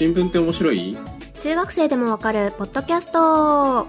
[0.00, 0.96] 新聞って面白い？
[1.42, 3.86] 中学生でもわかるポッドキャスト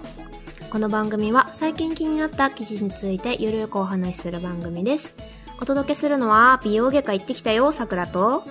[0.70, 5.14] この番組は最近気になった記事についてゆるくお話しする番組です。
[5.58, 8.44] お届けするのは美容外科行ってきたよ、さくらと。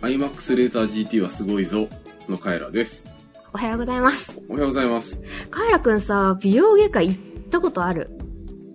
[0.00, 1.88] ?iMAX レーザー GT はすごいぞ
[2.26, 3.06] のカエラです。
[3.52, 4.40] おはようございます。
[4.48, 5.20] おはようございます。
[5.50, 8.08] カエラくんさ、美容外科行ったことある？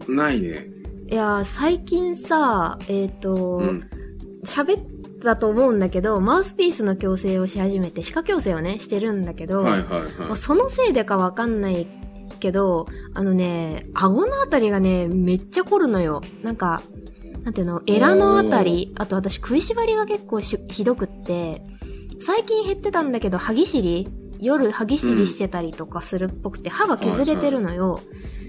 [0.08, 0.68] ないね。
[1.10, 3.90] いやー、最近さ、えっ、とうん。
[4.46, 11.88] 喋、ったと思うんだけど、マウスピースの矯正をし始めて、歯科矯正をね、してるんだけど、はいはいはまあそのせいでかわかんない
[12.40, 16.22] けど、あのね、顎のあたりがね、めっちゃ凝るのよ。
[16.44, 16.82] なんか、
[17.44, 21.64] なんていうの、エラのあたり、あと私食いしばりが結構しひどくって、
[22.26, 24.08] 最近減ってたんだけど、歯ぎしり？
[24.40, 28.00] 夜歯ぎしりしてたりとかするっぽくて、歯が削れてるのよ。
[28.10, 28.12] い。
[28.12, 28.41] であ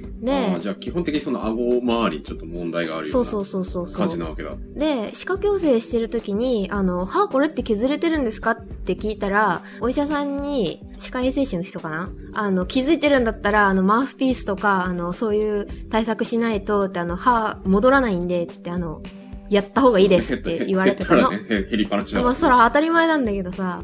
[0.56, 3.96] ー、じゃあ基本的にその顎周りにちょっと問題があるよそううそうなそうそうそう。
[3.96, 4.54] 感じなわけだ。
[4.74, 12.10] で、歯科矯正してる時に、あの、歯これって削れてるんですかって聞いたら、お医者さんに、歯科衛生士の人かな？
[12.34, 19.02] あの、気づいてるんだったら、あの、マウスピースとか、あの、そういう対策しないと、ってあの、歯戻らないんで、つってあの、
[19.50, 21.30] やった方がいいですって言われてたの。
[21.32, 23.82] ね、へ減りっぱなしだまあ、わそら当たり前なんだけどさ。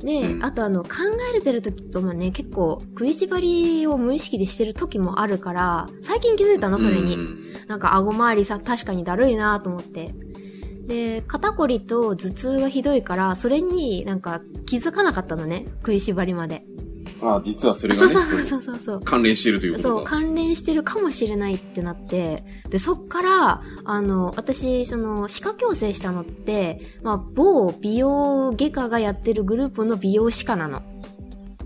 [0.00, 0.90] で、うんあとあの、考
[1.30, 7.14] えれてる時ともね、結構、食いしばりを無意識でしてる時もあるから、最近気づいたの、それに。
[7.14, 10.14] うんなんか顎周りさ、確かにだるいなと思って。
[10.86, 15.64] で、肩こりと頭痛がひどいから、それになんか気づかなかったのね。
[15.78, 16.64] 食いしばりまで。
[17.20, 19.00] あー実はそれがね、そうそうそうそうそう。
[19.00, 20.04] 関連してるということそう、だ。
[20.04, 30.82] 関連してるかもしれないってなって、で、そっから、あの、私、その、歯科矯正したのって、まあ、某美容外科がやってるグループの美容歯科なの。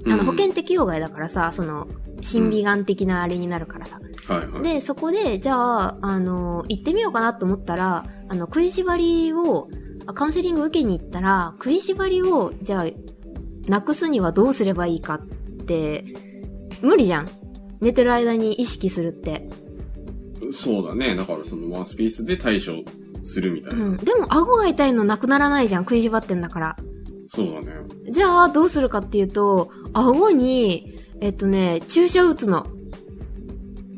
[0.07, 1.89] あの、保険適用外だからさ、その、
[2.23, 4.01] 審美眼的なあれになるからさ。
[4.29, 4.63] はいはい。
[4.63, 9.69] で、そこで、じゃあ、あの、行ってみようかなと思ったら、あの、食いしばりを、
[10.07, 12.87] あカウンセリング受けに行ったら、食いしばりを、じゃあ、
[13.69, 15.21] なくすにはどうすればいいかっ
[15.71, 16.05] て、
[16.83, 17.29] 無理じゃん。
[17.81, 19.49] 寝てる間に意識するって。
[20.53, 21.15] そうだね。
[21.15, 22.83] だからそのマウスピースで対処
[23.25, 23.85] するみたいうな。
[23.85, 23.97] ん。
[23.99, 25.83] でも、顎が痛いのなくならないじゃん。
[25.85, 26.77] 食いしばってんだから。
[27.29, 27.73] そうだね。
[28.11, 32.67] じゃあ、どうするかっていうと、顎に、えっとね、注射打つの。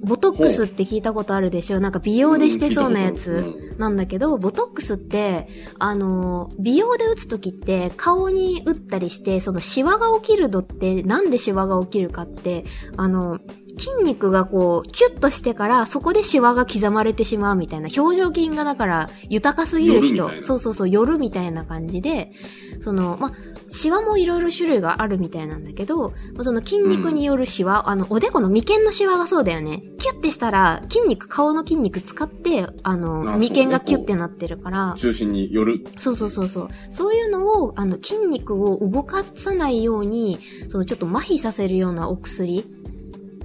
[0.02, 1.80] ボトックスって聞いたことあるでしょ？
[1.80, 3.54] なんか美容でしてそうなやつ。
[3.78, 5.48] なんだけど、ボトックスって、
[5.78, 12.64] あの、美容で打つときって、顔に打ったりして、そのシワが起きるのって、なんでシワが起きるかって、
[12.96, 13.38] あの、
[13.78, 20.30] 筋肉がこう、キュッとしてから、そこでシワが刻まれてしまうみたいな、表情筋がだから、豊かすぎる人。
[20.42, 22.32] そうそうそう、夜みたいな感じで、
[22.80, 23.32] その、ま、
[23.68, 29.82] シワもいろいろ種類があるみたいなんだけど、その筋肉によるシワ、あの、おでこの眉間のシワがそうだよね。
[29.98, 35.84] キュッてしたら、筋肉、顔の筋肉使って、あの、あ眉間がキュッてなってるから、中心による。
[35.98, 36.68] そうそうそうそう。
[36.90, 42.64] そういうのを、あの、筋肉を動かさないように、そのちょっと麻痺させるようなお薬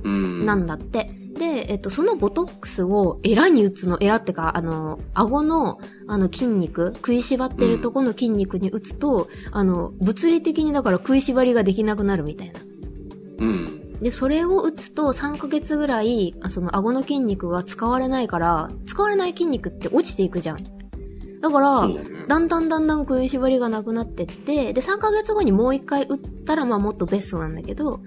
[0.03, 0.45] うん。
[0.45, 1.16] なんだって。
[1.37, 12.59] で、えっと、そのボトックスをエラに打つの、エラってか、あの、顎の、あの筋肉、食いしばってるとこの筋肉に打つと、あの、物理的にだから食いしばりができなくなるみたいな。
[13.39, 13.99] うん。
[13.99, 20.57] で、それを打つと3ヶ月ぐらい、あその顎の筋肉が使われないから、使われない筋肉って落ちていくじゃん。
[21.41, 22.03] だから、ね。
[22.27, 28.01] だんだんだんだん食いしばりがなくなってって、で、3ヶ月後にもう一回打ったら、まあもっとベストなんだけど、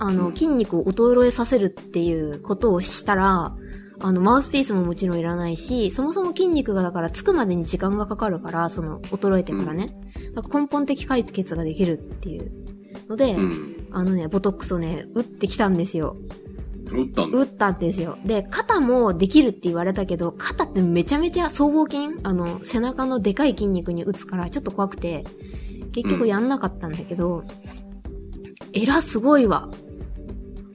[0.00, 3.54] あの、うん筋肉を衰えさせるっていうことをしたら、
[4.02, 9.94] あの、マウスピースももちろんいらないし、そもそも筋肉がだからつくまでに時間がかかるから、その、衰えてからね。
[10.34, 12.50] だから根本的解決ができるっていう
[13.08, 13.76] ので、うん。
[13.92, 16.16] あのね、ボトックスをね、打ってきたんですよ。
[16.90, 17.38] 打ったんだ。
[17.38, 18.16] 打ったんですよ。
[18.24, 22.20] で、肩もできるって言われたけど、肩ってめちゃめちゃ僧帽筋？
[22.22, 25.24] あの、背中のでかい筋肉に打つからちょっと怖くて、
[25.92, 27.44] 結局やんなかったんだけど、
[28.72, 29.68] エラすごいわ。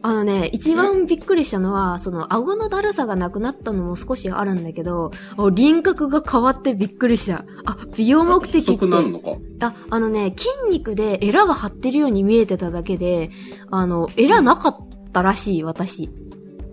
[0.05, 7.43] あのね、一番びっくりしたのは、その、顎のだるさがなくなったのも少しあるんだけど、あ輪郭が変わってびっくりした。
[7.66, 8.85] あ、美容目的って。
[8.85, 9.31] なるのか。
[9.61, 13.31] あ、あのね、筋肉でエラが張ってるように見えてただけで、
[13.72, 14.78] あの、エラなかっ
[15.11, 16.11] たらしい、私。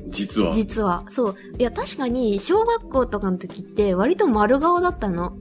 [0.09, 0.53] 実は。
[0.53, 1.05] 実は。
[1.09, 1.35] そう。
[1.59, 5.39] いや、確かに、小学校とかの時って、割と丸顔だったの。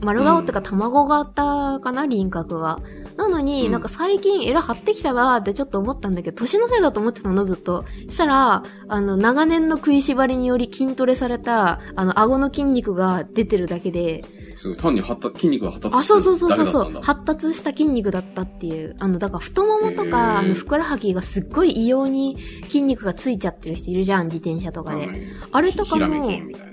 [0.00, 2.78] 丸顔ってか、卵型かな、輪郭が。
[3.18, 7.84] なのに、うんなんか最近エラ張ってきたなーってちょっと思ったんだけど、年のせいだと思ってたの、ずっと。
[8.08, 14.24] したら、あの、長年の食いしばりにより筋トレされた、あの、顎の筋肉が出てるだけで、
[14.56, 17.02] すごい単に発達、筋肉が発達あ、したそうそうそうそうそう。
[17.02, 18.96] 発達した筋肉だったっていう。
[19.00, 25.06] あの、だから太ももとか、あの、ふくらはぎがすっごい異様に筋肉がついちゃってる人いるじゃん、自転車とかで。
[25.06, 25.18] うん
[25.50, 26.28] あれとかも。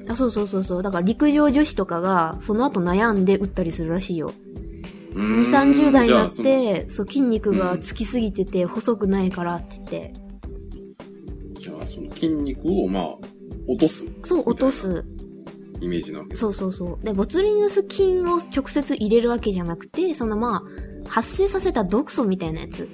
[0.10, 0.84] あ、そうそうそうそう。
[0.84, 4.32] だから陸上女子とかが、その後悩んで打ったりするらしいよ。
[5.16, 10.14] 2、30代になって、そう、筋肉がつきすぎてて、細くないからって言って、
[11.60, 13.18] じゃあ、その筋肉を、まあ、
[13.68, 14.06] 落とす。
[14.24, 15.06] そう、落とす。
[15.82, 16.36] イメージなわけ。
[16.36, 17.06] そうそうそう。
[17.06, 20.64] で、ボツリヌス菌を直接入れるわけじゃなくて、そのま
[21.06, 22.90] あ、発生させた毒素みたいなやつ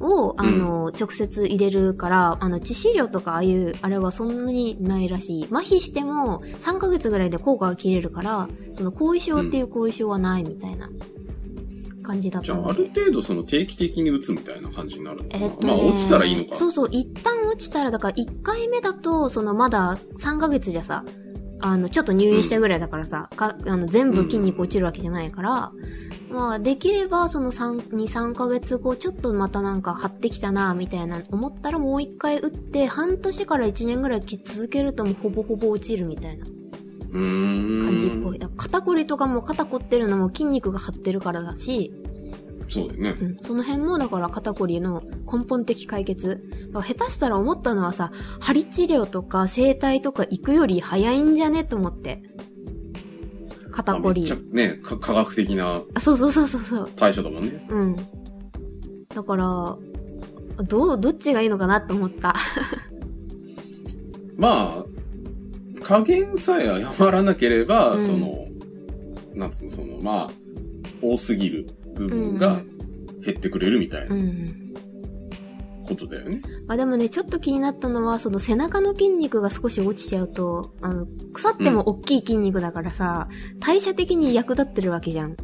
[0.00, 5.44] を、あの、直接入れるから、あの、致死量とかああいう、あれはそんなにないらしい。
[5.50, 10.90] 麻痺しても3ヶ月ぐらいで効果が切れるから、その後遺症っていう後遺症はないみたいな
[12.08, 12.80] 感じだっじゃあ、たので。
[12.80, 15.44] ある程度その定期的に打つみたいな感じになるのかな。
[15.44, 16.54] えっとね、まあ、落ちたらいいのか。
[16.54, 21.04] そうそう、一旦落ちたら、だから1回目だと、そのまだ3ヶ月じゃさ、
[21.60, 25.72] あの、ちょっと入院したぐらいだからさ、かあの全部筋肉落ちるわけじゃないから、
[26.30, 36.46] まあ、できれば、その3、2、3ヶ月後、ちょっとまたなんか張ってきたな、みたいな、思ったらもう一回打って、半年から1年ぐらい続けるともうほぼほぼ落ちるみたいな。
[37.12, 38.38] 感じっぽい。
[38.38, 41.92] だから肩こりとかも肩凝ってるのも筋肉が張ってるからだし、
[42.68, 43.24] そうだよねう。
[43.24, 46.48] ん、その辺もだから肩こりの根本的解決。
[46.72, 52.22] だから下手したら思ったのはさ、針治療とか整体とか行くより早いんじゃねと思って。
[53.70, 54.54] 肩こりまあめっちゃ。
[54.54, 56.90] ね、か科学的なあ、そうそうそうそうそう。
[56.96, 57.66] 対処だもんね。
[57.70, 57.96] うん。
[59.08, 59.76] だから、
[60.64, 62.34] どう、どっちがいいのかなって思った。
[64.36, 64.97] まあ、
[65.82, 68.46] 加減さえ謝らなければ、うんその、
[69.34, 70.30] なんつうの、その、まあ、
[71.02, 72.60] 多すぎる部分うが
[73.24, 74.68] 減ってくれるみたいうなん
[75.88, 76.42] ことだよね。
[76.66, 83.28] まあでもね、ちょっと気になったのは、その背中の筋肉が少し落ちちゃうと、あの、腐っても大きい筋肉だからさ、
[83.58, 85.36] 代謝的に役立ってるわけじゃん。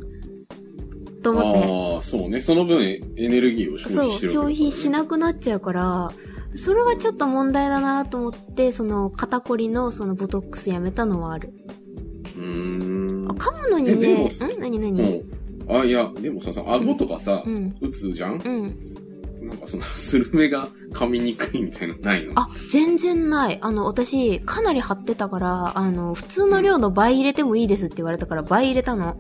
[1.23, 1.97] と思って。
[1.97, 2.41] ああ、そうね。
[2.41, 6.13] その分エネルギーを消そう、費してる消費しななくなっちゃうから、
[6.57, 11.53] それはちょっと問題だなと思って、その肩こりのそのボトックスやめたのはある。
[12.37, 13.31] うーん。
[13.31, 14.29] あ噛むのにね、ん？
[14.61, 15.03] 何何？
[15.03, 15.77] うん。
[15.81, 17.75] あ、いや、でもさ、さ顎とかさ、うん。
[17.81, 18.35] 打つじゃん？
[18.35, 19.49] うん。
[19.49, 22.33] なんかその、 スルメが噛みにくいみたいなのないの？
[22.37, 23.59] あ、全然ない。
[23.61, 29.17] あの、私、かなり張ってたから、あの、普通の量の倍入れてもいいですって言われたから倍入れたの。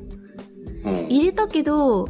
[0.85, 0.95] うん。
[1.09, 2.09] 入れたけど、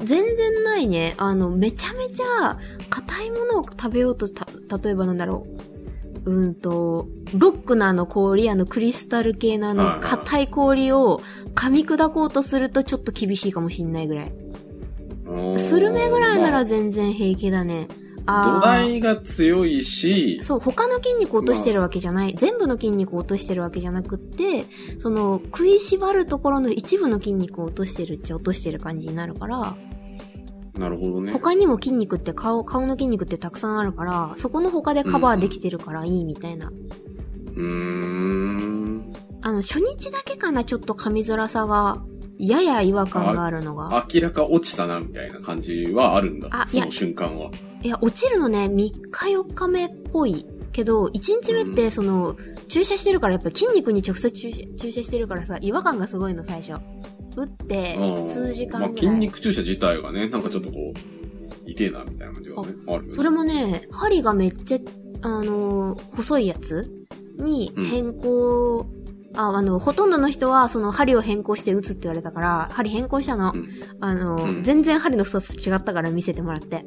[0.00, 1.14] 全然ないね。
[1.18, 2.58] あの、めちゃめちゃ、
[2.92, 4.46] 硬いものを食べようとた、
[4.78, 5.46] 例えばなんだろ
[6.26, 6.30] う。
[6.30, 11.22] うんと、ロックのあの氷、あのクリスタル系のあの硬い氷を
[11.54, 14.32] 噛み砕こうとするとちょっと厳しいかもしんないぐらい。
[15.56, 17.88] スルメぐらいなら全然平気だね。
[18.26, 22.34] まあ土台が強いし、そう、他の筋肉を落としてるわけじゃない。
[22.36, 24.66] 全部の筋肉を落としてるわけじゃなくって、
[24.98, 29.76] その、食いしばるところの一部の筋肉を落としてるっちゃ落としてる感じになるから、
[30.78, 31.32] なるほどね。
[31.32, 36.68] 他にも筋肉って顔、顔の筋肉ってたくさんあるから、そこの他でカバーできてるからいいみたいな。
[36.68, 39.12] うーん。
[39.42, 42.02] あの、初日だけかな、ちょっと噛みづらさが、
[42.38, 44.06] やや違和感があるのが。
[44.12, 46.48] 明らか落ちたな、みたいな感じはあるんだ。
[46.50, 47.50] あその瞬間は。
[47.82, 50.46] いや、落ちるのね、3日4日目っぽい。
[50.72, 52.34] けど、1日目って、その、
[52.68, 56.80] 注射してるから、やっぱ筋肉に直接注射注射してるからさ、違和感がすごいの、最初。
[57.36, 59.04] 打ってう、ん数時間まあ、ぐらい。
[59.06, 63.12] 筋肉注射自体がね、なんかちょっとこう、痛えな、みたいな感じがね、ある。
[63.12, 64.78] それもね、針がめっちゃ、
[65.22, 66.88] あのー細いやつ
[67.38, 68.86] に変更、
[69.34, 73.52] あ、あの、ほとんどの人はその針を変更して打つって言われたから、針変更したの。
[73.54, 73.68] うん
[74.00, 76.84] あのーうん全然針の太さ違ったから見せてもらって。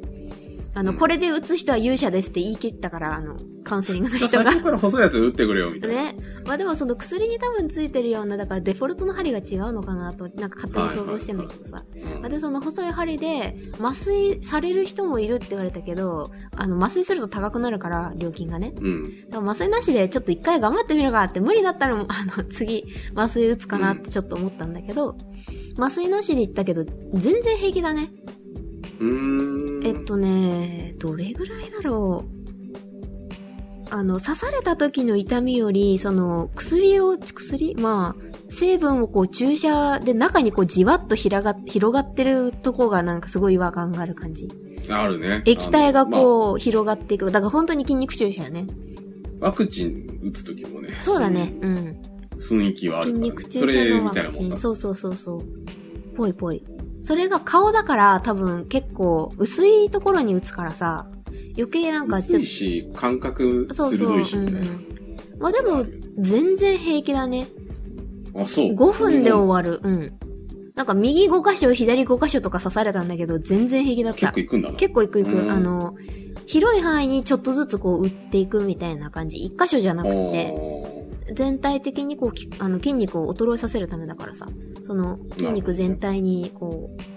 [0.74, 4.62] あの、うんこれで打つ人は勇者ですって言い切ったから、あの、カウンセリングの人が最初。
[4.62, 5.96] から細いやつ打ってくれよ、みたいな。
[5.96, 6.16] ね。
[6.46, 11.84] まあでもその薬に多分ついてるような、だからデフォルトの針が違うのかなと、なんか勝手に想像してんだけどさ。
[11.94, 18.74] うんまあで、その細い針で麻酔される人もいるって言われたけど、あの、麻酔すると高くなるから、料金がね。
[18.80, 19.48] うん。
[19.48, 22.84] 麻酔なしでちょっと一回頑張ってみるかって、無理だったら、 あの、次、
[23.14, 25.16] 麻酔打つかなってちょっと思ったんだけど、
[25.78, 28.10] 麻酔なしで行ったけど、全然平気だね。
[29.00, 29.86] うーん。
[29.86, 32.35] えっとね、どれぐらいだろう。
[33.90, 44.48] あの、刺された時の痛みより、その、薬を、薬まあ、成分をこう注射で中にこうじわっと広が広がってるとこがなんかすごい違和感がある感じ。
[44.88, 45.42] あるね。
[45.46, 47.26] 液体がこう広がっていく。
[47.26, 48.66] だから本当に筋肉注射やね。
[49.40, 50.90] あワクチン打つときもね。
[51.00, 51.54] そうだね。
[51.60, 52.02] うん。
[52.38, 53.30] 雰囲気はあるから、ね。
[53.30, 54.10] 筋肉注射のワ。
[54.10, 54.56] クチン。
[54.56, 55.42] そうそうそうそう。
[56.14, 56.64] ぽいぽい。
[57.02, 61.08] それが顔だから多分結構薄いところに打つからさ、
[61.56, 64.08] 余計なんかちょっ薄いし、感覚と、そうそう。
[64.08, 64.60] 鋭いし、みたいな。
[64.60, 64.86] うんうん
[65.38, 65.84] まあでも、
[66.18, 67.48] 全然平気だね。
[68.34, 68.74] あ、そう。
[68.74, 69.80] 5分で終わる。
[69.82, 70.18] うん。
[70.74, 74.40] なんか右5箇所、左5箇所とか刺されたんだけど、全然平気だった結構。
[74.40, 74.76] 行くんだな。
[74.76, 75.30] 結構いくいく。
[75.30, 75.94] うんあの、
[76.46, 79.38] 広い範囲にちょっとずつこう打っていくみたいな感じ。
[79.38, 80.54] 1箇所じゃなくて、
[81.34, 84.46] 全体的にこうき、あの筋肉を衰えさせるためだからさ。
[84.82, 87.15] その筋肉全体にこう、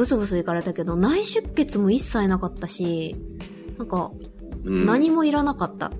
[0.00, 3.16] ブスブスいかれたけど、内出血も一切なかったし、
[3.76, 4.10] なんか、
[4.64, 5.92] うん何もいらなかった。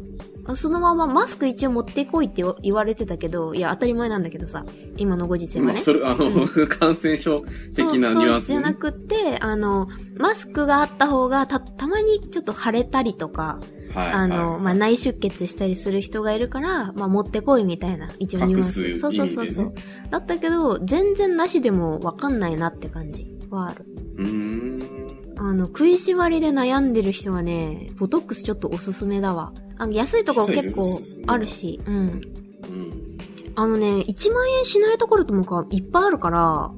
[0.54, 4.64] そのままマスク一応持ってこいって言われてたけど、いや、当たり前なんだけどさ、
[4.96, 5.82] 今のご時世はまあ、ね。
[5.82, 7.42] それ、あの、感染症
[7.76, 13.60] 的なニュアンスでねそうそうじゃなくて、あの、マスクがあった方が、た、たまにちょっと腫れたりとか、
[13.92, 14.12] はい。
[14.12, 18.96] あの、はいまあ、内出血したりする人がいるから、まあ、持ってこいみたいな、一応ニュアンス。
[18.96, 19.74] そうそうそうそう、
[20.10, 23.84] だったけど、全然なしでもわかんないなって感じはある。
[24.16, 25.10] うーん。
[25.38, 29.52] あの、食いしばりで悩んでる人はね、ボトックスちょっとおすすめだわ。
[29.78, 31.94] あの安いところ結構あるし、うん。
[31.94, 33.18] うん。
[33.54, 36.70] あのね、1万円しないところともかいっぱいあるから、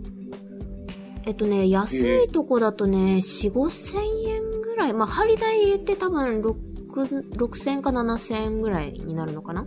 [1.25, 4.93] えっとね、安いとこだとね、4、5千円ぐらい。
[4.93, 9.65] まあ、針代入れて多分6、6千か7千円ぐらいになるのかな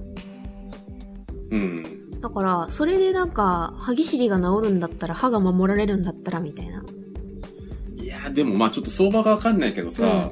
[1.52, 2.20] うん。
[2.20, 6.84] だから、それでなんか、歯ぎしりが治るんだったら、歯が守られるんだったら、みたいな。
[8.30, 10.32] でもまあちょっと相場がわかんないけどさ、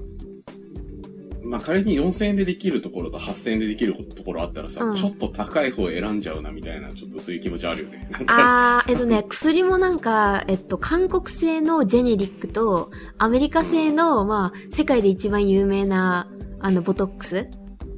[1.43, 4.97] まあ仮に4000円でできるところと8000円でできるところあったらさ、うん。
[4.97, 8.09] ちょっと高い方選んじゃうなみたいな、ちょっとそういう気持ちあるよね。
[8.27, 16.27] あー、えっとね、 薬もなんか、えっと、韓国製のジェネリックと、アメリカ製の、まあ、世界で一番有名な、
[16.59, 17.49] あの、ボトックス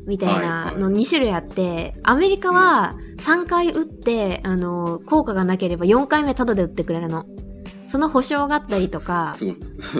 [0.07, 7.25] みたいなの2種類あって、アメリカは3回打って、あの、効果がなければ4回目タダで打ってくれるの。
[7.95, 9.57] その保証があったりとか、すごい、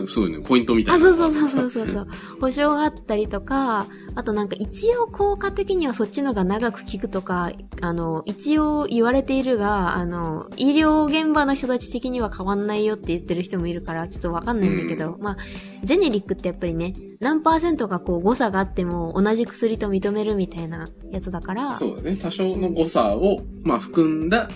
[0.10, 1.04] すごいね、ポイントみたいあ、な。
[1.06, 2.08] そうそうそうそうそうそう。
[2.42, 15.38] 保証があったりとか、あとなんか一応効果的にはそっちのが長く効くとか、あの、一応言われているが、あの、医療現場の人たち的には変わんないよって言ってる人もいるから、ちょっとわかんないんだけど、まあ、
[15.86, 22.18] ジェネリックってやっぱりね、何パーセントかこう誤差があっても同じ薬と認めるみたいなやつだから、そうだね。
[22.18, 24.50] 多少の誤差を、まあ含んだ、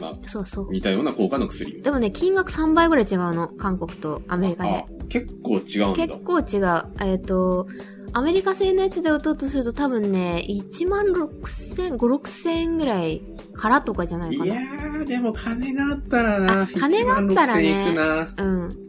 [0.00, 0.70] まあ、そうそう。
[0.70, 1.82] 似たような効果の薬。
[1.82, 3.48] でもね、金額3倍ぐらい違うの。
[3.48, 4.84] 韓国とアメリカであ。
[5.08, 6.06] 結構違うんだ。
[6.06, 6.82] 結構違う。
[7.00, 7.66] えっ、と、
[8.12, 13.22] アメリカ製のやつで打とうとすると多分ね、1万6千、5、6千円ぐらい
[13.52, 14.60] からとかじゃないかいやな。
[15.00, 16.62] ー、でも金があったらな。
[16.62, 18.44] あ金があったらね1万6000いくな。
[18.44, 18.86] うん。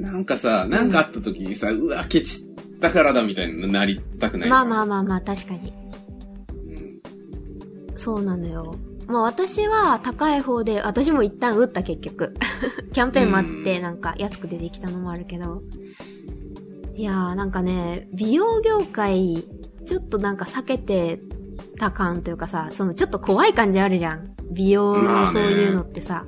[0.00, 2.48] ななんかさ、なんかあった時にさ、うわ、ケチ
[2.78, 4.50] ったからだみたいになりたくない。
[4.50, 4.82] まあまあ。
[4.82, 5.72] あまあまあ、確かに。
[5.72, 7.00] うん
[7.96, 8.74] そうなのよ。
[9.08, 12.34] まあ私は高い方で、私も一旦打った結局。
[12.92, 15.62] キャンペーン待ってなんか安く出てきたのもあるけど。
[16.94, 19.44] いやーなんかね、美容業界、
[19.86, 21.22] ちょっとなんか避けて
[21.78, 24.30] た感というかさ、そのちょっと怖い感じあるじゃん。
[24.50, 26.26] 美容のそういうのってさ。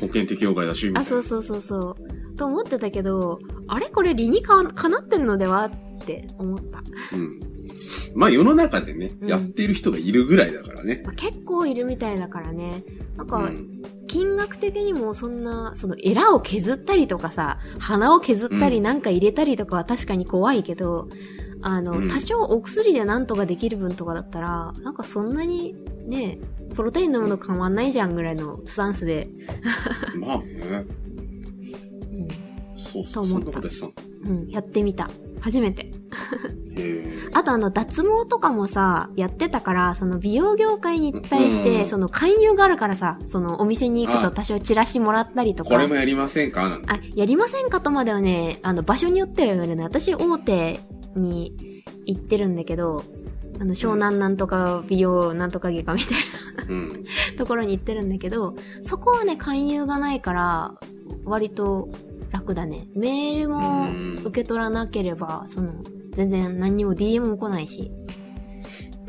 [0.00, 1.10] 保険適用外だし、みたいあ、な。
[1.10, 1.96] そうそうそうそ
[2.34, 2.36] う。
[2.36, 3.90] と思ってたけど、あれ？
[3.90, 5.66] これ理にかかなってるのでは？
[5.66, 5.70] っ
[6.06, 6.82] て思った。
[7.14, 7.40] うん。
[8.14, 11.02] まあ世の中でね、うんやってる人がいるぐらいだからね。
[11.04, 12.84] まあ、結構いるみたいだからね。
[13.16, 13.82] なんか、うん。
[14.06, 21.08] 金額的にもそんな、そのエラを削ったりとかさ、鼻を削ったりうんなんか入れたりとかは確かに怖いけど、
[21.62, 25.74] あの、うん多少お薬でなんとかできる分とかだったら、なんかそんなに
[26.06, 26.38] ね、
[26.74, 29.28] プロテイン飲むの変わんないじゃんぐらいのスタンスで、
[30.18, 30.86] まあね。
[32.12, 32.28] うん、
[32.76, 33.92] そうそう、そと思ったんなことやってたの。
[34.24, 35.10] うん、やってみた。
[35.42, 35.90] 初めて。
[37.34, 45.70] あとあの、脱毛とかもさ、やってたから、その美容業界に対して、うんその勧誘があるからさ、そのお店に行くとあ多少チラシもらったりとか。
[45.70, 46.68] これもやりませんか？
[46.68, 46.88] なんて。
[46.90, 49.84] あ、やりませんかとまではね、あの、場所によっては言われない。
[49.86, 50.80] 私、大手
[51.16, 53.04] に行ってるんだけど、
[53.60, 56.18] あの、湘南なんとか美容なんとか外科みたい
[56.68, 56.88] うん。
[56.88, 56.94] な
[57.36, 60.74] ところに行ってるんだけど、そこはね、勧誘がないから、
[61.24, 61.88] 割と
[62.32, 62.86] 楽だね。
[62.94, 65.72] メールもうん受け取らなければ、その、
[66.12, 67.90] 全然何にも DM も来ないし、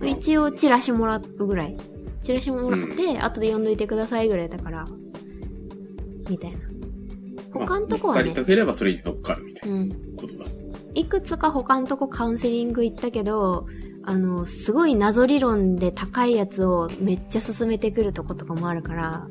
[0.04, 1.78] 一応チラシもらうぐらい。
[2.24, 4.86] チラシもらって、後で読んどいてくださいぐらいだから、
[6.30, 6.60] みたいな。
[7.54, 9.90] 他のとこはねまあ乗っかりたければそれに乗っかるみたいうん。
[9.90, 10.46] なことだ。
[10.96, 13.68] いくつか他のとこカウンセリング行ったけど、
[14.06, 19.28] あの、すごい謎理論で高いやつをめっちゃ進めてくるとことかもあるから、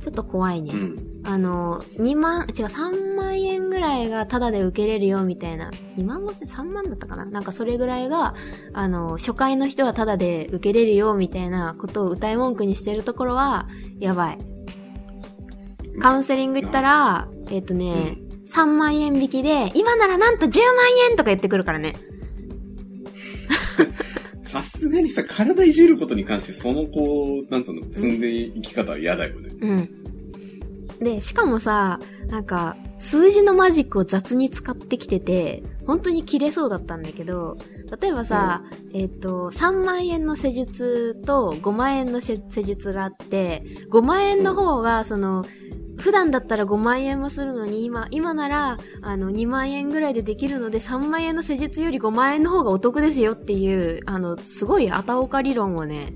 [0.00, 0.72] ちょっと怖いね。
[0.72, 0.96] うん。
[1.24, 5.70] あの、2万、違う、3万円ぐらいがタダで受けれるよみたいな。
[5.96, 7.26] 2万5千、3万だったかな？
[7.26, 8.34] なんかそれぐらいが、
[8.72, 13.68] あの、初回の人はタダで受けれるよみたいなことを歌い文句にしてるところは、
[14.00, 14.38] やばい。
[16.00, 20.60] カウンセリング行ったら、えっ、とね、3万円引きで、今ならなんと10万
[21.10, 21.94] 円とか言ってくるからね。
[24.44, 29.50] さすがにさ、体いじることに関して、そのこう、なんつうの、積んでいき方は嫌だよね。
[29.60, 30.01] うん。
[31.02, 37.58] で、しかもさ、なんか、数字のマジックを雑に使ってきてて、本当に切れそうだったんだけど、
[38.00, 38.62] 例えばさ、
[38.94, 45.44] えっ、と、3万円の施術と5万円の施施術があって、5万円の方が、その、
[45.98, 56.14] 普段だったら5万円もするのに、今、今なら、あの、2万円ぐらいでできるので、3万円の施術より5万円の方がお得ですよっていう、あの、すごいあたおか理論をね、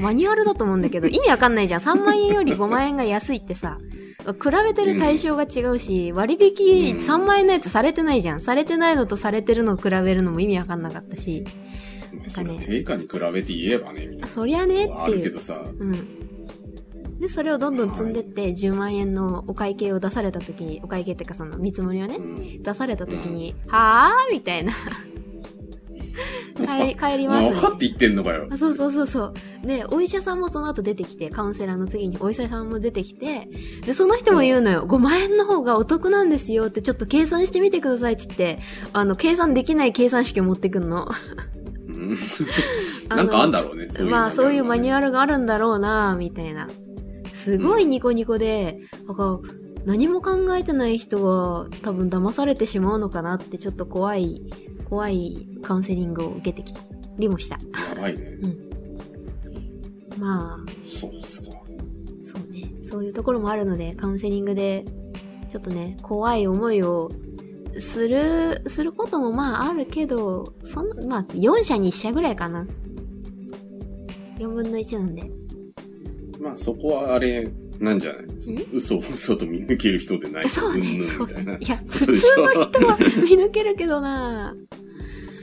[0.00, 1.80] マニュアルだと思うんだけど、 意味わかんないじゃん。
[1.80, 3.78] 3万円より5万円が安いってさ、
[4.24, 8.40] 比べてる対象が違うし、割引うん3万円のやつされてないじゃん。
[8.40, 11.44] されてないのとされてるのを比べるのも意味わかんなかったし、
[12.28, 15.00] それ定価に比べて言えばね、みたいそりゃねな。
[15.00, 15.40] あっていうるけど。
[15.40, 16.22] さ、うん。
[17.18, 22.62] で、それをどんどん積んでって、10万円のお会計を出された時に、お会計ってかその見積もりをねう、ん。
[22.62, 24.72] 出された時に、はぁーみたいな。
[26.56, 28.48] 帰り、 帰ります、まあ分かって言ってんのかよ。
[28.50, 29.24] あそうそうそうそ
[29.64, 29.66] う。
[29.66, 33.48] で、お医者さんもその後出てきて、カウンセラーの次にお医者さんも出てきて、
[33.84, 34.86] で、その人も言うのよ。
[34.86, 38.58] 5万円の方がお得なんですよってちょっと計算してみてくださいって言って、
[38.92, 41.08] あの、計算できない計算式を持ってくんの。
[43.08, 43.88] なんかあんだろうね。
[43.90, 46.68] そういうまあ、そういうマニュアアルがあるんだろうなみたいな。
[47.34, 49.40] すごいニコニコで、なんか、
[49.84, 54.42] 何も考えてない人は多分騙されてしまうのかなってちょっと怖い、
[54.92, 56.82] 怖いカウンセリングを受けてきた
[57.18, 57.58] りもした。
[57.94, 58.36] やばいね。
[60.18, 61.48] まあ、そうっすか。
[62.22, 62.70] そうね。
[62.84, 64.84] そういうところもあるので、カウンセリングで、
[65.48, 67.10] ちょっとね、怖い思いを
[67.78, 72.66] する、することもまああるけど、そんまあ、4社に1社ぐらいかな。
[74.40, 75.30] 4分の1なんで。
[76.38, 77.50] まあそこはあれ、
[77.82, 78.66] なんじゃない？
[78.72, 80.48] 嘘を嘘と見抜ける人でない。
[80.48, 81.26] そうね、んそう。
[81.26, 83.04] ねいや、こ 普通の人は見
[83.42, 84.54] 抜けるけどな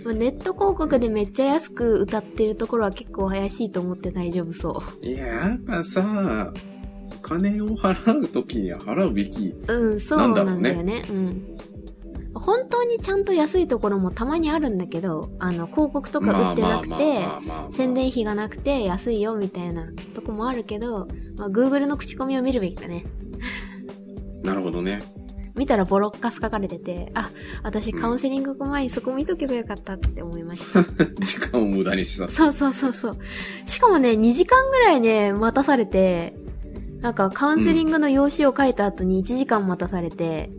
[0.05, 6.53] まあネット広告でめっちゃ安く歌ってるところは結構怪しいと思って大丈夫そいや、やっぱさ、
[7.12, 9.53] お金を払うときには払うべき。
[9.67, 9.74] う。
[9.74, 11.03] うん、そうなんだよね。
[11.10, 11.58] うん。
[12.33, 17.25] 本当にちゃんと安いところもたまにあるんだけど、あの、広告とか売ってなくて、
[17.71, 21.07] 宣伝費がなくて安いよみたいなとこもあるけど、
[21.38, 23.05] まあ、Google の口コミを見るべきだね。
[24.43, 25.01] なるほどね。
[25.55, 27.32] 見たらボロッカス書かれてて、あ、
[27.63, 30.84] 私カウンセリング行く前にそこ見とけばよかったって思いました。
[31.19, 32.30] 時間を無駄にした。
[32.30, 33.17] そうそうそうそう。
[33.65, 36.34] しかもね、2時間ぐらいね、待たされて、
[37.01, 40.49] なんかカウンセリングの用紙を書いた後に1時間待たされて、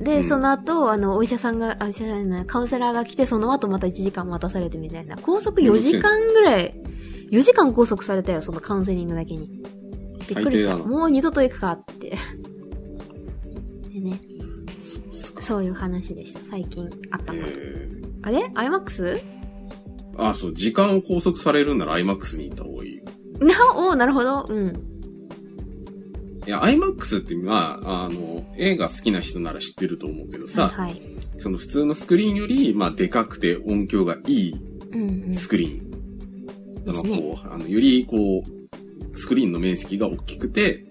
[0.00, 5.16] で、うんその後、あの、お医者さんが、あ、お医者さんじゃない、カウンセラーが来て、その後また1時間待たされてみたいな。
[5.16, 6.74] 拘束4時間ぐらい、
[7.30, 9.62] 4時間拘束されたよ、そのカウンセリングだけに。
[10.28, 10.76] びっくりした。
[10.76, 12.16] もう二度と行くかって。
[13.92, 14.20] でね、
[15.40, 16.40] そういう話でした。
[16.48, 17.46] 最近あったこと。
[17.48, 17.88] え
[18.22, 19.18] あれ ?IMAX?
[19.18, 19.20] ー、
[20.16, 23.04] あ、そう、時間を拘束されるなら IMAX に行った方がいいよ。
[23.40, 24.46] な、 おーなるほど。
[24.48, 24.89] うん。
[26.46, 31.02] いや、IMAX って、まあ、あの、映画好きな人なら知ってると思うけどさ、はいはい。
[31.38, 34.54] その普通のスクリーンより、まあ、でかくて音響がいい
[34.92, 35.34] うんうん。
[35.34, 36.88] スクリーン。
[36.88, 40.86] あの、ですねこう、あの、より、こう、スクリーンの面積が大きくて、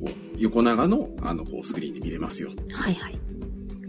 [0.00, 2.50] こう、横長の、あの、こう、スクリーンで見れますよ。
[2.72, 3.18] はいはい。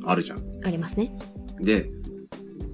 [0.06, 0.40] あるじゃん。
[0.64, 1.16] ありますね。
[1.62, 1.90] で、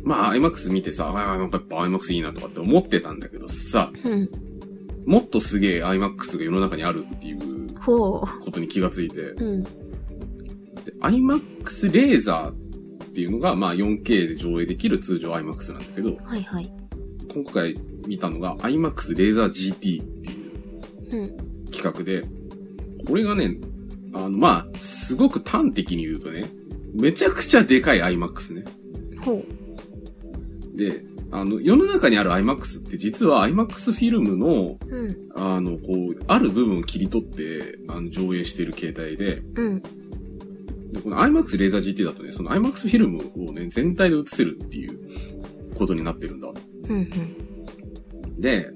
[0.04, 4.30] まあ、IMAX 見てさ、ああ、なんかやっぱ IMAX いいなとかって思ってたんだけどさ、うん。
[5.06, 9.44] もっとすげえ IMAX が世の中にあるっていうほことに気がついて、う。
[9.44, 9.64] うん。
[9.64, 9.70] で
[11.02, 12.54] IMAX レーザーっ
[13.14, 16.72] ていうのが、まあ 4K で上映できる通常 IMAX なんだけど、はいはい。
[17.34, 21.38] 今回見たのが IMAX レーザー GT っていううん。
[21.72, 22.24] 企画で、
[23.08, 23.58] これがね、
[24.14, 26.46] あの、まあ、すごく端的に言うとね、
[26.94, 28.66] めちゃくちゃでかい IMAX ね。
[29.22, 29.44] ほ
[30.74, 30.78] う。
[30.78, 35.16] で、あの、世の中にある IMAX って実は IMAX フィルムの、うん。
[35.36, 39.82] あの、こう、ある部分を切り取って、あの、上映してる形態で、うん。
[40.92, 45.00] でこの IMAX レーザー GT だとね、その IMAX フィルムをね、全体で映せるっていう
[45.76, 46.50] ことになってるんだ。
[46.50, 46.96] うん。
[46.96, 48.42] うん。
[48.42, 48.72] で、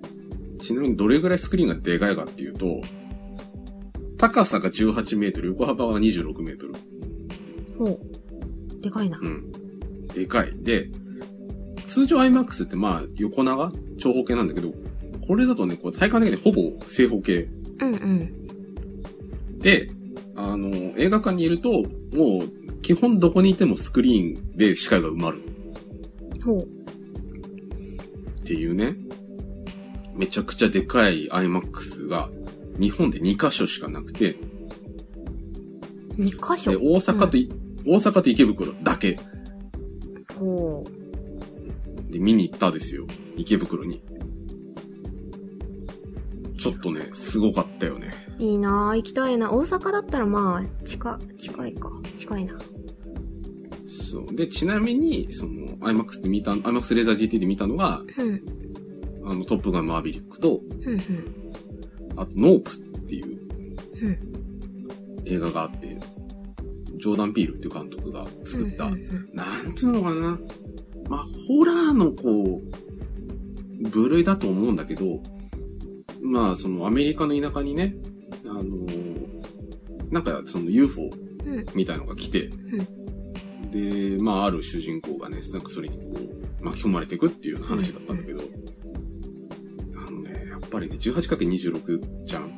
[0.62, 2.82] ちなみにどれぐらいスクリーンがでかいかっていうと、
[4.18, 6.76] 高さが18メートル、横幅が26メートル。
[7.78, 8.82] ほう。
[8.82, 9.20] でかいな。
[9.22, 9.52] うん。
[10.14, 10.54] でかい。
[10.64, 10.90] で、
[11.88, 14.74] 通常 IMAX ってまあ横長長方形なんだけど、
[15.28, 17.48] これだとね、こう体感的にほぼ正方形。
[17.82, 19.60] うんうん。
[19.60, 19.90] で、
[20.36, 21.72] あの、映画館にいると、
[22.14, 25.42] もう基本どこにいてもスクリーンで視界が埋まる
[26.44, 26.64] ほう。
[26.64, 26.68] っ
[28.44, 28.96] ていうね、
[30.14, 32.30] めちゃくちゃでかい IMAX が
[32.80, 34.38] 日本で2カ所しかなくて、
[36.18, 36.72] 二箇所？
[36.72, 36.78] で、。
[36.78, 37.50] 大阪とい、
[37.86, 39.20] 大阪と池袋だけ
[40.38, 40.86] ほ
[42.16, 43.06] で見に行ったですよ。
[43.36, 44.02] 池袋に。
[46.58, 48.14] ちょっとね、すごかったよね。
[48.40, 48.44] う。
[48.44, 48.96] いいなぁ。
[48.98, 49.52] 行きたいな。
[49.52, 51.92] 大阪だったらまあ、近、近いか。
[52.18, 52.58] 近いな。
[53.88, 54.34] そう。
[54.34, 58.42] で、ちなみに、その、IMAX で見た、IMAX レーザー GT で見たのが、うん。
[59.26, 61.02] あの、トップガンマーヴェリックと、うんうん。
[62.16, 63.40] あと、ノープっていう
[64.02, 64.18] うん。
[65.26, 66.00] 映画があって、
[66.98, 70.40] ジョーダン・ピールっていう監督が作った、うんうんうんなんつうのかな。
[71.10, 72.62] まあ、ホラーのこ
[73.84, 75.22] う、部類だと思うんだけど、
[76.22, 77.96] まあ、そのアメリカの田舎にね、
[78.46, 79.26] あのー
[80.12, 81.06] なんかその UFO う
[81.62, 82.50] んみたいのが来て、
[83.72, 86.04] で、まあ、ある主人公がね、なんかそれにこ
[86.62, 88.42] う、巻き込まれていくっていう話だったんだけど、
[90.08, 92.58] あのね、やっぱりね、18×26 じゃん。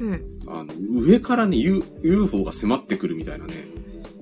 [0.00, 0.38] うん。
[0.46, 3.66] あの、上からね、U- UFO が迫ってくるみたいなね、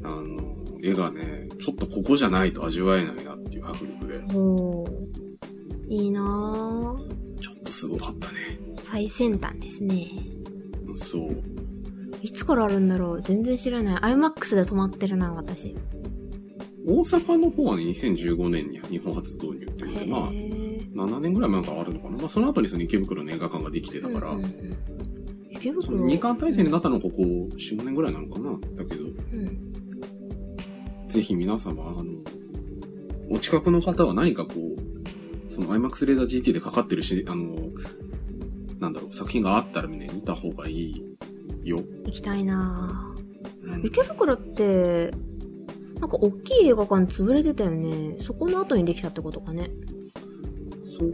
[0.04, 5.92] あの、絵がね、ちょっとここじゃないと味わえないなっていう迫力で、ほう。
[5.92, 7.40] いいなぁ。
[7.40, 8.58] ちょっとすごかったね。
[8.82, 10.10] 最先端ですね。
[10.94, 11.42] そう。
[12.22, 14.14] いつからあるんだろう全然知らない。
[14.14, 15.74] IMAX で止まってるな、私。
[16.86, 22.16] 大阪の方はね、2015年に日本初導入っていうので、まあ、へー7年ぐらい前からあるのかな。
[22.18, 24.76] まあ、その後にその池袋の映画館ができてたから、うんうんうん
[25.50, 28.50] 池そ袋の二冠体制になったのはここ4、5年ぐらいなのかな。
[28.76, 29.63] だけど、うん。
[31.14, 32.10] ぜひ皆様、あの、
[33.30, 37.54] お近くの方は何かこう、その IMAX レーザー GT でかかってるし、あの、
[38.80, 41.16] なんだろう、作品があったらね、見た方がいい
[41.62, 41.78] よ。
[42.04, 43.14] 行きたいな
[43.62, 43.86] うんぁ。
[43.86, 45.12] 池袋って、
[46.00, 48.16] なんか大きい映画館潰れてたよね。
[48.18, 49.70] そこの後にできたってことかね。
[50.88, 51.12] そこ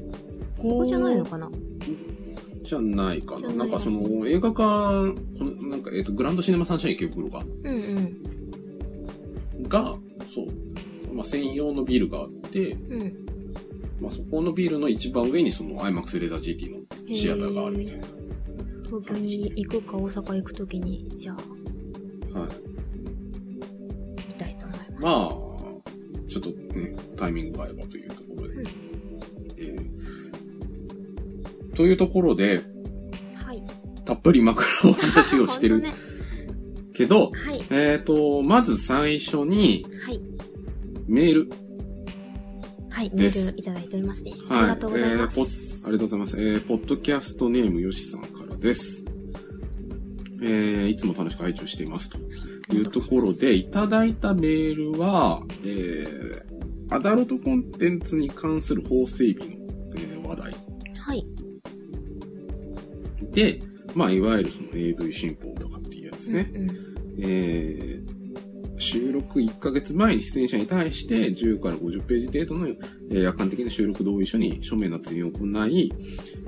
[0.57, 1.51] ここじゃないのかな
[2.63, 3.51] じゃないかな。
[3.51, 7.45] なんかその映画館、このなんか、えっ、と、グランドシネマサンシャイン池袋か。
[7.65, 8.31] うんうん。
[9.63, 9.97] が、
[10.35, 13.27] そう、まあ、専用のビルがあって、うん。
[14.01, 18.07] まあ、そこのビルの一番上にその IMAX レーザー GT のシアターがあるみたいな。
[18.87, 22.51] 東京に行くか大阪行くときに、じゃあ、はい。
[24.29, 25.03] 見たいと思います。
[25.03, 25.11] まあ、
[26.29, 28.55] ちょっとね、タイミングが合えばというところで。
[28.55, 28.67] うん
[29.59, 29.91] えー
[31.81, 32.61] というところで、
[33.37, 33.63] はい。
[34.05, 35.93] たっぷり枕の話 をしてる本
[36.93, 37.31] けど。
[37.31, 37.63] はい。
[37.71, 40.21] えっ、と、まず最初にはい。
[41.07, 41.51] メール。
[42.91, 43.11] はい。
[43.15, 44.33] メールいただいておりますね。
[44.49, 45.87] はいありがとうございまえー。
[45.87, 46.37] ありがとうございます。
[46.39, 49.05] えー、ポッドキャストネームよしさんからです。
[50.43, 52.19] えー、いつも楽しく拝聴していますと
[52.75, 59.55] いうところで、いただいたメールは、えー、アダルトコンテンツに関する法整備の、
[59.97, 60.55] えー話題
[60.97, 61.27] はい。
[63.33, 63.61] で、
[63.95, 65.80] まあ、いわゆるその AV 新法とか
[66.31, 66.51] っていうやつね。
[66.55, 66.77] うんうん
[67.23, 68.21] えー
[68.81, 75.93] 収録1ヶ月前に出演者に対して10から50ページ程度の、えー夜間的な収録同意書に書面の追印を行い、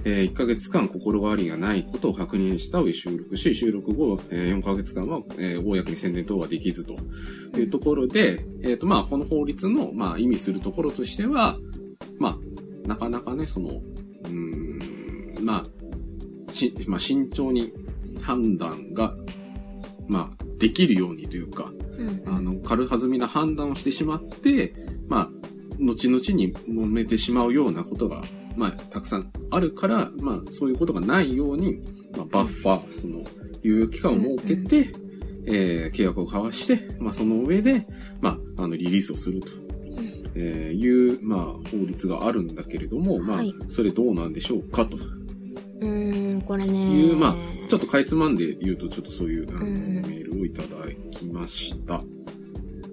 [0.05, 6.97] えー1ヶ月間心変わりがないことを確認した上収録し、収録後、えー4ヶ月間は、えー公に宣伝等はできずと
[7.59, 11.59] いうところで、えっ、と、まあ、この法律の、まあ、意味するところとしては、
[12.19, 15.67] まあ、なかなかね、その、うーん、ま
[16.49, 17.73] あ、し、まあ、慎重に
[18.23, 19.15] 判断が、
[20.09, 22.23] まあ、できるようにというか、うん。
[22.27, 24.75] あの、軽はずみな判断をしてしまって、
[25.09, 25.31] まあ、
[25.79, 28.23] 後々に揉めてしまうようなことが、
[28.57, 31.81] まあ、たくさんあるから、まあ、そういうことがないように、
[32.17, 33.25] まあ、バッファー、その、
[33.65, 34.93] 猶予期間を設けて、
[35.45, 37.87] えー契約を交わして、まあ、その上で、
[38.21, 39.49] まあ、あの、リリースをすると、
[40.35, 44.97] えーいう、まあ、法律があるんだけれども、まあはい、それどうなんでしょうかと
[45.83, 46.97] うーん、これね。
[46.97, 50.69] いう、まあ、ちょっとかいつまんで言うと、ちょっとそういう、あの、うんメールをいただ
[51.11, 52.03] きました。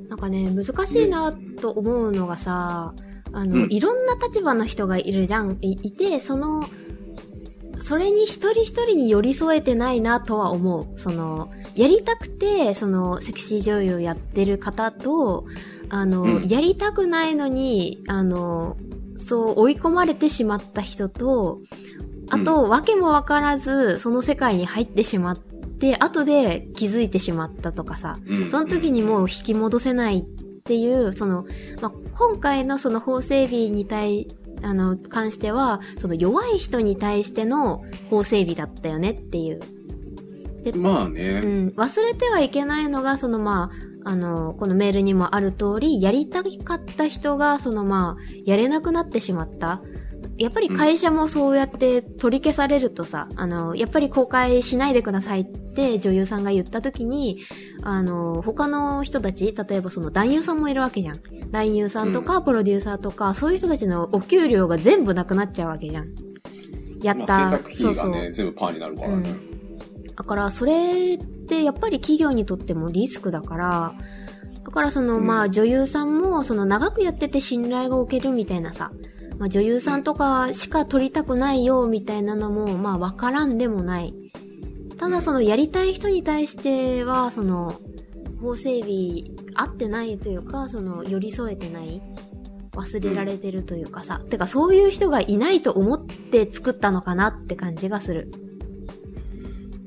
[0.10, 2.94] なんかね、難しいなと思うのがさ、
[3.32, 6.66] あの、うんいろんな立場の人がいるじゃん、いいて、その、
[7.82, 11.00] それに一人一人に寄り添えてないなとは思う。
[11.00, 15.46] その、やりたくて、その、セクシー女優やってる方と、
[15.90, 18.78] あの、うんやりたくないのに、あの、
[19.16, 21.60] そう追い込まれてしまった人と、
[22.30, 30.24] あと、わけもわからず、その世界に入ってしまって、後で気づいてしまったとかさ、うんその時にもう引き戻せないっ
[30.70, 31.46] ていう、その、
[31.82, 34.28] まあ、今回のその法整備に対、
[34.62, 39.60] あの、関しては、その弱い人に対しての法整備だったよねっていう。
[40.76, 41.70] まあうね、ん。
[41.70, 43.72] 忘れてはいけないのが、そのま
[44.06, 49.82] あ、あの、このメールにもある通り、やりたかった人が、そのまあ、やれなくなってしまった。
[50.40, 57.40] やっぱり会社もそうやって取り消されるとさ、あの、やっぱり公開しないでくださいって女優さんが言った時に、
[57.84, 61.20] あの、他の人たち、例えばその男優さんもいるわけじゃん。
[61.52, 66.16] 男優さんとか、プロデューサーとか、そういう人たちのお給料が全部なくなっちゃうわけじゃん。
[67.04, 67.38] やった。
[67.38, 69.36] まあ、ねそうそう全部パーになるからね。
[70.16, 73.94] だから、それってやっぱり企業にとってもリスクだから、
[74.64, 78.92] だからその、うんまあ女優さんも、その長くやってて信頼がおけるみたいなさ、
[79.40, 84.14] まあ女優さんとかしか撮りたくないよみたいなのも、まあわからんでもない。
[84.98, 87.80] ただそのやりたい人に対しては、その、
[88.42, 89.24] 法整備
[89.56, 92.02] 合ってないというか、その、寄り添えてない
[92.74, 98.32] 忘れられてるというかさ、てかそういう人がいないと思って作ったのかなって感じがする。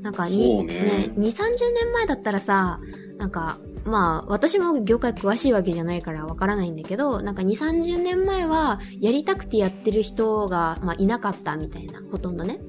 [0.01, 2.81] なんかに、そうね2、30年前だったらさ、
[3.19, 12.61] なんか、まあ、私も業界詳しいわけじゃないからわからないんだけど、なんか2、30年前は、やりたくてやってる人が、まあ、いなかったみたいな、ほとんどね。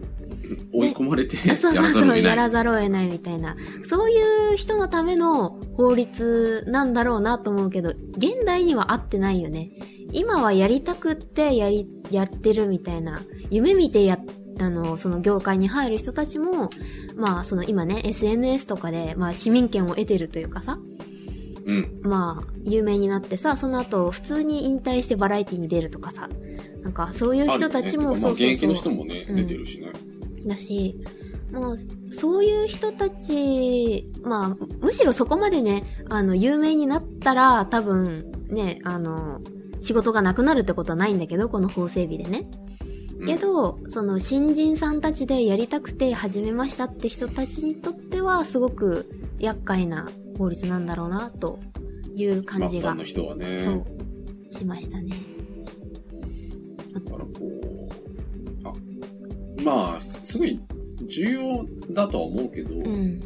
[0.73, 3.55] 追い込まれて、あそうそうそう、ややららざるを得ないみたいな。
[3.87, 9.71] そういう人のための法律なんだろうなと思うけど、現代には合ってないよね。
[10.11, 14.19] 今はやりたくってやり、やってるみたいな、夢見てや、
[14.59, 16.69] あの、その業界に入る人たちも、
[17.15, 20.77] まあ、その今ね、SNS とかで、まあ、市民権を得てるというかさ、
[21.65, 22.01] うん。
[22.03, 26.29] まあ、有名になってさ、その後、普通に引退してバラエティに出るとかさ、
[26.81, 28.47] なんか、そういう人たちも、ねそうそうそう。
[28.47, 29.91] まあ現役の人もね、うん出てるしね。
[30.45, 30.99] だし、
[31.51, 31.77] もう、
[32.11, 39.41] そういう人たち、まあ、むしろそこまでね、あの、有名になったら、多分、ね、あの、
[39.79, 42.49] 仕事がなくなるってことはないんだけど、この法整備でね。
[43.23, 49.09] うんけど、その、新人さんたちでやりたくて始めましたって人たちにとっては、すごく
[49.39, 51.59] 厄介な法律なんだろうな、と
[52.15, 53.05] いう感じがね。
[53.59, 55.15] そう、しましたね。
[56.93, 57.29] だからこ
[58.61, 58.73] う、あ、
[59.63, 60.59] まあ、すごい
[61.07, 63.19] 重要だとは思うけど、うん。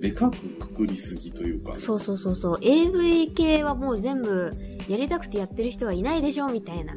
[0.00, 2.58] でかくくくりすぎというか、そうそうそうそう。
[2.62, 4.52] AV 系はもう全部
[4.88, 6.94] やりたくてやってる人はいないでしょみたいな。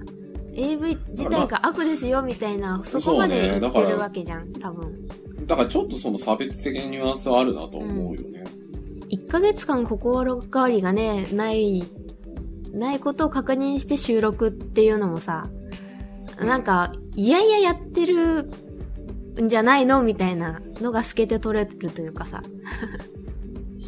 [0.56, 5.08] AV 自体が悪ですよみたいな、そこまで言ってるわけじゃん、多分。
[5.46, 8.44] だからちょっとその差別的なニュアンスはあるなと思うよね。
[9.10, 11.84] 1ヶ月間心変わりがね、ない、
[12.72, 15.50] ないことを確認して収録っていうのもさ、
[16.40, 18.50] なんか、いやいややってる
[19.40, 22.42] んじゃないのみたいなのが透けて取れるというかさ。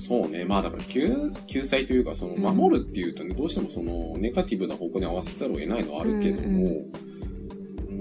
[0.08, 0.46] そうね。
[0.46, 6.86] まあだから救、救済というか、その、うん守るっていうとね、どうしてもその、ネガティブな方向に合わせざるを得ないのはあるけども、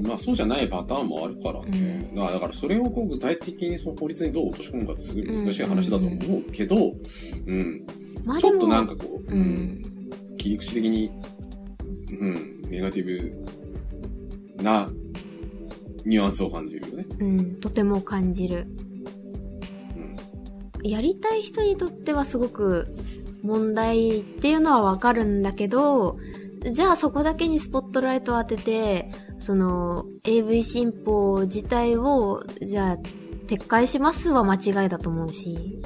[0.02, 2.10] まあそうじゃないパターンもあるからね。
[2.14, 6.92] だからだからそれをこう具体的にその法律にどう落とし込むかってすごい難しい話だと思うけど、
[7.46, 7.86] うん。
[8.24, 9.38] まあちょっとなんかこう、う。
[9.38, 9.82] ん。
[10.36, 11.10] 切り口的に、
[12.20, 13.04] うん、ネガティ
[14.56, 14.90] ブな
[16.04, 17.06] ニュアンスを感じるよね。
[17.18, 18.66] うん、とても感じる。
[20.84, 20.90] うん。
[20.90, 22.94] やりたい人にとってはすごく
[23.42, 26.18] 問題っていうのはわかるんだけど、
[26.72, 32.96] じゃあそこだけにスポットライトを当てて、その AV 新法自体を、じゃあ
[33.46, 35.82] 撤回しますは間違いだと思うし。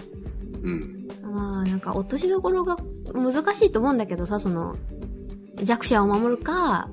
[0.62, 1.08] うん。
[1.22, 2.76] まあなんか落としどころが
[3.12, 4.76] 難しいと思うんだけどさ、その
[5.62, 6.90] 弱者を守るか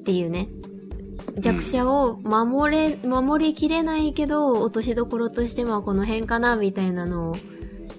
[0.00, 0.48] っていうね。
[1.38, 7.36] 弱者を守れ、守りきれないけど、落としどころとしてはこの辺かなみたいなの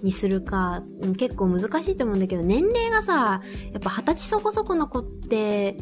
[0.02, 0.84] にするか、
[1.18, 3.42] 結構難しいと思うんだけど、年齢がさ、
[3.74, 5.78] やっぱ二十歳そこそこの子って、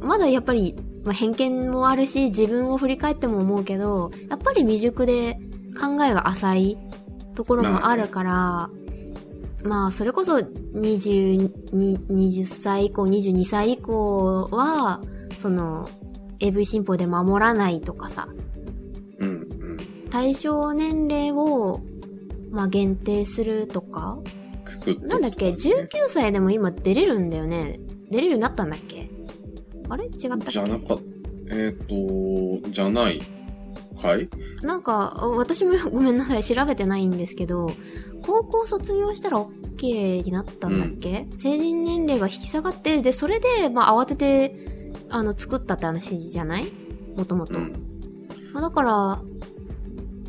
[0.00, 5.38] まだやっぱり、まあ、偏見もあるし、自分を振り返っても思うけど、やっぱり未熟で
[5.78, 6.78] 考えが浅い
[7.34, 8.70] ところもあるから、
[9.64, 15.00] まあ、それこそ20、20歳以降、22歳以降は、
[15.38, 15.88] その、
[16.44, 18.28] AV 新法で守らないとかさ、
[19.18, 19.28] うん。
[19.28, 19.76] うん。
[20.10, 21.80] 対象年齢を、
[22.50, 24.18] まあ、限定するとか、
[25.02, 27.80] なんだっけ、19歳でも今出れるんだよね。
[28.10, 29.08] 出れるようになったんだっけ？
[29.88, 30.04] あれ？
[30.04, 30.50] 違ったっけ？
[30.50, 31.02] じゃなかった。
[31.50, 33.20] えっ、と、じゃない。
[34.00, 34.28] かい？
[34.62, 37.70] なんか、私もごめんなさい、調べてないんですけど、
[38.22, 44.73] 高校卒業したら OK になったんだっけ、成人年齢が引き下がって、で、それで、まあ、慌てて、
[45.14, 46.66] あの、作ったって話じゃない？
[47.16, 47.58] もともと。
[47.58, 47.72] うん。
[48.52, 49.22] まあ、だから、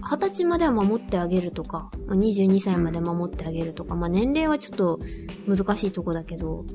[0.08, 5.00] 二十歳までは守ってあげるとか、まあ、22歳まで守ってあげるとか、まあ、年齢はちょっと
[5.48, 6.66] 難しいとこだけど、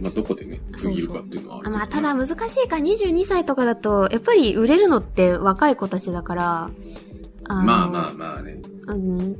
[0.00, 2.32] まあ、どこでね、区切るかっていうのはあるね、あまあ、ただ難し
[2.64, 6.70] いか、22歳とかだと、やっぱり売れるのって若い子たちだから、
[7.48, 8.62] あのまあまあまあね。
[8.86, 9.36] うん、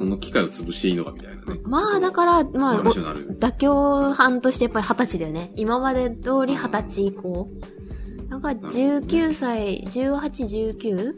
[0.00, 1.60] その機会を潰していいのかみたいなね。
[1.62, 2.82] まあ、だから、まあ。
[2.82, 5.52] 妥協犯としてやっぱり二十歳だよね。
[5.56, 7.50] 今まで通り二十歳以降。
[8.30, 11.14] だから19歳、18、19?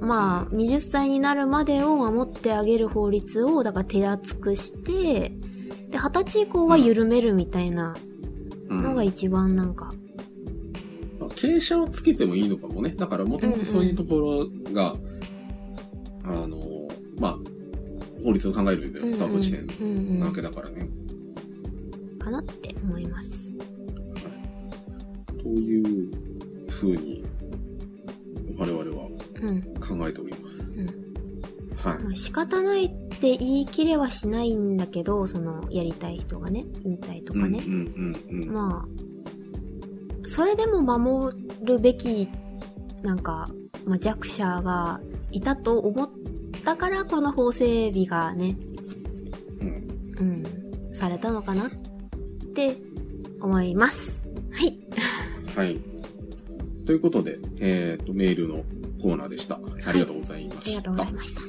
[0.00, 5.28] まあ、20歳になるまでを守ってあげる法律を、だから手厚くして、
[5.90, 7.94] で、二十歳以降は緩めるみたいな
[8.68, 9.92] うんのが一番なんか、
[11.20, 12.94] まあ傾斜をつけてもいいのかもね。
[12.96, 14.96] だからもともとそういうところが、
[16.24, 16.58] あの、
[17.20, 17.61] まあ、
[18.24, 20.88] 法律を考える上でのスタート地点なわけだからね。
[22.18, 23.52] かなって思います。
[25.42, 26.10] という
[26.68, 27.24] 風に、
[28.56, 29.08] 我々は
[29.42, 29.62] うん。
[29.80, 30.62] 考えております。
[30.62, 30.86] うん。
[31.76, 32.02] はい。
[32.04, 37.60] まあ、仕方ないって言い切れはしないんだけど、その、やりたい人がね、引退とかね。
[38.46, 42.28] まあ、それでも守るべき、
[43.02, 43.50] なんか、
[43.84, 45.00] まあ、弱者が
[45.32, 46.08] いたと思っ
[46.64, 48.56] たから、この法整備がね、
[49.60, 50.22] うんう
[50.90, 51.70] ん、されたのかなっ
[52.54, 52.76] て
[53.40, 54.26] 思います。
[54.52, 54.78] はい。
[55.56, 55.80] はい。
[56.86, 58.64] ということで、えっ、と、メールの
[59.02, 59.58] コーナーでした。
[59.86, 60.62] ありがとうございました。
[60.62, 61.40] ありがとうございました。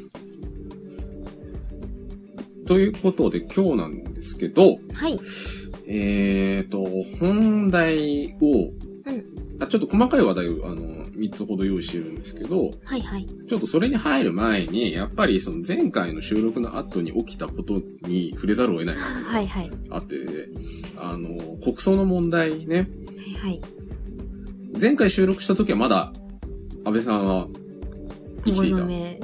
[2.66, 5.20] ということで、今日なんですけど、はい。
[5.88, 6.86] えっ、と、
[7.20, 8.72] 本題を、
[9.06, 13.28] うんあちょっと細かい話題を、あの、3つほど用意してるんですけど、はいはい。
[13.48, 19.72] ちょっとそれに入る前に、やっぱりその前回の収録の後に起きたことに触れざるを得ないなはいはい。
[19.90, 20.16] あって、
[20.98, 22.88] あの、国葬の問題ね、
[23.42, 23.62] はい。
[24.80, 26.14] 前回収録した時はまだ、
[26.86, 27.48] 安倍さんは
[28.46, 28.78] 生きていた。
[28.78, 29.20] ご存命。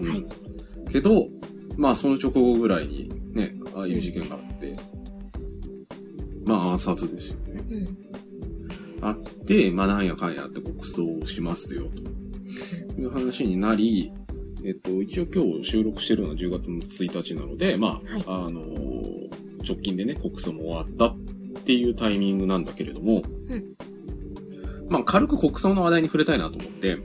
[0.00, 0.26] うんはい
[0.90, 1.28] けど、
[1.76, 4.76] まあその直後ぐらいにね、ああいう事件があって、
[6.44, 7.62] まあ暗殺ですよね。
[7.70, 7.96] うん。
[9.02, 11.84] あって、まあなんやかんやって国葬をしますよ、
[12.94, 14.12] という話になり、
[14.64, 19.30] えっと、一応今日収録してるのは10月の1日なので、まあ、はいあのー
[19.62, 21.16] 直近でね、国葬も終わったっ
[21.64, 23.76] ていうタイミングなんだけれども、うん
[24.88, 26.98] まあ軽く国葬の話題に触れたいなと思って、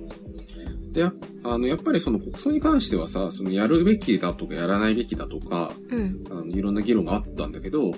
[0.91, 1.03] で、
[1.43, 6.23] あの、やっぱりその国葬に関してはさ、そのやるべきだとかやらないべきだとか、うん。
[6.31, 7.91] あの、いろんな議論があったんだけど、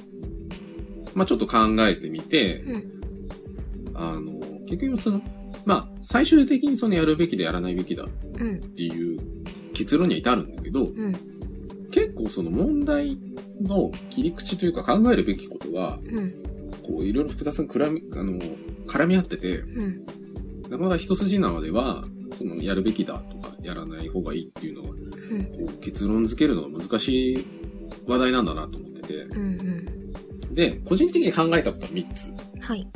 [1.13, 1.57] まあちょっと考
[1.87, 3.01] えてみて、うん。
[3.97, 5.21] あの、結局その、
[5.65, 8.07] まあ最終的にそのやるべきでやらないべきだっ
[8.39, 8.59] うん。
[8.61, 9.19] ていう
[9.73, 11.13] 結論には至るんだけど、うん。
[11.91, 13.17] 結構その問題
[13.61, 16.31] の切り口というか考えるべきことが、うん。
[16.83, 18.39] こういろいろ複雑に絡み、あの、
[18.87, 20.05] 絡み合ってて、うん。
[20.69, 25.43] なかなか一筋縄では、そのやるべきだとかやらない方がいいっていうのは、うん。
[25.45, 27.45] こう結論付けるのが難しい
[28.05, 29.85] 話題なんだなと思ってて、うん。
[30.53, 32.31] で、個人的に考えたことは3つ。
[32.61, 32.87] はい。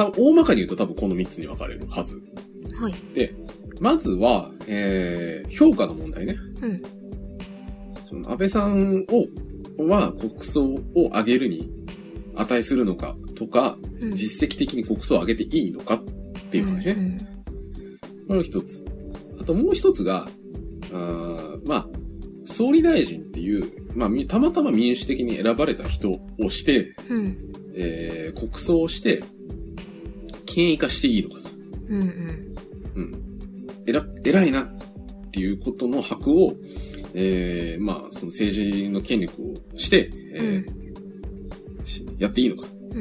[0.00, 2.22] 多分、大まかに言うと多分この3つに分かれるはず。
[2.80, 2.94] はい。
[3.12, 3.34] で、
[3.80, 6.36] まずは、えー、評価の問題ね。
[6.62, 6.82] うん。
[8.08, 11.70] その安倍さんを、は国葬を上げるに
[12.34, 14.14] 値するのかとか、うん。
[14.14, 15.98] 実績的に国葬を上げていいのかっ
[16.50, 16.94] ていう話ね。
[16.94, 17.42] ね。
[18.26, 18.82] これが一つ。
[19.38, 20.28] あともう一つが、
[20.92, 21.86] あーまあ、
[22.46, 27.36] 総理大臣っていう、まあ、みたまたま民主的に選ばれた人をして、うん。
[27.74, 29.22] えー、国葬をして、
[30.52, 31.48] 権威化していいのかと。
[31.88, 32.02] うん。
[32.02, 32.54] うん。
[32.96, 33.12] うん。
[33.86, 36.54] えら、偉いなっていうことの箔を、
[37.14, 40.80] えー、まあ、その政治の権力をして、えー
[41.86, 42.68] しやっていいのか。
[42.92, 42.98] う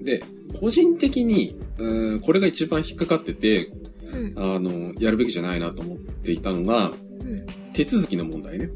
[0.00, 0.04] ん。
[0.04, 0.22] で、
[0.60, 3.72] 個人的に、うーんこれが一番引っかかってて、
[4.12, 4.34] うん。
[4.36, 7.46] あの、やるべきじゃないなと思っていたのが、うん。
[7.72, 8.70] 手続きの問題ね。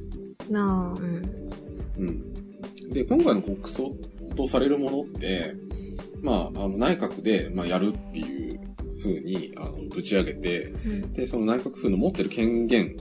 [0.50, 1.22] なあ、うん。
[1.98, 2.90] うん。
[2.90, 3.94] で、今回の国葬
[4.34, 5.54] とされるものって、
[6.22, 8.60] まあ、あの、内閣で、まあ、やるっていう
[9.02, 11.12] 風に、あの、ぶち上げて、うん。
[11.12, 12.96] で、その内閣府の持ってる権限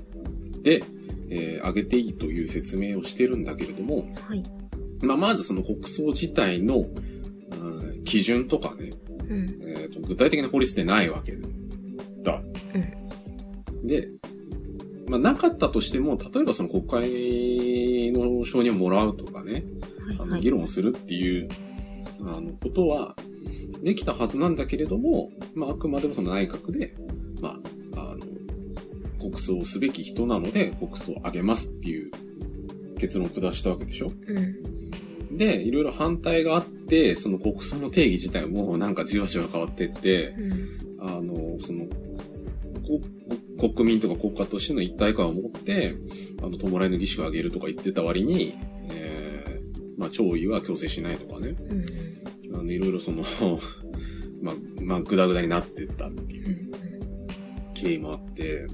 [0.64, 0.84] で、
[1.30, 4.44] えー上げていいという説明をしてるんだけれども、はい。
[5.02, 8.94] まあ、まずその国葬自体の、うん基準とかね、
[9.30, 9.50] うん。
[9.62, 11.34] えーと、具体的な法律でないわけ
[12.24, 12.42] だ。
[13.84, 14.10] で、
[15.08, 19.64] まあ、なかったとしても、例えばその国会の承認をもらうとかね、
[20.20, 20.42] あの、はい。
[20.42, 21.50] 議論をするっていう、
[22.22, 23.16] あの、ことは、
[23.84, 26.96] できたはずなんだけれども、まあ、あくまでもその内閣で、
[27.42, 27.60] ま
[27.96, 28.26] あ、あの、
[29.20, 32.12] 国葬をすべき人なので、国葬を上げますっていう
[32.98, 34.12] 結論を下したわけでしょ？
[34.28, 35.38] うん。
[35.38, 41.08] で、いろいろ反対があって、その国葬の定義自体もなんかじわじわ変わってって、うん。
[41.08, 41.86] あの、その、
[43.60, 45.94] 国民とか国家としての一体感を持って、
[46.42, 48.58] あの、弔いの儀式を挙げるとか言ってた割に、
[48.90, 51.56] えー、まあ、弔意は強制しないとかね。
[51.70, 51.86] うん。
[52.68, 53.24] あの、いろいろその、
[54.42, 56.68] まあ、まあ、ぐだぐだになってったっていううん
[57.74, 58.66] 経緯もあって、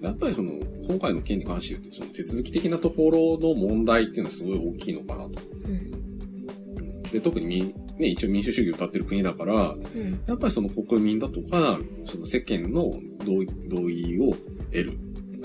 [0.00, 0.52] やっぱりその、
[0.88, 5.30] 今回の件に関して言うと、その手続き的なところの問題っていうのはすごい大きいのかなと。
[5.64, 7.02] うん。
[7.02, 10.20] で、特にみね、一応民主主義を歌ってる国だから、うん。
[10.26, 12.92] やっぱりその国民だとか、その世間の
[13.24, 14.34] 同意同意を
[14.72, 14.98] 得る、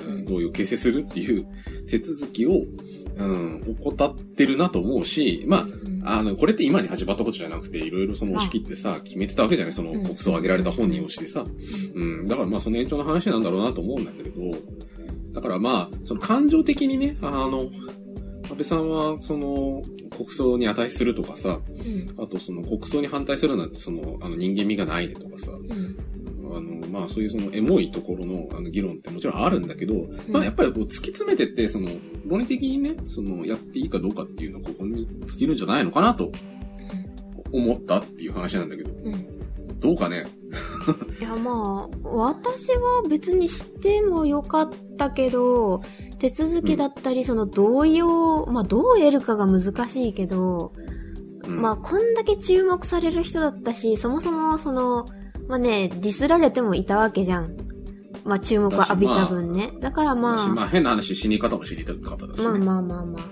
[0.07, 1.45] うん同意を形成するっていう
[1.87, 2.63] 手続きを、
[3.17, 5.67] うん、怠ってるなと思うし、ま
[6.03, 9.73] あ、あの、これって今に始まったことじゃなくて、いろいろその押し切ってさ、決めてたわけじゃない。
[9.73, 10.03] そのうん。
[10.03, 11.43] 国葬を挙げられた本人をしてさ。
[11.95, 14.57] うん、だからまあその延長の話なんだろうなと思うんだけれど、
[15.33, 17.69] だからまあ、その感情的にね、あの、
[18.43, 19.81] 安倍さんは、その、
[20.15, 22.23] 国葬に値するとかさ、うん。
[22.23, 25.97] あとその国葬に反対するなんてその、あの人間味がないねとかさ、うん。
[26.93, 29.95] まあそういうそのエモいところのあの議論ってもちろんあるんだけど、
[30.29, 31.89] まあやっぱりこう突き詰めてって、その、
[32.27, 36.31] 論理的にね、その、やっていいかどうかっていうのはここに尽きるんじゃないのかなと
[37.51, 39.79] 思ったっていう話なんだけど、うん。
[39.79, 40.25] どうかね？
[41.19, 45.81] いや、まあ、私は別にしてもよかったけど、
[46.19, 50.73] 手続きだったり、その同意を、まあ、どう得るかが難しいけど、
[51.43, 51.61] うん。
[51.61, 55.07] まあ、こんだけ注目される人だったし、そもそも、その、
[55.47, 57.55] まあね、ディスられてもいたわけじゃん。
[58.25, 59.73] まあ、注目を浴びた分ね。
[59.81, 62.43] だからまあ、まあ変な話、死に方も知りたかっただしね。
[62.43, 63.23] まあまあまあまあ。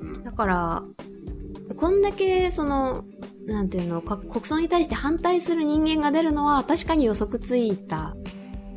[0.00, 0.82] うんだから、
[1.76, 3.04] こんだけ、その、
[3.46, 8.14] なんていうの、か国葬に対して反対する人間が出るのは確かに予測ついた。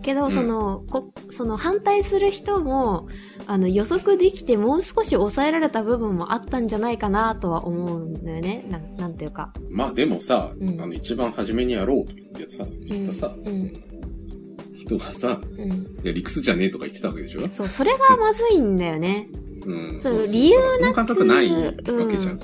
[0.02, 3.08] けど、んその、こその反対する人も、
[3.52, 8.64] あの、予測できてもう少し抑えられた部分もあったんじゃないかなとは思うんだよね。
[8.70, 9.52] なんなんていうか。
[9.72, 13.74] まあでもさ、うんあの一番初めにやろうと言ってさ、言ったさ、うん
[14.76, 15.72] 人がさ、うん。
[15.72, 15.74] い
[16.04, 17.42] や理屈じゃねえとか言ってたわけでしょ？
[17.52, 19.28] そう、それがまずいんだよね。
[19.66, 20.00] うん。
[20.00, 22.40] そう理由その感覚ないわけじゃん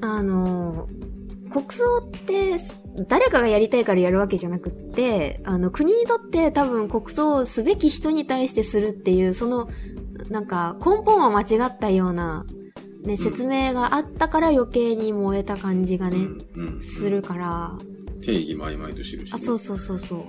[0.00, 0.88] あの、
[1.52, 2.56] 国葬って、
[3.08, 9.68] 誰かがやりたいからやるわけじゃなくって、あの、国にとって多分国葬をすべき人に対してするっていう、その、
[10.28, 12.44] なんか、根本は間違ったような、
[13.04, 17.78] ね、説明があったから余計に燃えた感じがね、うんうんするから、
[18.22, 20.24] 定義も曖昧としてるしね、あ、そうそうそうそう。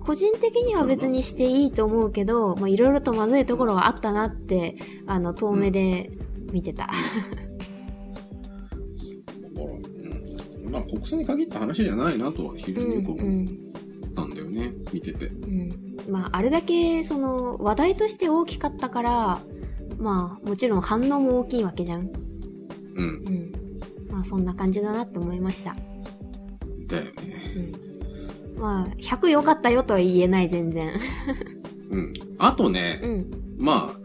[0.00, 6.10] 個人的には別にしていいと思うけど、まあ、いろいろとまずいところはあったなって、あの、遠目で
[6.52, 6.90] 見てた。
[10.72, 13.72] まあ国葬に限った話じゃないなとは非常によく思うん
[14.12, 15.26] ったんだよね、見てて。
[15.26, 15.96] うん。
[16.08, 19.40] まあ、あれだけ、その、話題として大きかったから、
[19.98, 22.10] まあ、もちろん反応も大きいわけじゃん。
[22.94, 23.06] うん。
[23.06, 23.52] うん。
[24.10, 25.74] まあ、そんな感じだなって思いました。
[26.86, 27.12] だよね。
[28.56, 28.60] うん。
[28.60, 30.92] まあ、100良かったよとは言えない、全然。
[31.90, 32.12] うん。
[32.38, 33.30] あとね、うん。
[33.58, 33.98] まあ、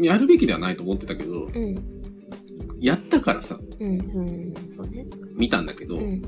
[0.00, 1.97] やるべきではないと思ってたけど、うん。
[2.80, 3.90] やったからさ、うん。
[3.90, 4.54] うん。
[4.76, 5.06] そうね。
[5.34, 6.22] 見たんだけど、うん。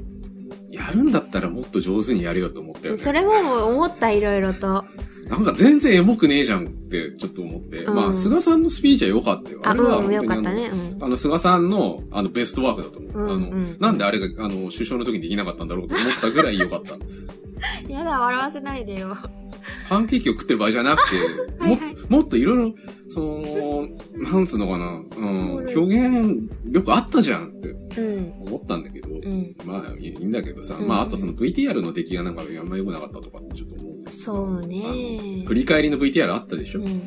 [0.70, 2.98] やるんだったらもっと上手にやれよと思ったよね。
[2.98, 4.84] それも思った、いろいろと。
[5.28, 7.84] なんか全然エモくねえじゃんってちょっと思って。
[7.84, 9.61] うんまあ、菅さんのスピーチは良かったよ。
[9.62, 10.66] あ、れはうん、よかったね。
[10.66, 10.80] うん。
[10.96, 11.07] あの。
[11.07, 13.12] あの、菅さんの、あの、ベストワークだと思う。
[13.12, 16.96] うんあの、うんなんであれが、あの、首相の時にできなかったんだろうと思ったぐらい良かった。
[17.88, 19.16] やだ、笑わせないでよ。
[19.88, 21.16] パンケーキを食ってる場合じゃなくて、
[21.58, 22.74] はいはいも、もっといろいろ、
[23.08, 28.32] その、なんつうのかな、うん、表現力あったじゃんってうん。
[28.46, 29.56] 思ったんだけど、うん。
[29.64, 35.44] まあ、いいんだけどさ、うんまあ、あとその VTR の出来がなんかあんま良くなかったとかってちょっと思うそうね。
[35.46, 37.02] 振り返りの VTR あったでしょ、うん。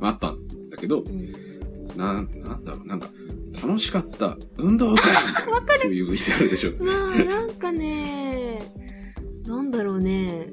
[0.00, 0.38] あったん
[0.70, 1.32] だけど、うん。
[1.96, 3.08] なん、なんだろう、なんか、
[3.62, 6.72] 楽しかった、運動会みたいな、 そういう VTR でしょ。
[6.80, 8.72] まあ、なんかね、
[9.46, 10.48] なんだろうね。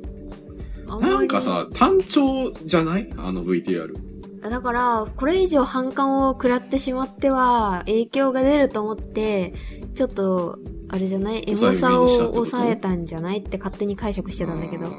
[1.00, 3.10] なんかさ、単調じゃない？
[3.18, 3.94] あの VTR。
[4.42, 9.54] だから、これ以上反感を食らってしまっては、影響が出ると思って、
[9.94, 10.58] ちょっと、
[10.89, 11.44] あれじゃない？
[11.48, 14.88] エモさを抑えたんじゃないって勝手に解釈してたんだけど。
[14.88, 14.92] あ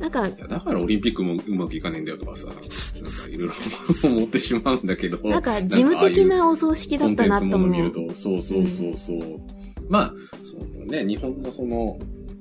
[0.00, 3.54] なんか、だからオリンピックもうまくいかねえんだよとかさ、なんかいろいろ
[4.16, 5.18] 思ってしまうんだけど。
[5.28, 8.08] なんか事務的なお葬式だったなと思コンテンツもの見るう。
[8.08, 9.40] と、そうそうそうそう。
[9.90, 11.98] まあ、そのね、日本のその、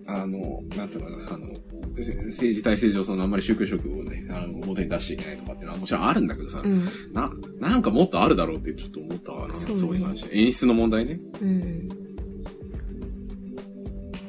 [0.08, 1.69] あの、なんていうのかな、あの、せ
[2.00, 6.86] 政治体制上、そのあんまり宗教色をね、あの、表に出しちゃいけないとかっていうのはもちろんあるんだけどさ、うん。
[7.14, 10.28] な、なんかもっとあるだろうってちょっと思ったわな、そねそうういう話。
[10.32, 11.20] 演出の問題ね。
[11.42, 11.90] うん。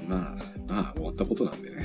[0.08, 1.76] まあ、まあ、終わったことなんでね。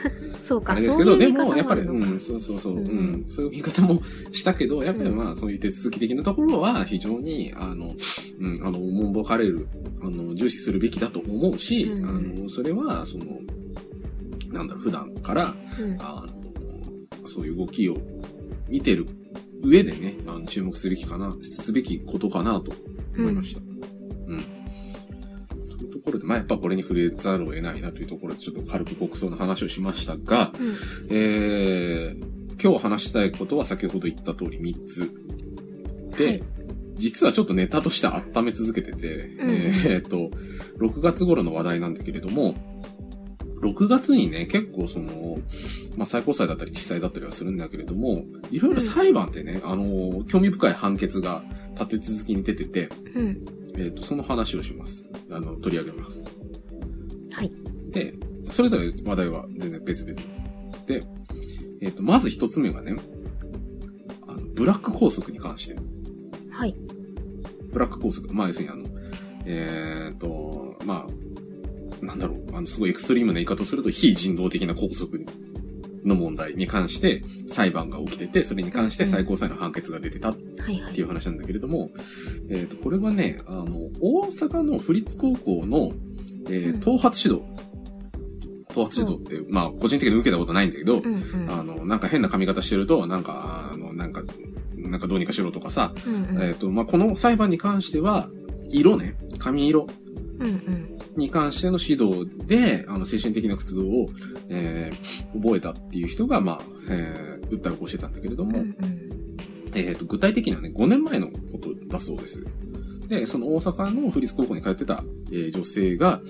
[0.42, 7.94] そうか、あれですけど、でも、やっぱり、うん、そうそうそう、ううんん、そういう見方もしたけど、やっぱりまあ、そういう手続き的なところは、非常に、あの、
[8.40, 9.68] うん、あの、おもんぼかれる、
[10.02, 13.26] あの、重視するべきだと思うし、うんあの、それは、その、
[14.52, 16.26] なんだろう、普段から、うんあ
[17.22, 17.98] の、そういう動きを
[18.68, 19.06] 見てる
[19.62, 22.72] 上でね、あの注目すべきかな、すべきことかなと
[23.16, 23.60] 思いました。
[23.60, 24.40] うん。
[25.78, 30.74] というところで、まあ、やっぱこれに触れざるを得ないなというところで、ちょっと軽く国葬の話をしましたが、うん。
[31.10, 36.16] えー、今日話したいことは先ほど言った通り3つ。
[36.16, 36.42] で、はい
[37.00, 40.30] 実はちょっとネタとして温め続けてて、うんえーっと、
[40.78, 42.54] 6月頃の話題なんだけれども、
[43.60, 45.38] 6月にね、結構その、
[45.96, 51.44] まあ、最高裁だったり地裁だったりはするんだけれども、いろいろ裁判ってね、あの、興味深い判決が
[51.74, 53.60] 立て続きに出てて、うん。
[53.74, 55.04] えーっと、その話をします。
[55.30, 56.24] あの、取り上げます。
[57.32, 57.52] はい。
[57.90, 58.14] で、
[58.50, 60.14] それぞれ話題は全然別々。
[60.86, 61.04] で、
[61.82, 62.96] えっ、と、まず一つ目がね、
[64.26, 65.76] あの、ブラック拘束に関して。
[66.50, 66.74] はい。
[67.72, 68.32] ブラック拘束。
[68.32, 68.84] まあ、要するにあの、
[69.44, 71.29] えっ、と、まあ、
[72.02, 72.56] なんだろう。
[72.56, 75.18] あの、すごいエクストリームな言い方をすると、非人道的な拘束
[76.04, 80.36] の問題に関して裁判が起きてて、それに関して最高裁の判決が出てたっ。
[80.36, 81.90] ていう話なんだけれども、
[82.48, 85.92] えっ、と、これはね、あの、大阪の府立高校の、
[86.46, 87.42] えーうん頭髪指導。
[88.68, 91.50] 頭髪指導って、まあ、個人的に受けたことないんだけど、うんうん。
[91.50, 94.22] あの、なんか変な髪型してると、なんか、あの、なんか、
[94.76, 96.42] なんかどうにかしろとかさ、うんうん。
[96.42, 98.28] えっ、と、まあ、この裁判に関しては、
[98.70, 99.86] 色ね、髪色。
[101.16, 104.08] に関しての指導で、あの、精神的な活動を、
[104.48, 106.60] えー覚えたっていう人が、まあ、
[106.90, 109.10] えー訴えを起こしてたんだけれども、うんうん。
[109.74, 112.44] えっ、と、具体的にはね、5年前のことだそうです。
[113.08, 116.20] で、その大阪の府立高校に通ってた、えー女性が、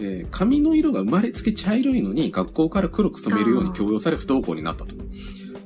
[0.00, 4.94] えー髪の色が生まれつき茶色いのに学校から黒く染めるように強要され不登校になったと。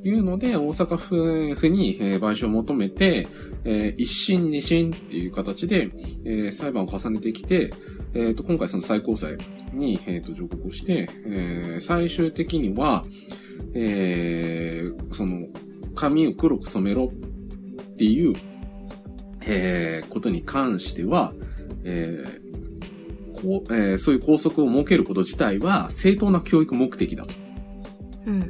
[0.07, 3.29] いうので、大阪府府に、えー賠償を求めて、
[3.65, 5.91] えー一審二審っていう形で、
[6.25, 7.73] えー裁判を重ねてきて、
[8.15, 9.37] えっ、と、今回その最高裁
[9.73, 13.05] に、えーと上告をして、えー最終的には、
[13.75, 15.49] えーその、
[15.95, 18.35] 髪を黒く染めろっていう、
[19.43, 21.33] えーことに関しては、
[21.85, 22.45] えー
[23.35, 27.33] こうえーそういう校則を設けること自体は正当な教育目的だと。
[28.27, 28.41] うん。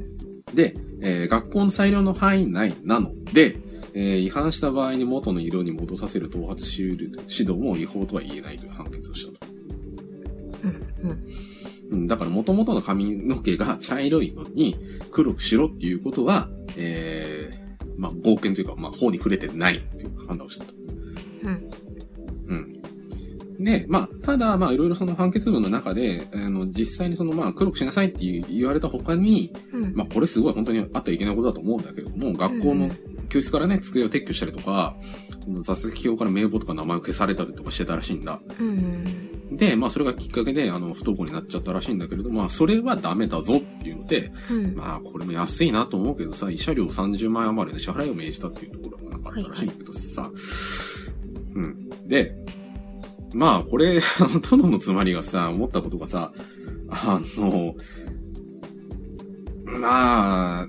[0.54, 3.56] で、えー学校の裁量の範囲内なので、
[3.94, 9.53] えー違反した場合に元の色に戻させる頭髪指導も違法とは言えないという判決をしたと。
[11.08, 14.76] うんだから元々の髪の毛が 茶色いのに
[15.10, 20.74] 黒くしろっていうことは、えー、まあ、合憲というか、まあ、法に触れてないっていう判断をしたと。
[21.44, 21.70] うん。
[22.48, 22.54] う
[23.60, 23.64] ん。
[23.64, 28.18] で、まあ、ただ、まあ、いろいろその判決文の中で、あの、実際にその、まあ、黒くしなさいって
[28.50, 29.94] 言われた他に、うん。
[29.94, 32.90] まあ、これすごい本当にあってはいけないことだと思うんだけれども、学校の
[33.28, 34.96] 教室からね、机を撤去したりとか、
[35.60, 38.40] 座席表から名簿とか名前を消されたりとかしてたらしいんだ。
[38.58, 39.04] うんうん。
[39.56, 44.74] で、まあ、それがきっかけで、あの、不登校になっちゃったらしいんだけれども、まあ、それはダメだぞっていうので、うん。
[44.74, 50.30] まあ、これも安いなと思うけどさ、慰謝料30万円余りで支払いを命じたっていうところがなかったらしいんだけどさ、
[51.54, 51.88] うん。
[52.08, 52.34] で、
[53.32, 56.32] まあ、これ、あの、殿のつまりがさ、思ったことがさ、
[56.90, 57.74] あの、
[59.66, 60.68] まあ、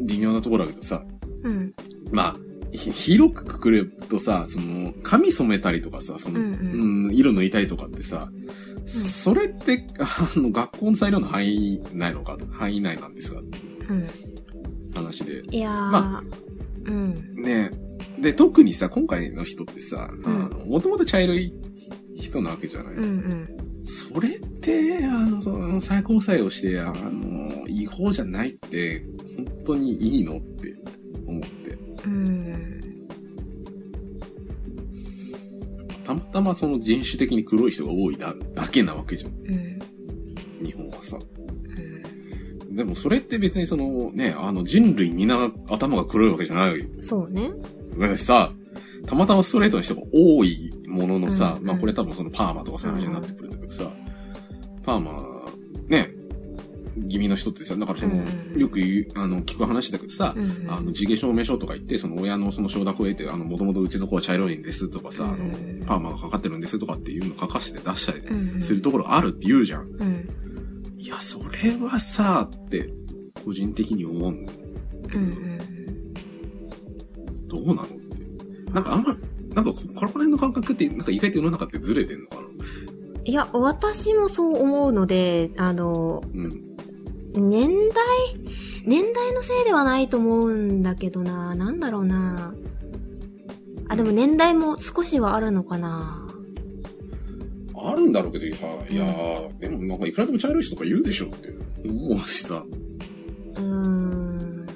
[0.00, 1.04] 微妙なところだけどさ、
[1.44, 1.72] うん。
[2.10, 8.30] まあ、ひ広くくくれるとさ、その、髪染めたりとかさ、その、うんうんうん色抜いたりとかってさ、
[8.86, 14.08] それって、あの、学校の裁量の範囲内のか、範囲内なんですかっていううん。
[14.94, 15.42] 話で。
[15.50, 16.24] いやー、ま
[16.84, 17.14] うん。
[17.42, 17.70] ね
[18.18, 20.10] で、特にさ、今回の人ってさ、
[20.66, 21.52] もともと茶色い
[22.16, 23.48] 人なわけじゃない、うんうん。
[23.84, 29.04] それって、あの、その最高裁をして、あの、違法じゃないって、
[29.36, 30.38] 本当にいいの？
[30.38, 30.74] って
[31.26, 31.78] 思って。
[32.04, 33.08] うん。
[36.04, 39.30] たまたまその人種的に黒い人が多いだだけなわけじゃん。
[39.30, 40.64] うん。
[40.64, 41.16] 日本はさ。
[41.16, 41.32] うん
[42.76, 47.50] でもそれって別にそのね、あの人類みんな頭が黒いわけじゃないそうね。
[47.96, 48.50] 上さ、
[49.06, 53.90] たまたまストレートの人が多いもののさ、うんまあこれ多分そのパーマとかそういう話になってくるんだけどさ、
[54.84, 55.22] パーマ、
[55.88, 56.08] ね、
[57.08, 58.24] 気味の人ってさ、だからその、
[58.56, 68.62] よく言う、あの、聞く話だけどさ、うんあの、地毛証明書とか言って、その親のその承諾を得て、あの、もともとうちの子は茶色いんですとかさ、あのうんパーマがかかってるんですとかっていうのを書かせて出したりうん。
[68.62, 69.82] するところあるって言うじゃん。
[69.82, 70.28] うん。
[70.98, 72.92] いや、それはさ、って、
[73.44, 74.52] 個人的に思うんだ。
[77.48, 78.72] どうなのって。
[78.72, 79.16] なんかあんま、
[79.54, 82.42] なんかこ、この辺の感覚って、なんか意外と世の中ってずれてんのかな
[83.24, 86.71] いや、私もそう思うので、あの、うん。
[87.34, 88.04] 年代、
[88.84, 91.54] 年代のせいではないと思うんだけどな。
[91.54, 92.54] なんだろうな。
[93.88, 96.28] あ、でも年代も少しはあるのかな。
[97.84, 101.54] あるんだろうけどさ、いやー、でもなんかいくらでも茶色い人とか言うでしょって
[101.84, 102.64] 思うしさ。
[103.56, 104.66] うーん。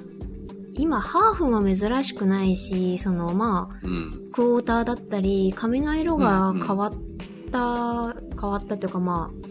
[0.77, 4.29] 今、ハーフも珍しくないし、その、まあ、うん。
[4.31, 6.93] クォーターだったり、髪の色がうんうん変わっ
[7.51, 9.47] た、変わったというかまあ、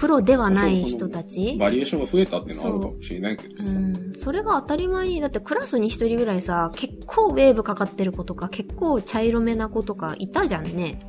[0.00, 3.68] 黒ではない人たちバリエーションが増えたっていうのはあるかもしれないけどさ。
[3.68, 4.12] うん。
[4.14, 11.00] それが当たり前に、だってクラスに一人ぐらいさ、結構ウェーブかかってる子とか、結構茶色めな子とかいたじゃんね。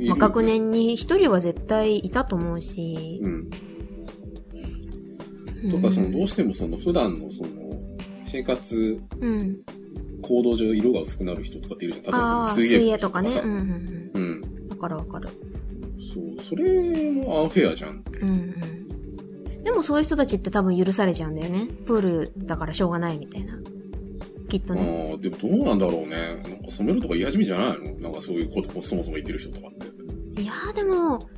[0.00, 0.42] まあ、学。
[0.42, 3.20] 年に一人は絶対いたと思うし。
[3.22, 3.50] うん。
[5.64, 7.48] うんとか、その、どうしてもその、普段のその、
[8.22, 9.60] 生活、うん。
[10.22, 12.04] 行動上色が薄くなる人とかっているじゃん。
[12.04, 13.30] 例えば水水泳泳とかね。
[13.30, 14.22] さうんうんうん。
[14.22, 14.68] うん。
[14.70, 15.28] わかるわかる。
[16.12, 16.42] そう。
[16.48, 18.02] それもアンフェアじゃん。
[18.20, 19.62] うんうん。
[19.62, 21.68] でもそういう人たちって多分許されちゃうんだよね。
[21.86, 23.58] プールだからしょうがないみたいな。
[24.48, 25.10] きっとね。
[25.10, 26.42] ああ、でもどうなんだろうね。
[26.42, 28.00] なんか染めるとか言い始めじゃないの？
[28.00, 29.72] なんかそういうことをそもそも言ってる人とかっ
[30.34, 30.42] て。
[30.42, 31.28] いやーでも、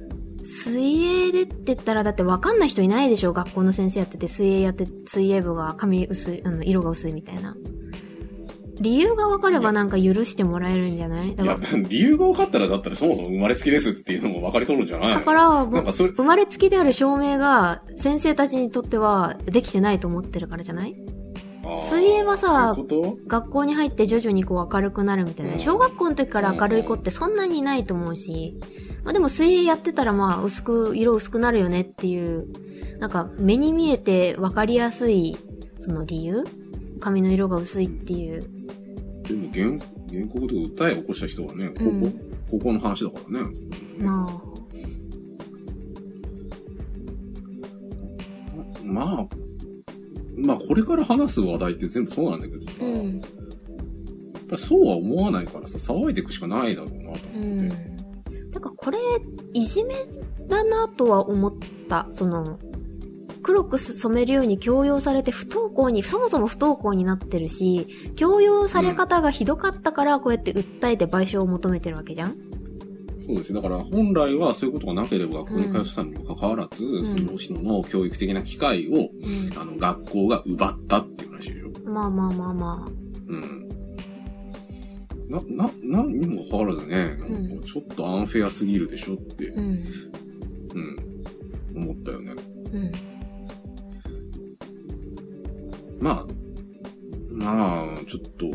[0.45, 3.33] 水泳でって言ったら、だって分かんない人いないでしょ？
[3.33, 7.57] 学校の先生やってて、水泳やって、水泳部が髪薄い、あの、色が薄いみたいな。
[8.81, 11.37] 理由が分かればなんか許してもらえるんじゃない？
[11.37, 11.59] だいや
[11.89, 15.11] 理由が分かったらだったらそもそも生まれつきですっていうのも分かりとるんじゃない？
[15.13, 20.97] だから、なんかそれ、生まれつきである証明が先生たちにとってはできてないと思ってるからじゃない？
[21.89, 22.77] 水泳はさ
[23.29, 25.53] 学校に入って徐々にこう明るくなるみたいな。
[25.53, 25.59] うん。
[25.59, 28.59] 小学校の時から明るい子ってそんなにいないと思うし、
[29.05, 32.47] まあでも水泳やってたらまあ薄く、色薄くなるよねっていう、
[32.99, 35.37] なんか目に見えて分かりやすい、
[35.79, 36.45] その理由？
[37.01, 38.45] 髪の色が薄いっていう。
[39.23, 39.67] とでも原、
[40.11, 43.51] 原告で訴えを起こした人はね、高校、うん高校の話だからね。
[43.99, 44.43] まあ、
[48.85, 49.29] まあ、
[50.37, 53.21] まあこれから話す話題って全部そうなんだけどさ、やっうん。
[53.21, 57.39] ぱりそうは思わないからさ、騒いでいくしかないだろうなと思って。
[57.39, 58.51] うん。
[58.51, 58.99] だからこれ、
[59.55, 59.95] いじめ
[60.49, 61.55] だなとは思っ
[61.89, 62.09] た。
[62.13, 62.59] その、
[63.43, 67.87] 黒く染めるように強要されて不登校に、そもそも不登校になってるし、
[68.17, 72.37] 強要され方がひどかったからこうやって訴えて賠償を求めてるわけじゃん？
[73.27, 73.53] そうです。
[73.53, 79.11] だから本来はそういうことがなければ学校に通ってたにもかかわらず、んその人の教育的な機会を、
[79.61, 81.69] あの、学校が奪ったっていう話でしょ？
[81.85, 81.95] うん。
[81.95, 82.89] まあまあまあま
[83.29, 83.69] うん。
[85.29, 89.61] な、な、何にもかかわらずね、なんかちょっとアンフェアすぎるでしょって、あ。
[89.61, 89.85] うん。
[90.75, 92.35] うん、思ったよね。
[92.73, 92.93] うん。
[96.03, 96.27] まあ、
[97.31, 98.47] まあ、ちょっと、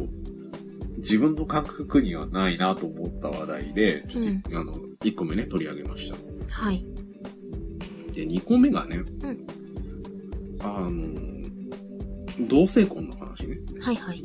[0.98, 6.18] 自分の感覚にはないなと思った話題で、ちょっと、あの、1個目ね、取り上げました。
[6.50, 6.86] はい。
[8.14, 9.02] で、2個目がね、
[10.60, 13.60] あの、同性婚の話ね。
[13.80, 14.22] はいはい。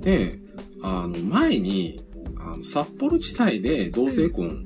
[0.00, 0.40] で、
[0.82, 2.04] あの、前に、
[2.36, 4.64] あの、札幌地裁で同性婚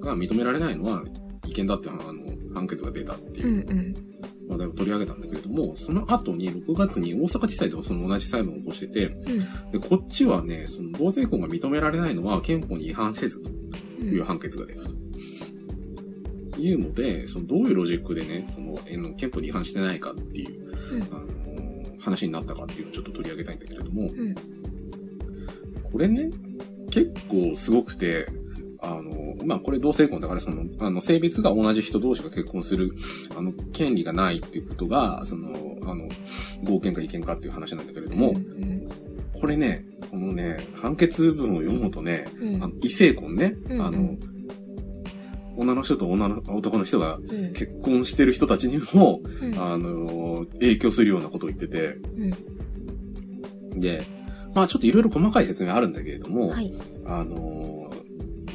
[0.00, 1.04] が認められないのは
[1.46, 2.00] 違憲だって、あの、
[2.54, 3.94] 判決が出たっていううんうん。
[4.48, 9.80] 話題を取り上げたんだけれども、その後に6月に大阪地裁でその同じ裁判を起こしてて、うん。
[9.80, 13.50] で、こっちはね、その同性婚が認められないのは憲法に違反せずと
[14.04, 14.96] いう判決が出たと。
[16.58, 18.78] いうので、そのどういうロジックでね、その、
[19.16, 21.36] 憲法に違反してないかっていう、うんあのー
[22.06, 24.34] 話になったかっていうのをちょっと取り上げたいんだけれども、うん。
[25.82, 26.30] これね、
[26.90, 28.26] 結構すごくて、
[28.80, 32.94] あの、まあ、これ同性婚だから、その、あの、性別が同じ人同士が結婚する、
[33.36, 35.50] あの、権利がないっていうことが、その、
[35.82, 36.08] あの、
[36.64, 38.88] 合憲か違憲かっていう話なんだけれども、うん。
[39.40, 42.62] これね、このね、判決文を読むとね、うん。
[42.62, 44.16] あの異性婚ね、うんあの、
[45.56, 47.52] 女の人と女の、男の人がうん。
[47.52, 49.54] 結婚してる人たちにも、うん。
[49.58, 51.98] あの、影響するようなことを言ってて、
[53.72, 53.80] うん。
[53.80, 54.02] で、
[54.54, 56.72] まあちょっといろいろ細かい説明あるんだけれども、はい。
[57.04, 57.75] あの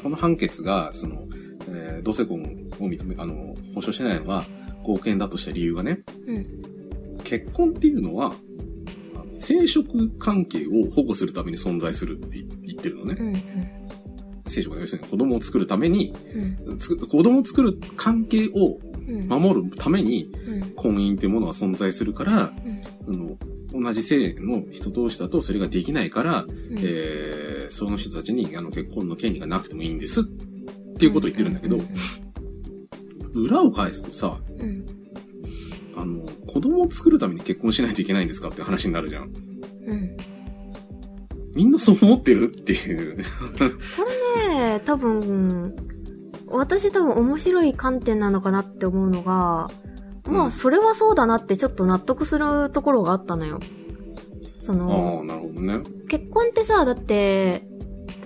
[0.01, 1.27] この判決が、その、
[1.69, 2.41] えー同性婚
[2.79, 4.43] を認め、あの、保障しないのは、
[4.83, 6.45] 合憲だとした理由がね、うん。
[7.23, 8.33] 結婚っていうのは、
[9.33, 13.15] 生殖関係を保護するために存在するって言ってるのね。
[13.19, 13.33] うん。
[14.47, 16.13] 生殖は要するに子供を作るために、
[16.67, 16.77] うん。
[16.79, 19.27] 子供を作る関係をうん。
[19.27, 20.61] 守るためにうん。
[20.75, 22.81] 婚姻っていうものが存在するから、うん。
[23.07, 23.37] あの
[23.73, 30.23] 同じ性の人同士だとそれができないから、うんえーその人たちにあの結婚の権利がなくてもいいんですっ
[30.97, 31.79] ていうことを言ってるんだけど、
[33.33, 34.85] 裏を返すとさ、うん。
[35.95, 39.33] あの、子供を作るために結婚しないといけないんですかって話になるじゃん。
[39.85, 40.17] うん。
[41.53, 43.23] みんなそう思ってるっていう。
[43.57, 44.05] こ
[44.47, 45.75] れね、多分、
[46.47, 49.71] 私多分面白い観点なのかなって思うのが、
[50.25, 53.59] まあ、うんそれはそうだなってちょっと納得するところがあったのよ。
[54.59, 55.79] そあの、ね。
[56.07, 57.63] 結婚ってさ、だって、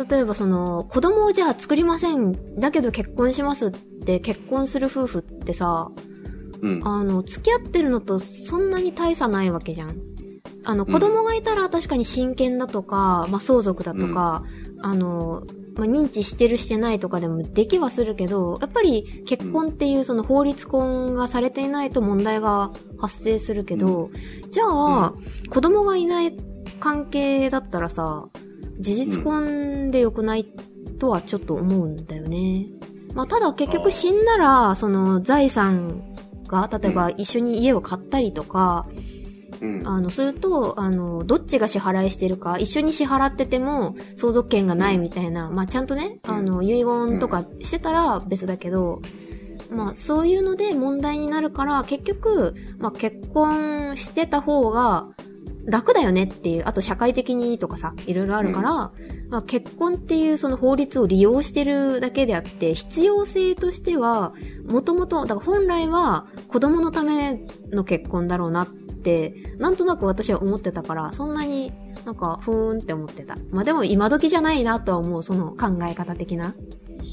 [0.10, 2.60] 例えばその、子供をじゃあ作りません。
[2.60, 5.92] だけど結婚しますって結婚する夫婦ってさ、
[6.62, 6.88] うん。
[6.88, 9.96] あの、付き合ってるのとそんなに大差ないわけじゃん。
[10.66, 14.44] あの、子供がいたら確かに親権だとか、まあ、相続だとか、
[14.82, 15.44] あの、
[15.76, 24.10] まあ、認知してるしてないとかでもできはするけど、やっぱり結婚っていうその法律婚がされていないと問題が発生するけど、
[24.52, 25.14] じゃあ、
[25.50, 26.36] 子供がいない
[26.80, 28.28] 関係だったらさ、
[28.80, 30.46] 事実婚で良くない
[31.00, 32.68] とはちょっと思うんだよね。
[33.14, 36.04] まあ、ただ結局死んだら、その財産
[36.48, 38.88] が、例えば一緒に家を買ったりとか、
[39.62, 39.88] うん。
[39.88, 49.02] あの、すると、あの、どっちが支払いしてるか、一緒に支払ってても相続権がないみたいな、まあ、ちゃんとね、うんあの、遺言とかしてたら別だけど、
[49.70, 55.08] まあ、そういうので問題になるから、結局、まあ、結婚してた方が、
[55.66, 58.72] 楽だよねっていう、あと社会的にとかさ、いろいろあるから、
[59.30, 64.34] まあ、結婚っていうその法律を利用してるだけであって、必要性としては、
[64.68, 67.42] もともと、だから本来は子供のため
[67.72, 68.85] の結婚だろうなって、
[69.58, 71.72] なんとなく私は思ってたから、そんなに
[72.06, 73.36] なんか、ふーんって思ってた。
[73.52, 76.56] まあでも今時じゃないなとは思う、その考え方的な。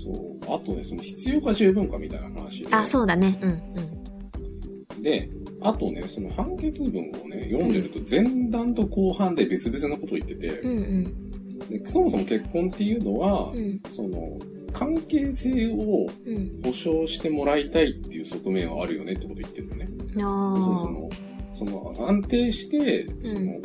[0.04, 0.54] そう。
[0.54, 2.68] あとね、その必要か十分かみたいな話で。
[2.70, 3.38] あ、そうだね。
[3.42, 5.30] うん、で、
[5.62, 10.70] あとね、その判決文をね、読んでると前段と後半で別々のことを言ってて、うん。
[10.70, 13.58] うん、でそもそも結婚っていうのは、うん。
[13.58, 13.80] うん。
[13.92, 14.38] その、
[14.72, 16.60] 関係性をうん。
[16.64, 19.88] 保障してもらいたいっていう側面はあるよねってことを言ってるのね。
[20.14, 21.10] そあのその、
[21.54, 23.60] その安定して、その、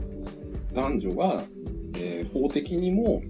[0.73, 1.43] 男女が、
[1.95, 3.21] えー法的にも、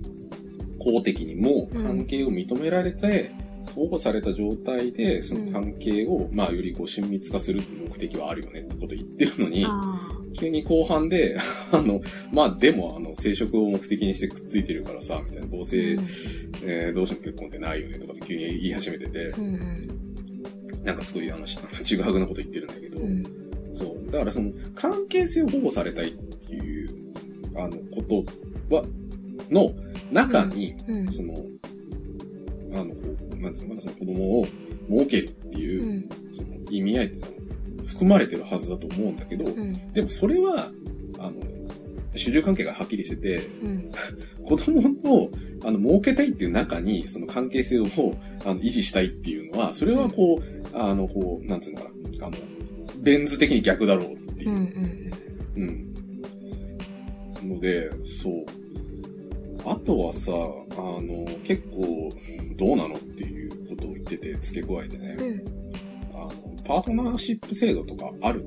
[0.80, 3.32] 公的にもうん関係を認められて、
[3.76, 9.68] 保護された状態で、その関係を、まあ、よりこう親密化するっていう目的はあるよねってことを言ってるのに
[10.38, 11.38] 急に後半で、
[11.72, 12.02] あの、
[12.32, 15.66] まあ、でも、あの、生殖を目的にしてくっついてるからさ、みたいな、同あ。
[15.66, 15.98] 性、
[16.64, 19.46] えーどうしても結婚ってないよねとかって急に言い始めてて、うん。
[19.46, 19.88] うん。
[20.84, 23.24] なんかすごい、あの、しちぐはぐなこと言ってるんだけど、うん。
[23.78, 24.12] そう。
[24.12, 26.90] だからその、関係性を保護されたいっていう、
[27.56, 28.02] あの、こ
[28.70, 28.84] とは、
[29.50, 29.72] の
[30.12, 31.14] 中に、うん。
[31.14, 31.34] その、
[32.74, 33.02] あの、こ
[33.32, 34.46] う、なんつうのかな、その子供を
[34.90, 36.10] 設けるっていうう、ん。
[36.34, 37.28] その意味合いって
[37.86, 39.94] 含まれてるはずだと思うんだけど、うん。
[39.94, 40.72] でもそれは、
[41.20, 41.34] あの、
[42.16, 43.92] 主従関係がはっきりしてて、うん。
[44.44, 45.32] 子供を、
[45.64, 47.86] あの、設けたいっていう中に、その関係性を、
[48.46, 51.84] あの、維持したいっていうのは、それはこう、あの、こう、なんつうのか
[52.20, 52.38] な、あの、
[53.00, 54.58] ベン図的に逆だろうっていううん。
[55.56, 55.94] うん。
[57.44, 57.50] うん。
[57.56, 58.46] ので、そう。
[59.66, 62.14] あとはさ、あの、結構、
[62.56, 65.44] どうなのっていうことを言ってて、付け加えてね、うん。
[66.14, 66.32] あの、
[66.64, 68.46] パートナーシップ制度とかある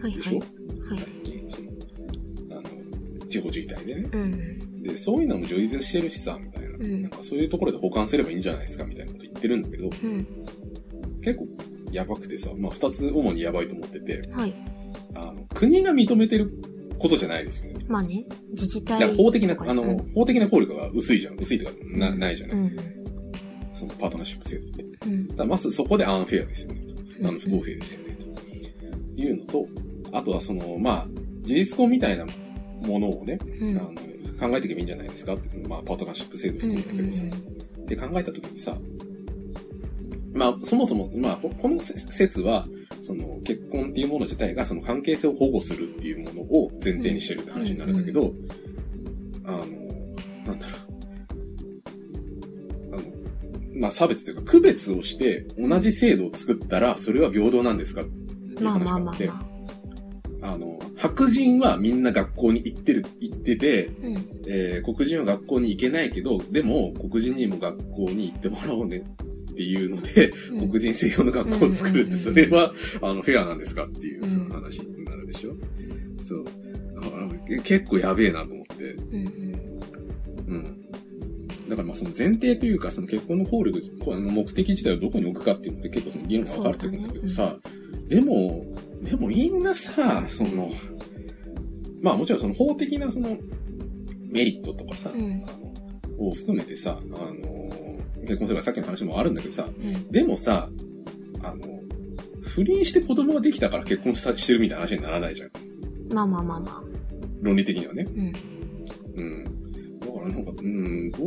[0.00, 0.48] はいでしょ、はい。
[0.88, 1.32] はい最。
[1.32, 4.08] 近、その、あの、地方自治体でね。
[4.12, 4.82] うん。
[4.82, 6.68] で、そういうのも充実してるしさ、みたいな。
[6.68, 10.26] うんなんかそういうところで保管すればいいんじゃないですか、みたいなこと言ってるんだけど、うん。
[11.22, 11.46] 結構
[11.92, 14.54] やばくてさ、まあ二つ主にやばいと思ってて、はい。
[15.14, 16.50] あの、国が認めてる
[16.98, 17.84] ことじゃないですよね。
[17.88, 19.06] まあね、自治だ体。
[19.06, 21.36] から法的な、あの、うん法的な効力が薄いじゃん。
[21.38, 22.56] 薄いとか、な、ないじゃない。
[22.56, 22.76] うん。
[23.72, 24.82] そのパートナーシップ制度って。
[24.82, 25.26] だうん。
[25.28, 26.80] からまずそこでアンフェアですよね。
[27.20, 28.16] うんあの、不公平ですよね。
[29.16, 29.66] というのと、
[30.12, 31.08] あとはその、まあ、
[31.42, 32.26] 事実婚みたいな
[32.86, 33.76] ものをね、うん。
[33.78, 33.90] あの
[34.40, 38.76] 考えていけばいいんじゃないですかって、まあ、パートナーシップ制度含めたけどさ、って考えたときにさ、
[40.34, 42.66] まあ、そもそも、まあ、ここの説は、
[43.06, 48.32] その、結婚っていうもの自体が、その関係性を保護するっていうものを前提にしてるって話になるんだけど、
[49.44, 49.58] あの、
[50.46, 50.76] なんだろ
[52.90, 52.94] う。
[52.94, 53.02] あの、
[53.74, 59.30] まあ、差別というか、区別をして、同じ制度を作ったら、それは平等なんですかって話があって。
[60.40, 64.28] あの、白人はみんな学校に行ってる、行ってて、うん。
[64.48, 69.04] えー黒人は学校に行けないけど、でも黒人にも学校に行ってもらおうね
[69.52, 72.72] っていうので、うん黒人専用の学校を作るって、うんそれは、
[73.02, 75.54] あの、フェアなんですかっていう、うんその話になるでしょ？
[76.26, 76.44] そう。
[76.96, 78.92] あのけ結構やべえなと思って。
[78.94, 79.26] うん。
[80.48, 80.82] うん。
[81.68, 87.56] だからまあその前提というか、その結婚の効力、の目的自体をどこに置くかっていうのって結構その議論が分かれてくるんだけどさ、
[88.08, 88.66] でも、
[89.02, 90.70] でもみんなさ、その、
[92.02, 93.36] まあもちろんその法的なその
[94.28, 95.44] メリットとかさ、うん
[96.18, 97.61] を含めてさ、あの、
[98.22, 100.10] 結婚するからさっきの話もあるんだけどさ、うん。
[100.10, 100.68] でもさ、
[101.42, 101.80] あの、
[102.42, 105.50] 不倫して子供ができたから結婚したしてるみたいな話にならないじゃん。
[106.12, 106.82] まあまあまあまあ。
[107.40, 108.06] 論理的にはね。
[108.08, 108.32] うん。
[109.16, 110.00] うん。
[110.00, 111.24] だからなんか、うん、どう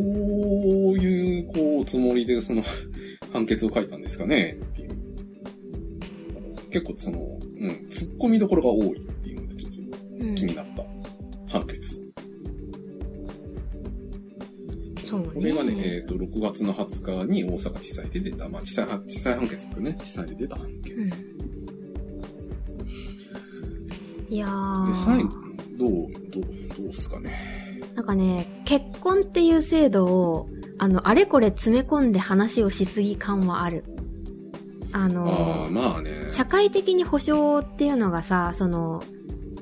[0.98, 2.64] いう、こう、つもりでその
[3.34, 4.90] 判決を書いたんですかねっていう。
[6.70, 10.36] 結構その、うん、突っ込みどころが多いっていうので、ちょっとうん。
[10.36, 10.84] 気になった
[11.48, 11.95] 判決。
[15.06, 15.28] そうね。
[15.34, 19.98] これがね、えっ、と、6月の20日に大阪地裁で出た、まあ、地裁、地裁判決ですね。
[20.04, 21.00] 地裁で出た判決。
[21.00, 21.56] うん
[24.30, 24.96] で、いやー。
[25.06, 25.30] 最後、
[25.78, 25.90] どう、
[26.32, 27.32] どう、どうすかね。
[27.96, 33.84] なんかね、結婚っていう制度を、あの、あれこれ詰め込んで話をしすぎ感はある。
[34.92, 36.26] ああのあ、、まあね。
[36.30, 39.04] 社会的に保障っていうのがさ、その、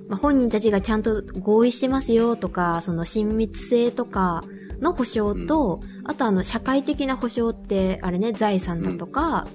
[0.07, 4.43] まあ、本人たちがちゃんと合意してますよとか、その親密性とか
[4.81, 9.47] の保障と、あとあの、社会的な保障って、あれね、財産だとか、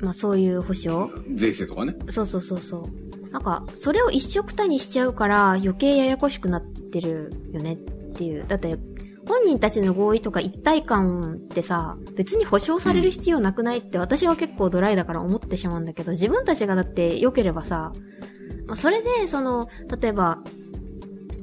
[0.00, 1.94] まあそういう保障税制とかね。
[2.08, 3.32] そうそうそうそう。
[3.32, 7.76] なんか、それを一緒くたにしちゃうから余計ややこしくなってるよねっ
[8.14, 8.44] ていう。
[8.46, 8.78] だって、
[9.26, 17.92] 本人たちの合意とか一体感ってさ、別に保証される必要なくないって私は結構ドライだから思ってしまうんだけど、自分たちがだって良ければさ、
[18.66, 19.68] まあ、それで、その、
[20.00, 20.42] 例えば、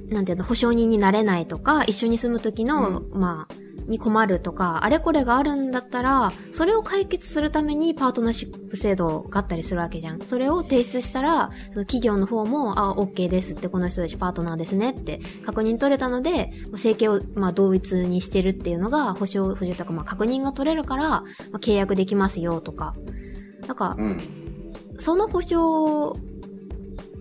[0.09, 3.55] なんていうの、保証人になれないとか、一緒に住む時の、まあ、
[3.87, 10.21] に困るとか、あれこれがあるんだったら、それを解決するためにパートナーシップ制度があったりするわけじゃん。
[10.21, 22.95] それを提出したら、その企業の方も、あ、OK ですって、この人たちパートナーですねって確認取れたので、生計を、まあ、同一にしてるっていうのが、保証、保証とか、まあ、確認が取れるから、まあ、契約できますよとか。
[23.67, 24.17] なんか、うん。
[24.97, 26.17] その保証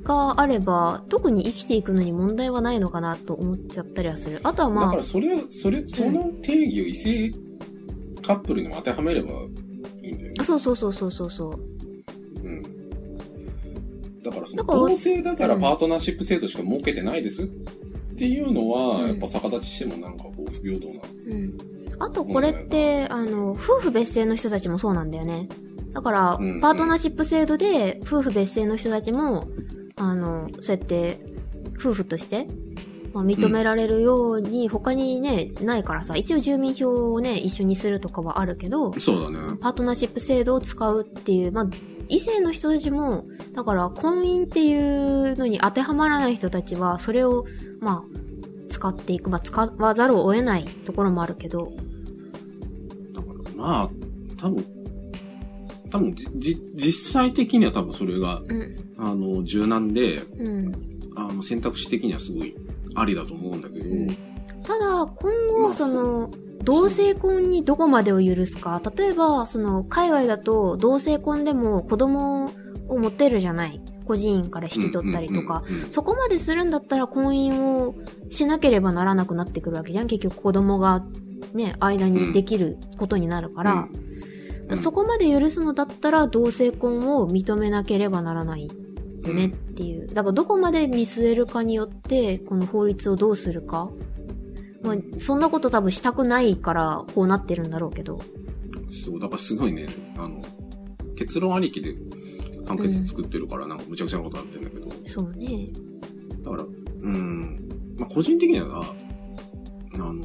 [0.04, 4.40] があれば、特に生きていくのに問題はないのかなと思っちゃったりはする。
[4.42, 7.32] あとはだまあから、それ、それ、その定義を異性
[8.24, 9.30] カップルにも当てはめれば
[10.02, 10.44] いいんだよねあ、。
[10.44, 12.46] そうそうそうそうそうそう。
[12.46, 12.62] うん。
[14.22, 17.46] だからその同性だからうんパートナーシップ制度しか設けてないですっ
[18.16, 21.00] ていうのは、うんやっぱ逆立ちしてもなんかこう不平等な。
[21.26, 21.58] うん。
[21.98, 25.48] あとこれって、あの、夫婦別姓の人たちもそうなんだよね。
[25.92, 29.46] だからうん、パートナーシップ制度で、夫婦別姓の人たちも、
[29.96, 31.18] あの、そうやって、
[31.78, 32.46] 夫婦として、
[33.12, 39.56] まあ、認められるように、他にね、ないからさ、一応住民票をね、一緒にするとかはあるけど、そうだね。
[39.60, 41.66] パートナーシップ制度を使うっていう、まあ、
[42.08, 43.24] 異性の人たちも、
[43.54, 47.44] だから婚姻っていうのに当てはまらない人たちは、それを、
[47.80, 48.24] まあ、
[48.68, 51.72] 使っていく、まあ、使わざるを得ないところもあるけど、
[53.14, 53.90] だからまあ、
[54.40, 54.66] 多分、
[55.94, 60.72] 多分じ、じ、実際的には多分それが、うん、あの、柔軟で、うん。
[61.14, 62.56] あの、選択肢的にはすごい
[62.96, 64.16] ありだと思うんだけど、うん
[64.64, 66.30] ただ、今後、まあその、
[66.64, 68.80] 同性婚にどこまでを許すか。
[68.96, 72.50] 例えば、その、海外だと、同性婚でも子供
[72.88, 73.82] を持てるじゃない。
[74.06, 75.64] 孤児院から引き取ったりとか。
[75.66, 77.94] うんうんうんうんそこまでするんだったら婚姻を
[78.30, 80.06] しなければならなくなってくるわけじゃん。
[80.06, 81.04] 結局子供が
[81.52, 83.88] ね、間にできることになるから。
[84.68, 90.08] うんそこまで許すのだったら同性婚を認めなければならないよねっていう。
[90.08, 93.90] だからどこまで見据えるかによって、この法律をどうするか。
[94.82, 98.20] まあ、そんなこと多分したくないからこうなってるんだろうけど。
[98.90, 99.86] そう、だからすごいね、
[100.16, 100.42] あの、
[101.16, 101.94] 結論ありきで
[102.66, 105.68] 判決作ってるから、なんかむちゃくちゃなことになってるんだけど、そうね。
[106.42, 108.94] だから、うん、まあ個人的には、
[109.94, 110.22] あの、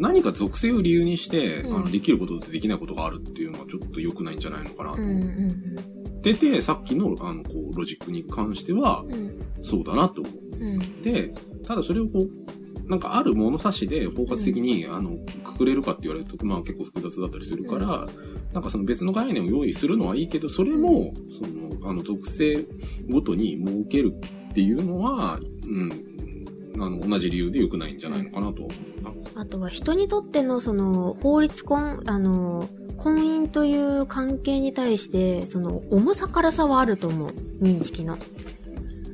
[0.00, 9.12] 何か属性を理由にして、うんあのできることとできないことがあるっていうのはちょっと良くないんじゃないのかなとうん思ってて、さっきの、あの、こう、ロジックに関してはうん。
[9.12, 9.40] う、ん。
[9.62, 10.34] そうだなと思う。
[10.58, 11.02] うん。
[11.02, 11.34] で、
[11.66, 18.06] ただそれをこう、なんかある物差しで包括的に、あの、くくれるかって言われると、まあ結構複雑だったりするから、
[18.52, 21.46] なんかその別の概念を用意するのはいいけど、それも、そ
[21.82, 22.66] の、あの、属性
[23.08, 24.12] ごとに設ける
[24.50, 26.09] っていうのは、うん、
[26.76, 29.42] あの、同じ理由で良くないんじゃないのかなとは思うな。
[29.42, 37.28] あとは人にとってのその法律婚、あの、婚姻という関係に対して、その重さからさはあると思う。
[37.60, 38.18] 認識の。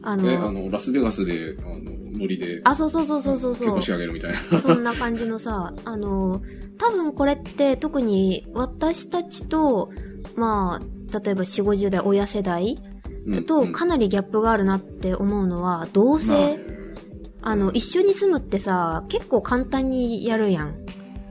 [0.02, 1.80] あで、あの、の、ラスベガスで、あの、
[2.18, 3.82] ノリで、あ、そうそうそうそうそうそう結婚。
[3.82, 4.61] し上げるみたいな。
[4.61, 6.42] そんな感じのさ、あの、
[6.78, 9.90] 多分これって特に私たちと、
[10.36, 12.78] まあ、例えば4、50代親世代
[13.26, 16.76] うんとかなりギャップがあるなって思うのは、同性、まあね
[17.49, 20.74] あの、一緒に住むってさ、結構簡単にやるやん。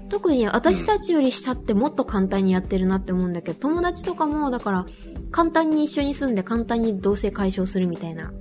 [0.07, 4.85] 特に私たちより下ってもっと簡単にやってるなって思うんだけど、友達とかも、だから、
[5.31, 8.31] 簡単に一緒に住んで簡単に同性解消するみたいな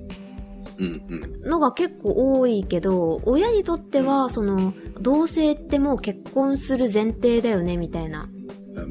[0.79, 1.03] うん
[1.43, 1.51] うん。
[1.51, 8.29] のが結構多いけど、親にとっては、その、同性ってもう結婚する前提だよね、みたいな。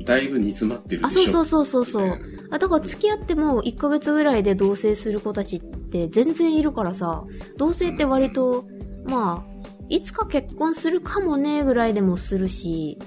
[0.06, 1.32] だいぶ煮詰まってるであ、しょ。
[1.32, 2.20] そうそうそうそうそう。
[2.52, 7.24] あ、だから付き合っても1ヶ月ぐらいで同棲する子たちって全然いるからさ、
[7.58, 8.66] 同棲って割と、
[9.06, 9.54] まあ、
[9.90, 12.98] いつか結婚するかもねぐらいでもするし、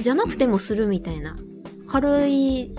[0.00, 1.36] じゃなくてもするみたいな。
[1.86, 2.74] 軽い、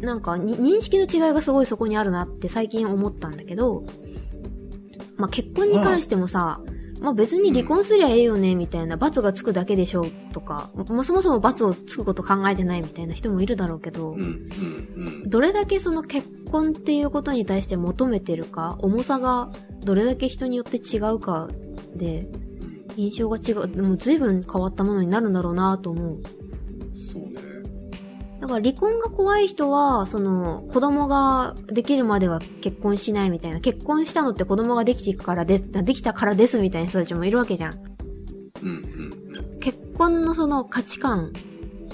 [0.00, 3.84] なんかに、認識の違いがすごいそこにあるなって最近思ったんだけど、
[5.16, 6.60] まあ結婚に関してもさ、
[7.00, 14.16] まあ別に離婚すりゃええよねみたいな、罰がつくだけでしょとか、まあそもそも罰をつくこと考えてないみたいな人もいるだろうけど。
[15.26, 19.50] どれだけその結婚っていうことに対して求めてるか、重さが
[19.84, 21.48] どれだけ人によって違うか
[21.98, 22.28] で、
[22.96, 26.22] 印象が違う、でも随分変わったものになるんだろうなと思う。
[26.96, 27.48] そうね。
[28.40, 37.78] だから離婚が怖い人は、その、子供ができるまでは結婚しないみたいな、結婚したのって子供ができていくからで、できたからですみたいな人たちもいるわけじゃん。
[38.62, 39.58] うんうん。
[39.60, 41.32] 結婚のその価値観、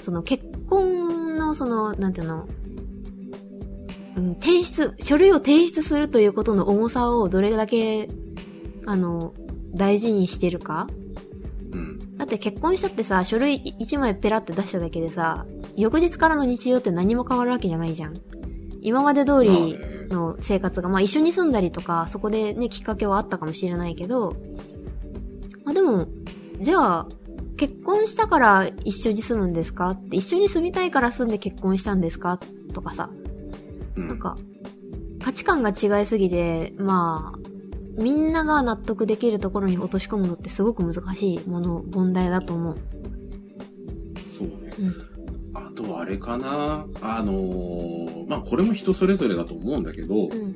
[0.01, 2.47] その結婚のその、なんていうの、
[4.17, 8.09] うん、提出、書類を提出するということの重さをどれだけ、
[8.85, 9.33] あの、
[9.75, 10.87] 大事にしてるか？
[11.71, 12.17] うん。
[12.17, 15.45] だって結婚したってさ、書類1枚ペラって出しただけでさ、
[15.75, 18.19] 翌日からの日常って何も変わるわけじゃないじゃん。
[18.81, 19.77] 今まで通り、
[20.09, 24.35] の生活が、まあ一緒に住んだりとか、そこでね、きっかけはあったかもしれないけど、
[25.63, 26.07] まあでも、
[26.59, 27.07] じゃあ、
[27.57, 29.89] 結婚したから一緒に住むんですか？
[29.91, 32.39] って、一緒に住みたいから住んで結婚したんですか？
[32.73, 33.09] とかさ、
[33.95, 34.07] うん。
[34.07, 34.37] なんか、
[35.23, 37.39] 価値観が違いすぎて、まあ、
[37.97, 42.75] みんなが納得できるところに落とし込むのってすごく難しいもの、問題だと思う。
[44.37, 44.73] そうね。
[44.79, 44.95] うん。
[45.53, 46.85] あとはあれかな。
[47.01, 50.55] あのーまあこれも人それぞれだと思うんだけど、うん。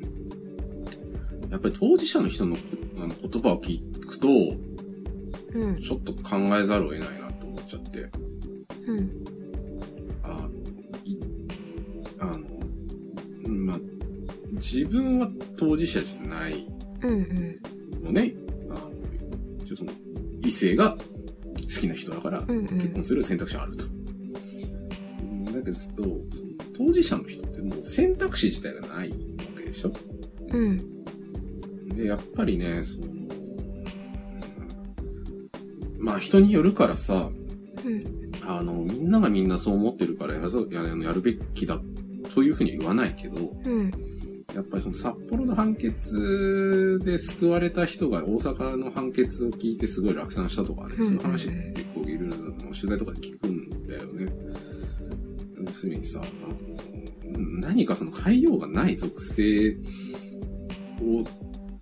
[1.50, 2.56] やっぱり当事者の人の
[2.96, 4.28] の言葉を聞くと、
[5.54, 5.82] うん。
[5.82, 8.10] ちょっと考えざるを得ないなと思っちゃって。
[8.88, 9.10] うん。
[10.24, 10.50] あの、
[11.06, 11.20] い、
[12.20, 12.40] あの、
[13.46, 13.80] うんまあ、
[14.54, 16.68] 自分は当事者じゃない
[17.02, 17.14] うん。
[17.14, 17.16] う
[18.02, 18.04] ん。
[18.04, 18.34] のね。
[18.70, 18.92] あの、
[19.66, 19.92] ちょっとその
[20.42, 22.58] 異性が好きな人だから、うん。
[22.60, 22.68] うん。
[22.68, 23.86] 結婚する選択肢があると。
[23.86, 26.18] うんだけど、その
[26.78, 29.16] 当事者の人ってもう選択肢自体がないわ
[29.58, 29.92] けでしょ？
[30.52, 31.04] うん。
[31.96, 33.06] で、やっぱりね、その、
[35.98, 37.30] まあ人によるからさ、
[37.84, 38.04] うん。
[38.46, 41.82] あの、みんながみんなそう思ってるからやるべきだ
[42.34, 43.92] というふうには言わないけど、うん。
[44.54, 54.32] やっぱりその札幌の判決で救われた人が大阪の判決を聞いてすごい落胆したとかね、うんそういう話結構いろいろ取材とかで聞くんだよね。
[55.62, 56.22] 要するにさ、
[57.62, 59.78] 何かその変えようがない属性
[61.02, 61.24] を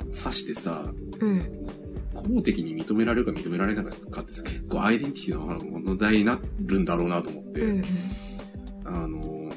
[0.06, 0.84] 指してさ、
[1.20, 1.68] うん。
[2.14, 7.84] 公的に認められるか認められないかってさ、結構アイデンティティの問題になるんだろうなと思って、うん。
[8.86, 9.52] あの、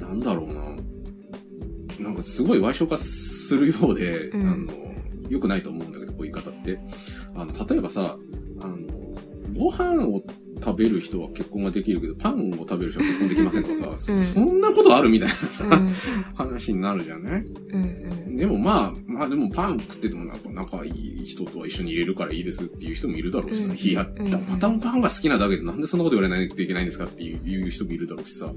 [0.00, 0.65] なんだろうな。
[2.00, 4.94] なんかすごい歪償化するようで、うんあの、
[5.28, 6.78] 良くないと思うんだけど、こういう言い方って。
[7.34, 8.16] あの、例えばさ、
[8.60, 8.76] あの、
[9.54, 10.22] ご飯を
[10.62, 15.92] 食べる人は結婚ができるけど、パンを食べる人は結婚できませんとかさ、うんそんなことあるみたいなさ、うん。
[16.34, 17.42] 話になるじゃない？
[17.42, 18.36] うん。
[18.36, 28.50] でもまあ、まあでもパン食っててもなんか仲いい人とは一緒に入れるからいいですっていう人もいるだろうしさ、うんいや、うんたまたまパンが好きなだけでなんでそんなこと言われないといけないんですかっていういう人もいるだろうしさ。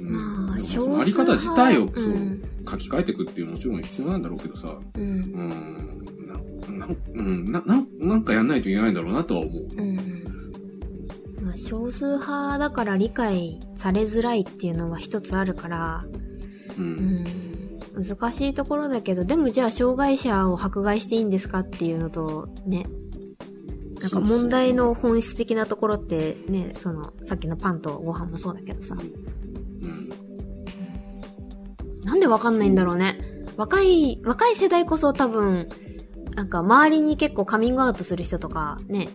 [0.00, 2.42] うんまあ、あり方自体を派そううん。
[2.68, 5.02] 書き換えていくっていうのはもちろん必要なんだろうけどさ、うん。
[5.02, 9.62] うん、な、な、うん、な、ななんかやんないといけないんだろうなとは思う。
[9.76, 10.27] うん。
[11.48, 16.04] まあ、少数派だから理解されづらいっていうのは一つあるから、
[16.76, 16.82] う。
[16.82, 17.24] うんん。
[17.96, 22.84] 難しいところだけど、でもじゃあ障害者を迫害していいんですかっていうのと、ね。
[23.98, 28.94] なんか問題の本質的なところってね、その、さっきのパンとご飯もそうだけどさ。
[28.94, 30.10] うん。
[32.04, 33.18] なんでわかんないんだろうね。
[33.56, 35.70] 若い、若い世代こそ多分、
[36.36, 39.08] なんか周りに結構カミングアウトする人とかね、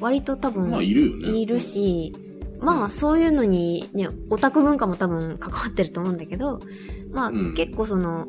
[0.00, 1.28] 割と多分、まあ、いるよね。
[1.30, 2.12] いるし、
[2.60, 6.60] まあそういうのにね、オタク文化も多分関わってると思うんだけど、
[7.10, 8.26] まあ、うん結構その、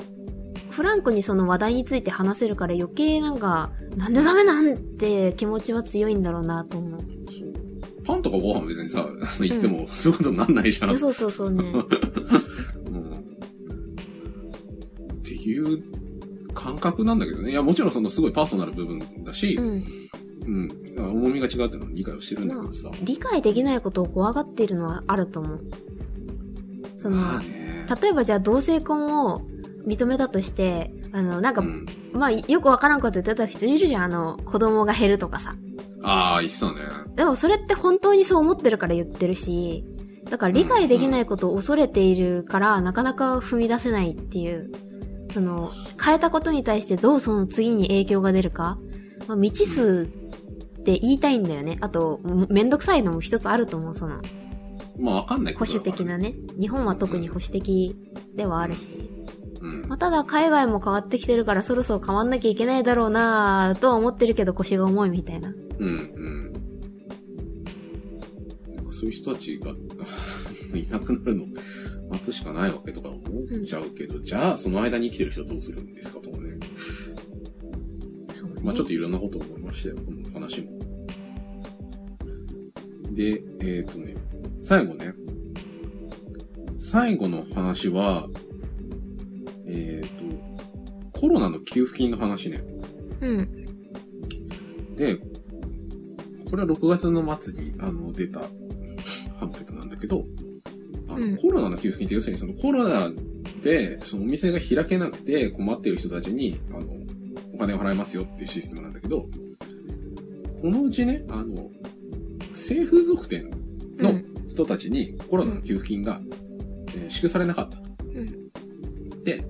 [0.70, 7.00] フランクにその話題について話せるから余計なんか、なんでダメなんて気持ちは強いんだろうなと思う。
[8.06, 9.08] パンとかご飯は別にさ、
[9.42, 10.98] 言ってもそういうことになんないじゃん。
[10.98, 11.64] そうそうそうね。
[12.92, 13.12] うん
[15.14, 15.84] っていう
[16.54, 17.52] 感覚なんだけどね。
[17.52, 19.84] いや、もちろんそのすごいパーソナル部分だしう、ん。
[20.48, 20.70] うん。
[20.98, 22.90] 重みが違うっていうのは理解をしてるんだけどさ。
[23.04, 25.62] 理解できないことを怖がっているのはあると思う。
[26.98, 27.40] その。
[28.02, 29.42] 例えばじゃあ同性婚を
[29.86, 35.56] 認めたとして、あの、なんか、うん、まあ、よくわからんこと言ってた人いるじゃん、あの、子供が減るとかさ。
[36.04, 36.74] ああ、言ってたね。
[37.16, 39.86] でもそれって本当にそう思ってるから言ってるし、
[40.30, 44.72] だから理解できないことを恐れているから、なかなか踏み出せないっていう、
[45.34, 45.72] その、
[46.04, 48.78] 変えたことに対してどうその次に影響が出るか、
[49.28, 50.10] まあ、未知数
[50.88, 51.78] って言いたいんだよね。
[51.82, 54.22] あと、めんどくさいのも一つあると思う、その、
[54.98, 56.18] まあわかんない保守的な。
[56.18, 56.34] ね。
[56.58, 57.94] 日本は特に保守的
[58.36, 58.90] ではあるし。
[59.62, 59.82] うん。
[59.90, 65.50] まあ、ただ海外も変わってきてるからそろそろ変わんなきゃいけないだろうなぁとは思ってるけど腰が重いみたいな。
[65.50, 66.54] うん、うん。
[68.76, 69.72] なんかそういう人たちが
[70.74, 71.46] いなくなるの
[72.12, 73.22] 待つしかないわけとか思っ
[73.66, 76.58] ちゃうけど、じゃあその間に生きてる人はどうするんですかとかね。
[78.64, 80.77] まあちょっといろんなこと思いましたよ、この話も。
[83.18, 84.16] で、えっ、とね、
[84.62, 85.14] 最後ね。
[86.80, 88.28] 最後の話は、
[89.66, 92.64] えっ、と、コロナの給付金の話ね。
[93.22, 94.96] うん。
[94.96, 95.16] で、
[96.50, 98.42] これは6月の末にあの出た
[99.40, 100.24] 判決なんだけど、
[101.10, 103.12] あのうんコロナの給付金って要するにそのコロナ
[103.64, 106.86] でそのお店が開けなくて困っている人たちにあの
[107.56, 109.28] お金を払いますよっていうシステムなんだけど、
[110.62, 111.70] このうちね、あの、
[112.68, 113.50] 性風俗店
[113.98, 117.84] の人たちにコロナの給付金が、えー支給されなかったと。
[118.14, 119.24] うん。
[119.24, 119.44] で、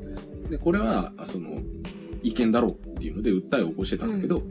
[0.50, 1.60] で、これは、あその、
[2.24, 4.44] 違憲だろうっていうので訴えを起こしてたんだけど、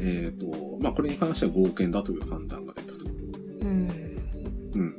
[0.00, 3.04] えっ、と、まあ、これに関しては合憲だという判断が出たと。
[3.04, 4.18] うん。
[4.74, 4.98] うん。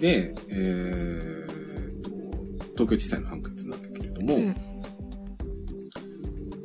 [0.00, 2.10] で、えー、と、
[2.72, 4.56] 東京地裁の判決なんだけれども、うん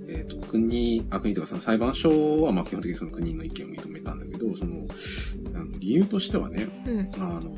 [0.07, 4.87] えっ、と、国、あ、国とかその裁判所は、まあ、基本的にその国の意見を認めたんだけど、その
[5.83, 7.09] 理由としてはね、うん。
[7.21, 7.55] あの、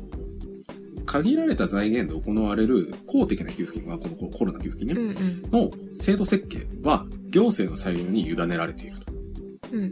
[1.06, 5.10] 限られた財源で行われる公的な給付金は、このコロナ給付金ね、うん。
[5.10, 5.50] うん。
[5.50, 9.12] の制度設計は行政の裁量に委ねられていると。
[9.72, 9.90] うん。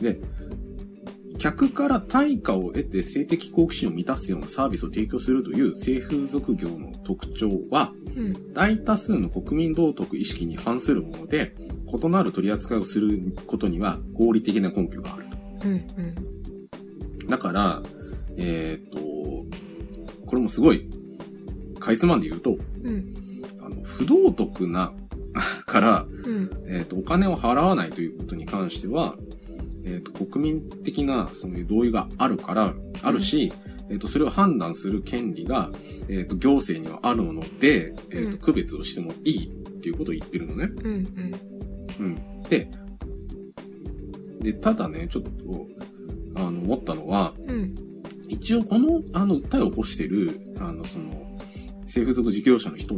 [0.00, 0.20] で、
[1.38, 8.54] 客から対価を得て性的好奇心を満たすようなサービスを提供するという性風俗業の特徴は、うん。
[8.54, 11.54] 大多数の国民道徳意識に反するもので、
[11.86, 15.24] 異なる取り扱いをすることには合理的な根拠がある
[15.60, 15.68] と。
[15.68, 16.35] うん。
[17.28, 17.82] だから、
[18.36, 20.88] えーっと、これもすごい、
[21.78, 23.14] かいつまんで言うと、うん。
[23.60, 24.92] あの、不道徳な、
[25.66, 26.50] から、うん。
[26.66, 29.16] えーっと、お金を払わないということに関しては、
[29.84, 33.52] えーっと、国民的な、その同意があるから、あるし、
[33.88, 35.70] えーっと、それを判断する権利が、
[36.08, 40.70] えーっと、行政にはあるので、えーっうんと、区別をしてもいいっていうことを言ってるのね。
[40.82, 40.92] うん。
[40.92, 41.06] うん。
[42.00, 42.42] うん。
[42.48, 42.70] で、
[44.40, 45.30] で、ただね、ちょっと、
[46.36, 47.74] あの、思ったのは、うん。
[48.28, 51.38] 一応この、あの、訴えを起こしてる、あの、その、
[51.86, 52.96] 性風俗事業者の人、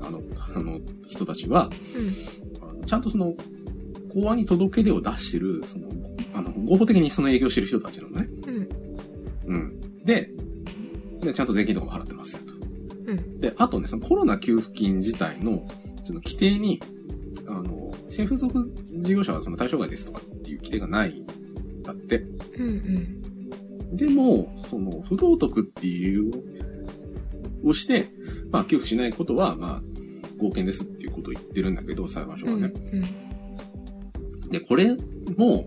[0.00, 0.22] あの、
[0.54, 1.70] あの、人たちは、
[2.60, 3.34] あのちゃんとその、
[4.12, 5.88] 公安に届け出を出してる、その、
[6.34, 8.28] あの、合法的にその営業してる人たちなのね。
[9.46, 9.54] うん。
[9.54, 10.04] うん。
[10.04, 10.30] で、
[11.20, 12.54] で、ちゃんと税金とかも払ってますよと。
[13.12, 13.40] うん。
[13.40, 15.68] で、あとね、そのコロナ給付金自体の、
[16.04, 16.80] その規定に、
[17.46, 21.26] あの、性風俗事業者はその対象外ですとかっていう規定がないん
[21.86, 22.18] だって。
[22.58, 23.96] うん。
[23.96, 26.30] でも、その、不道徳っていう
[27.64, 28.08] をして、
[28.50, 29.82] まあ、寄付しないことは、まあ、
[30.38, 32.62] 合憲ですっていうことを言ってるんだけど、裁判所うん。
[32.62, 32.74] はね。
[34.50, 34.96] で、これ
[35.36, 35.66] も、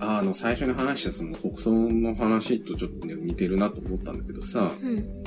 [0.00, 5.24] あの、最初に話したその国葬の話とちょっとね、似てるなと思ったんだけどさ、うん。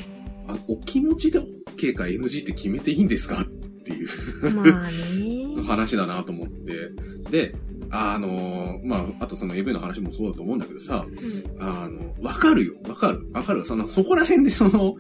[0.48, 4.10] あのお気持ちで OK か NG って決めていいんですかっていう
[4.44, 4.56] うん。
[4.56, 5.64] まあね。
[5.68, 6.92] 話だなと思って。
[7.32, 7.56] で、
[7.90, 11.62] あのまあ、あとその AV の話もそうだと思うんだけどさ、うん。
[11.62, 12.74] あの、わかるよ。
[12.88, 13.30] わかる。
[13.34, 13.66] わかる。
[13.66, 14.96] その、そこら辺でその、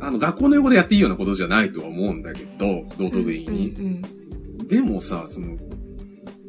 [0.00, 3.70] あの、学校の横でやっていいようなことじゃないとは思うんだけど、道徳的に。
[3.70, 4.68] うん。
[4.68, 5.56] でもさ、その、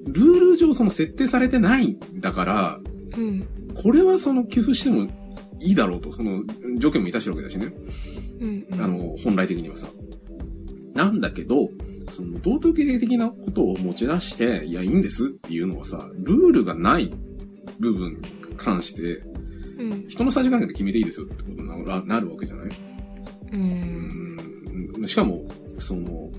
[0.07, 2.79] ルール上その設定されてないんだから、
[3.17, 3.47] うん。
[3.75, 5.07] これはその寄付しても
[5.59, 6.43] いいだろうと、その、
[6.77, 7.73] 条件も満たしてるわけだしね。
[8.41, 8.67] うん。
[8.81, 9.87] あの、本来的にはさ。
[10.93, 11.69] なんだけど、
[12.09, 17.11] その、道徳的なことを持ち出して、いや、いいんですっていうのはさ、ルールがない
[17.79, 18.19] 部分に
[18.57, 19.23] 関して、
[19.77, 20.05] うん。
[20.07, 22.69] 人のさじ加減で決めていいですよってことにななるわけじゃない？
[23.51, 24.37] うん。
[24.97, 25.43] うんしかも、
[25.79, 26.31] その、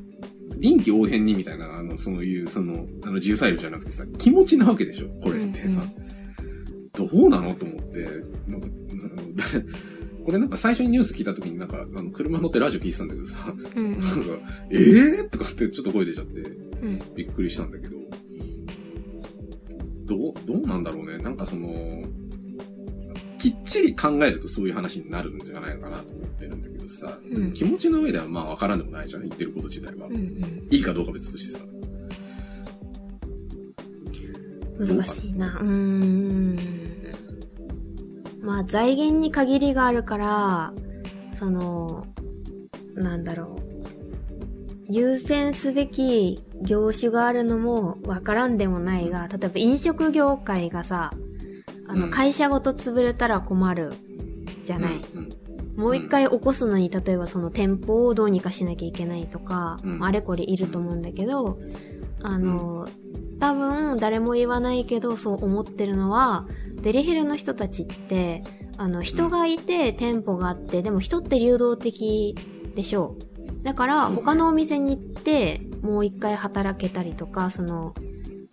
[0.57, 5.09] 臨機応変にみたいな、あの、そういう、その、あの、自由裁量じゃなくてさ、気持ちなわけでしょ？
[5.23, 5.83] これってさ。
[6.95, 7.55] どうなの？
[7.55, 8.09] と思って、
[8.49, 8.69] なんか、
[10.27, 13.93] あのこれなんか最初にニュース聞いた時になんか、あの、車乗ってラジオ聞いてたんだけどさ、うん。
[13.93, 14.07] なんか、
[14.71, 15.29] えー？
[15.31, 16.45] とかってちょっと声出ちゃって、う
[16.89, 17.15] ん。
[17.15, 17.97] びっくりしたんだけど、
[20.07, 21.19] どう、どうなんだろうね。
[21.19, 22.03] なんかその、
[23.39, 30.09] きっちり考えるとそういう話になるんじゃないかなと思ってるんだけどさ、うん気持ちの上ではまあわからんでもないじゃん、言ってること自体は。
[30.09, 30.67] うん。
[30.71, 31.65] いいかどうか別としてさ。
[34.79, 35.59] 難しいな。
[35.61, 36.86] うーん。
[38.47, 40.73] まあ、財源に限りがあるから、
[41.33, 42.07] その、
[42.95, 43.67] なんだろう。
[44.89, 51.13] 優先すべき業種があるのもわからんでもないが、例えば飲食業界がさ、
[51.89, 53.95] あの、うん会社ごと潰れたら困る
[54.65, 54.93] じゃない。
[55.15, 55.33] うん
[55.77, 61.59] もう一回起こすのに、例えばその店舗をどうにかしなきゃいけないとか、うんあれこれいると思うんだけど、
[62.23, 62.89] あの、
[63.39, 66.47] 多分誰も言わないけどそう思ってるのは、
[66.83, 68.45] デリヘルの人たちって、
[68.79, 72.37] あの、人がいて店舗があって、でも人って流動的
[72.75, 73.17] でしょ
[73.61, 73.65] う。
[73.65, 77.95] だから、他のお店に行って、もう一回働けたりとか、その、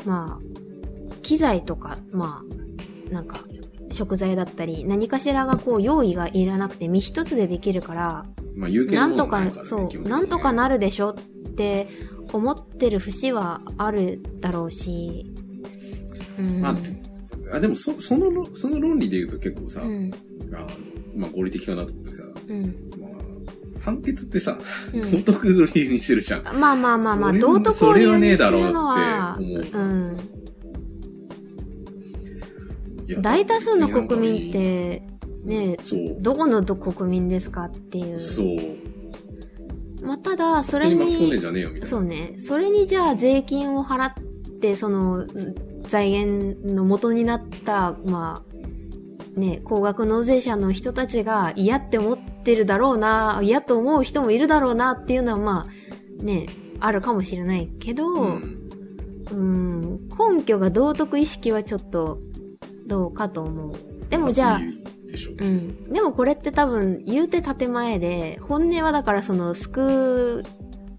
[0.06, 2.44] まあ、機材とか、ま
[3.10, 3.40] あ、なんか、
[3.92, 8.26] 食材だったり、何かしらがこう、用意がいらなくて、身一つでできるから、
[8.56, 11.14] まあ、有権なんとか、そう、なんとかなるでしょっ
[11.56, 11.88] て
[12.34, 15.32] 思ってる節はあるだろうし、
[16.38, 16.62] うん。
[16.62, 16.76] まあ
[17.56, 20.12] あ、でもそ、その論、その論理で言うと結構さ、うん。
[20.54, 20.68] あ
[21.16, 22.64] まあ合理的かなと思ってさ、うん。
[23.00, 24.58] まあ、判決ってさ、
[24.94, 26.44] うん道徳を理由にしてるじゃん。
[26.44, 29.38] まあまあまあまあ、道徳を理由にしてるのは
[33.20, 35.04] 大多数の国民っ、て、
[35.44, 35.78] ね。
[36.20, 38.20] どこのど国民ですかっていう。
[38.20, 38.83] そう。
[40.04, 41.40] まあ、ただ、それに。
[41.86, 42.36] そうね。
[42.40, 44.14] それにじゃあ税金を払っ
[44.60, 45.56] て、その、ず
[45.88, 55.68] 財源の元になった、まあ、ね、高額納税者の人たちが嫌って思ってるだろうな、嫌と思う人もいるだろうなっていうのは、ま
[56.22, 56.48] あ、ね、
[56.80, 58.60] あるかもしれないけど、うん。
[59.32, 62.20] うん、根拠が道徳意識はちょっと、
[62.86, 63.74] どうかと思う。
[64.10, 64.62] でもじゃあ、
[65.14, 65.32] でしょ。
[65.38, 65.92] うん。
[65.92, 70.44] でもこれって多分、言うて建前で、本音はだからその、救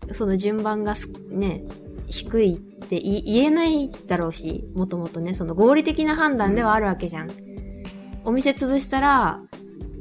[0.09, 1.63] う、その順番がすね、
[2.07, 7.31] 低いって言言えないだろうし、もともとね、その合理的な判断ではあるわけじゃん。
[8.25, 9.43] お店潰したら、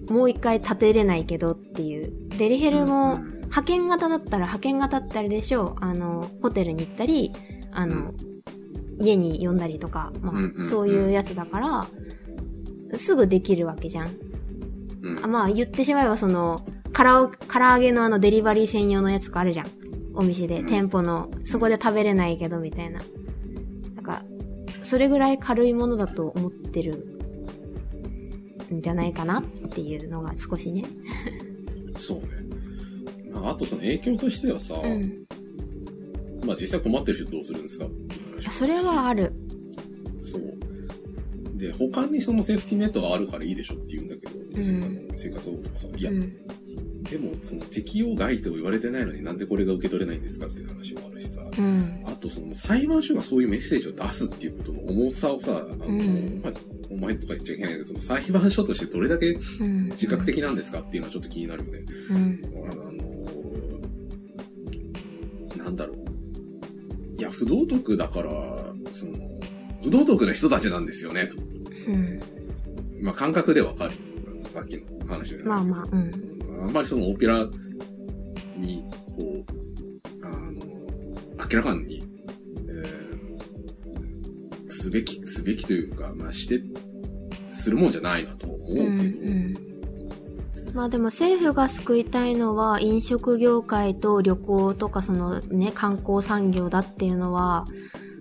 [0.10, 2.14] もう一回建てれないけどっていう。
[2.38, 5.86] デリヘルも、うん派遣型だったら派遣型ってあれでしょう。
[5.86, 7.32] あの、ホテルに行ったり、
[7.72, 8.12] あの、
[9.00, 11.88] 家に呼んだりとか、まあ、うんうんうんそういうやつだから、
[12.98, 14.08] すぐできるわけじゃん。
[15.02, 17.30] うんあまあ言ってしまえばその、唐揚
[17.80, 19.68] げのあのデリバリー専用のやつがあるじゃん。
[20.16, 23.02] お店で、うん店舗の、そこで食べれないけどみたいな。
[23.96, 24.24] なんか、
[24.84, 27.20] それぐらい軽いものだと思ってる
[28.72, 30.86] んじゃないかなっていうのが少しね。
[31.98, 32.28] そうね。
[33.34, 35.26] まあ、あとその影響としてはさ、うん。
[36.46, 37.88] まあ実際困ってる人どうするんですか？
[38.52, 39.34] それはある。
[40.22, 40.42] そう。
[41.64, 46.38] で、他にそのセーフティーネットがあるからいいでしょって言うんだけど、んあの生活保護とかさ、いや、うん。
[47.04, 52.04] でもその適用外と言われてないのになんでこれが受け取れないんですかっていう話もあるしさ、うん。
[52.06, 56.54] あとその裁判所がそういうメッセージを出すっていうことの重さをさ、あの、んまあ、
[56.90, 59.86] お前とか言っちゃいけないけど、その裁判所としてどれだけうん。
[59.92, 61.86] 自覚的なんですかっていうのはちょっと気になるよね。
[62.10, 62.42] うん。
[62.70, 62.92] あの
[65.64, 65.98] なんだろう。
[67.18, 68.32] いや、不道徳だから、
[68.92, 69.14] その、
[69.84, 71.36] 不道徳な人たちなんですよね、と。
[71.88, 72.20] うん。
[73.02, 73.92] まあ、感覚でわかる。
[74.46, 76.64] さっきの話で、まあまあ、うん。
[76.64, 77.46] あんまりそのオペラ
[78.58, 78.86] に、
[79.16, 80.62] こう、あの、
[81.50, 82.04] 明らかに、
[82.68, 83.14] えー
[84.70, 86.62] すべき、すべきというか、まあ、して、
[87.54, 88.94] するもんじゃないなと思うけど、うんう
[89.60, 89.74] ん
[90.74, 97.68] まあでも政府が救いたいのは飲食業界と旅行とかそのね観光産業だっていうのは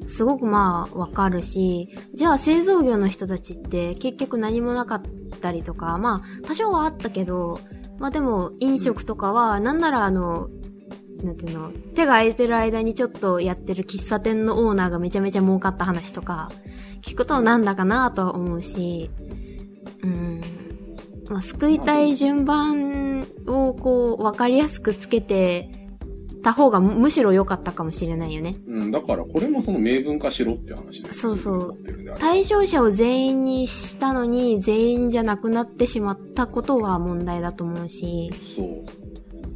[0.06, 5.02] すごくまあわかるし、じゃあ製造業の人たちって結局何もなかっ
[5.40, 7.60] たりとか、まあ多少はあったけど、
[7.98, 10.48] まあでも飲食とかはなんならあの、
[11.22, 16.50] なんていうの、手が空いてる間にちょっとやってる喫茶店のオーナーがめちゃめちゃ儲かった話とか、
[17.02, 19.10] 聞くとなんだかなとは思うし、
[20.02, 20.40] うん。
[21.28, 25.81] まあ、救いたい順番をこう、わかりやすくつけて
[26.42, 28.56] た方がむむしろ良かったかもしれないよね。
[28.66, 31.78] うん、だからこれもその明文化しろって話ですそうそう
[32.18, 39.02] 対象者を全員にしたのに全員じゃなくなってしまったことは問題だと思うし、そう。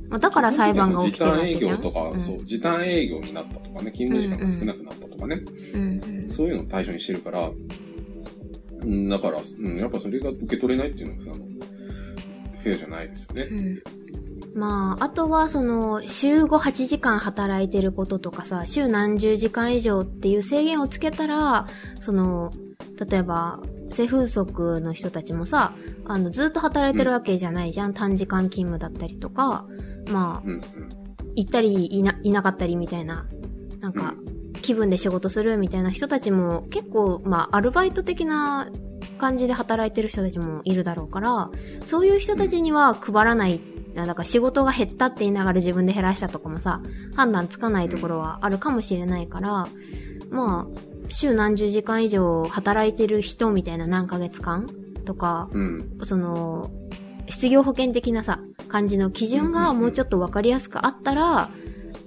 [0.09, 1.79] まあ、だから裁判が起きてるわけじゃん。
[1.79, 5.43] 時短営業とか、うんそう、時短営業になったとかね、勤務時間が少なくなったとかね、
[5.75, 7.51] うんそういうのを対象にしてるから、
[8.83, 11.45] うん、だから、うん、やっぱそれが受け取れないっていうのは、あの、
[12.63, 13.43] フェアじゃないですよね。
[13.43, 13.83] うん。
[14.57, 14.61] うん。
[14.61, 21.67] まあ、あとはその、週5、8時間働いてることとかさ、週何十時間以上っていう制限をつけたら、
[22.01, 22.53] その、
[23.11, 23.61] 例えば、
[23.91, 25.73] 性風俗の人たちもさ、
[26.05, 27.95] あの、ずっと働いてるわけじゃないじゃん。
[27.95, 29.67] 短時間勤務だったりとか、
[30.11, 30.63] まあ、うん、うん。
[31.37, 33.27] 行ったりいな、いなかったりみたいな、
[33.81, 34.15] なんか、
[34.63, 38.69] 気分で仕事するみたいな人たちも結構、まあ、アルバイト的な
[39.19, 41.51] 感じで働いてる人たちもいるだろうから、
[41.85, 46.83] そういう人たちには配らない、あだから仕事が減ったって言いながら自分で減らしたとかもさ、
[47.15, 49.69] 判断つかないところはあるかもしれないから、
[50.31, 54.69] まあ、週何十時間以上働いてる人みたいな何ヶ月間
[55.05, 55.99] とか、うん。
[56.03, 56.71] その、
[57.29, 61.51] 失業保険的なさ、感じの基準がもうちょっとわかりやすくあったら、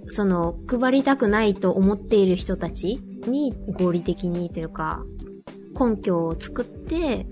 [0.08, 5.04] その、配りたくないと思っている人たちに合理的にというか、
[5.80, 7.26] 根拠を作って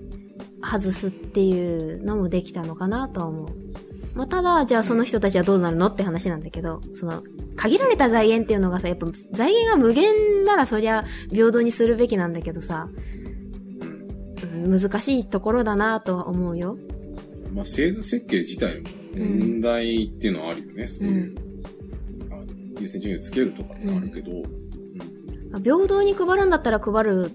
[0.62, 3.48] 外すっていうのもできたのかなとは思う。
[4.18, 7.22] まあ、ただ、じゃあその人たちはどうなるのって話なんだけど、その、
[7.54, 12.88] 限られた財源っていうのがさ、やっぱ財源が無限ならそりゃ平等にするべきなんだけどさ、
[14.50, 14.64] うん。
[14.64, 16.76] うん難しいところだなとは思うよ。
[17.54, 20.88] まあ、制度設計自体も問題っていうのはあるよね。
[20.88, 21.36] そういう、
[22.32, 22.44] あの
[22.80, 24.32] 優先順位をつけるとかってあるけど、
[25.52, 25.62] うん。
[25.62, 27.30] 平等に配るんだったら配る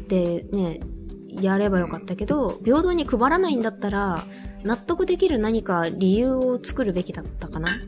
[0.00, 0.80] ってね、
[1.28, 4.24] やればよかったけど、平等に配らないんだったら、
[4.64, 7.78] 納得できる何か理由を作るべきだったかな？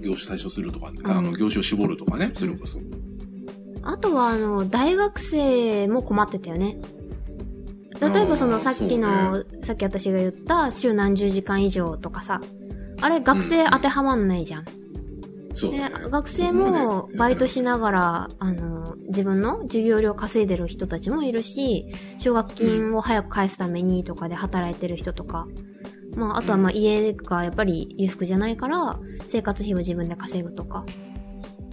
[0.00, 2.78] 業種対象するとか、んあの、業種を絞るとかね、それこそ。
[3.82, 6.76] あとは、あの、大学生も困ってたよね。
[8.00, 12.40] 例えばそのさっきの、さっき私が言った週何十時間以上とかさ、
[13.02, 14.64] あれ学生当てはまんないじゃん。
[14.64, 14.70] で
[15.54, 16.08] そうだね。
[16.10, 25.46] 学生もバイトしながら、あの、自分の授業料稼いでる人たちもいるし、奨学金を早く返すためにとかで働いてる人とか、
[26.14, 28.98] まあ、あとはまあ家がやっぱり裕福じゃないから、
[29.28, 30.84] 生活費を自分で稼ぐとか。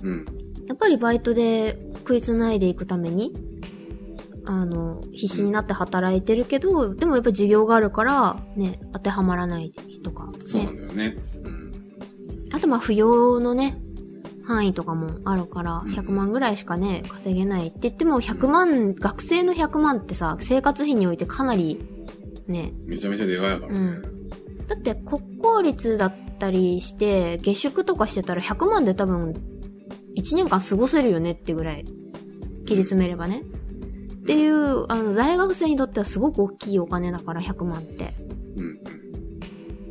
[0.04, 0.26] うん。
[0.68, 3.34] やっぱりバイトで食いつないでいくために、
[4.45, 9.72] あの、必死になって働いてるけど、でもやっぱ授業があるから、ね、当てはまらない
[10.04, 10.74] とか、そうなね。
[10.74, 11.16] んだよね。
[12.58, 12.60] うん。
[12.60, 13.80] あとまあ扶養のね、
[14.48, 21.80] 範囲とかもあるから、うん100万ぐらいしかね、稼げないって言っても100万、学生の100万ってさ、生活費においてかなり、
[22.48, 24.00] ね、めちゃめちゃでかいからね。
[24.68, 29.34] だって国公立だったりして、下宿とかしてたら100万で多分、
[30.18, 31.86] 1年間過ごせるよねってぐらい、
[32.66, 33.44] 切り詰めればね。
[34.22, 38.14] っていう、あの、大学生にとってはすごく大きいお金だから、100万って。
[38.58, 38.80] うん。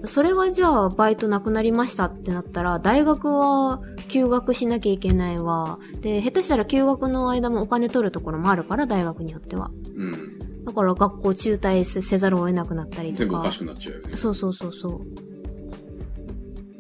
[0.06, 5.78] それがじゃあ、バイトなくなりましたってなったら、大学は休学しなきゃいけないわ。
[6.00, 9.70] で、下手したら休学の間もお金取るところもあるから、大学によっては。
[9.96, 10.64] うん。
[10.64, 13.18] だから学校中退せざるを得なくなったりとか。
[13.18, 14.16] 全部おかしくなっちゃうよね。
[14.16, 15.00] そうそうそうそう。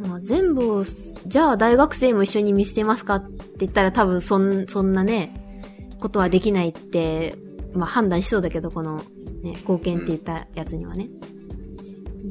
[0.06, 5.34] まあ全部を、じゃあ大学生も一緒に見捨てますかって言ったら多分そん、そんなね、
[6.00, 7.36] ことはできないって、
[7.74, 9.02] まあ判断しそうだけど、この、
[9.42, 11.08] ね、貢献って言ったやつにはね。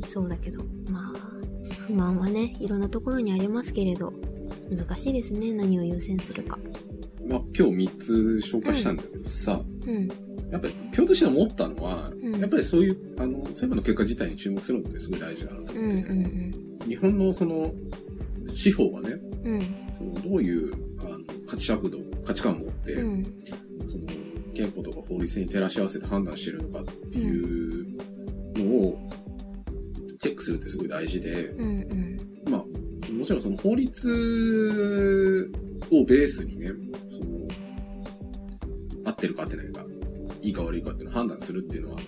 [0.06, 0.68] そうだけど、まあ、
[1.88, 4.14] 不満はね、いろんなところにありますけれど、
[4.70, 6.58] 難しいですね、何を優先するか。
[7.28, 8.14] まあ、今日3つ
[8.44, 10.08] 紹介したんだけどさ、うん、
[10.52, 12.40] やっぱり共通して思ったのは、うん。
[12.40, 17.74] やっぱりそういう、あの、裁判の結果自体に注目するのってすごい大事だなと思ってうん、うて、ん、日本のその、
[18.54, 19.62] 司法がね、うん、うん、
[19.98, 23.24] そのどういうあの価値尺度、価値観を持って、うん、
[23.90, 24.04] その
[24.54, 27.98] 憲法とか法律に照らし合わせて判断してるのかっていう
[28.56, 29.10] のを
[30.26, 31.64] チェックするってすごい大事で、うん、
[32.46, 35.52] うん、まあ、もちろんその法律
[35.92, 36.72] をベースにね、
[37.10, 37.48] その、
[39.06, 39.86] 合ってるか合ってないか、
[40.42, 42.00] いいか悪いかっていうのを判断するっていうのは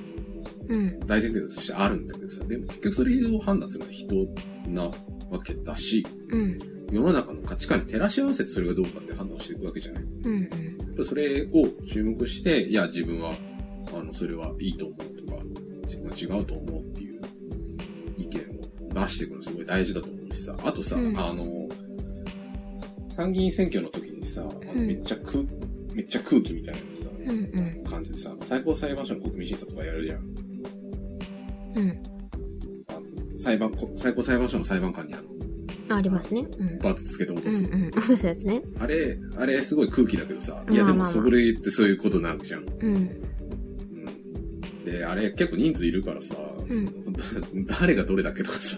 [0.69, 4.15] うん、大前提としてあるんだけどさ、でも結局それを判断するのは人
[4.69, 4.83] な
[5.29, 6.59] わけだし、うん、
[6.91, 10.03] 世の中の価値観に照らし合わせてそれがどうかって判断をしていくわけじゃない。
[10.03, 10.55] やうん、っぱ
[10.97, 13.33] りそれを注目して、いや、自分は、
[13.93, 15.41] あの、それはいいと思うとか、
[15.83, 16.86] 自分は違うと思う
[19.05, 21.69] 出していくのすごい大事だと思うしさ、あとさ、うんあの、
[23.15, 25.43] 参議院選挙の時にさ、あのうんめっちゃ空、
[25.93, 30.47] めっちゃ空気みたいなさ、うん、うん、感じでさ、最高裁判所の国民審査とかやるじゃん。
[31.75, 32.03] うん。
[32.87, 36.41] あの裁判、こ最高裁判所の裁判官にあの、ありますね。
[36.41, 36.79] うん。
[36.79, 37.57] バツつけて落とす。
[37.57, 38.01] うんうん。
[38.01, 38.61] すね。
[38.79, 42.65] あれ、あれすごい空気だけどさ、いやでもそれってそういうことなわけじゃん。
[42.65, 42.95] うん。
[42.95, 44.85] うん。
[44.85, 46.35] で、あれ結構人数いるからさ、
[46.69, 46.79] う
[47.59, 48.77] ん誰がどれだけとかさ、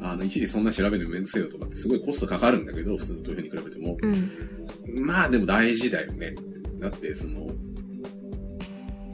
[0.00, 3.96] あの、一時そんな調べるのめんどくせえよとかってすごいコストかかるんだけど、普通の投票に比べても。
[4.02, 5.06] うん。
[5.06, 6.34] まあでも大事だよね。
[6.78, 7.50] だって、その、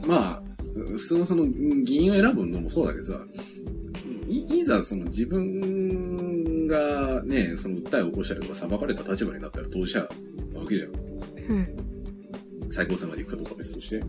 [0.05, 0.41] まあ、
[0.73, 3.19] 普通のその議員を選ぶのもそうだけどさ、
[4.27, 10.07] いいざその自分がね、その訴えを起こしたりとか裁かれた立場になったら当事者
[10.53, 10.89] なわけじゃん。
[11.49, 12.71] うん。
[12.71, 13.99] 最高裁まで行くかどうかは別として。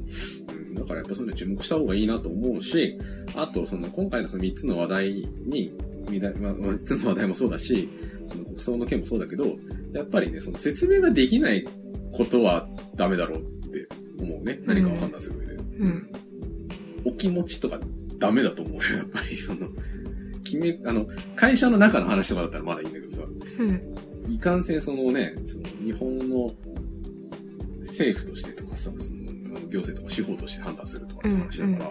[0.70, 2.98] うん、だからやっぱそういうのに注目した方がいいなと思うし、
[3.34, 5.12] あとその今回のその3つの話題
[5.47, 5.72] に、
[6.09, 7.88] みだまあ、3つの話題もそうだし、
[8.28, 9.44] その国葬の件もそうだけど、
[9.92, 11.66] やっぱりね、その説明ができない
[12.12, 13.88] ことはダメだろうって
[14.20, 14.60] 思うね。
[14.64, 15.55] 何かを判断する上で。
[15.55, 16.12] うん。
[17.05, 17.78] お気持ちとか
[18.18, 18.98] ダメだと思うよ。
[18.98, 19.68] やっぱりその、
[20.44, 21.06] 決め、あの、
[21.36, 23.22] 会社の中の話とかだったらまだいいんだけどさ、
[23.59, 24.32] うん。
[24.32, 26.55] いかんせんそのね、その日本の
[27.86, 29.19] 政府としてとかさ、その
[29.68, 31.90] 行政とか司法として判断するとかって話だから、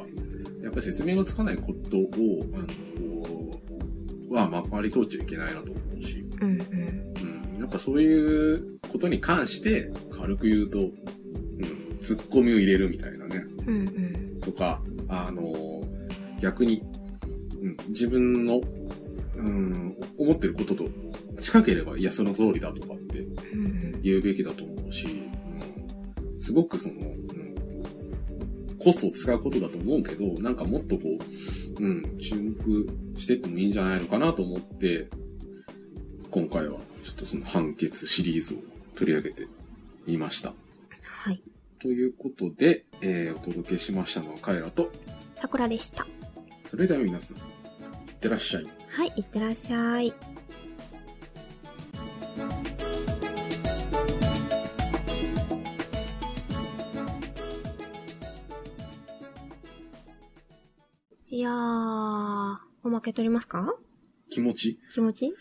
[0.63, 2.09] やっぱり説明のつかないことを、
[2.53, 2.57] あ
[2.99, 6.51] の、はまかり通っちゃいけないなと思うし、うん。
[6.51, 6.59] うん。
[7.55, 10.89] うん、やっぱそういうことに関して軽く言うと、うん、
[12.01, 13.75] 突っ込みを入れるみたいなね、うん。
[13.75, 13.81] う
[14.37, 14.41] ん。
[14.41, 15.81] とか、あの、
[16.39, 16.83] 逆に、
[17.61, 18.61] うん、自分の、
[19.35, 20.89] うん、思ってることと
[21.39, 24.01] 近ければ、いや、その通りだとかってうん。
[24.01, 27.28] 言うべきだと思うし、うん、すごくその、うん、
[28.79, 31.03] コストを使うことだと思うけど、なんかもっとこ
[31.79, 35.09] う、うん、注目してってもいいんじゃないのかなと思って、
[36.31, 38.57] 今回はちょっとその判決シリーズを
[38.95, 39.47] 取り上げて
[40.05, 40.53] みました。
[41.03, 41.41] はい。
[41.79, 44.91] ということで、えー、お届けしましたのはカエラと、
[45.35, 46.07] 桜でした。
[46.65, 48.67] それでは皆さん、いってらっしゃい。
[48.89, 50.13] はい、いってらっしゃい。
[61.39, 63.73] いやー、おまけ取りますか？
[64.29, 64.79] 決気持ち？
[64.93, 65.33] 気持ち？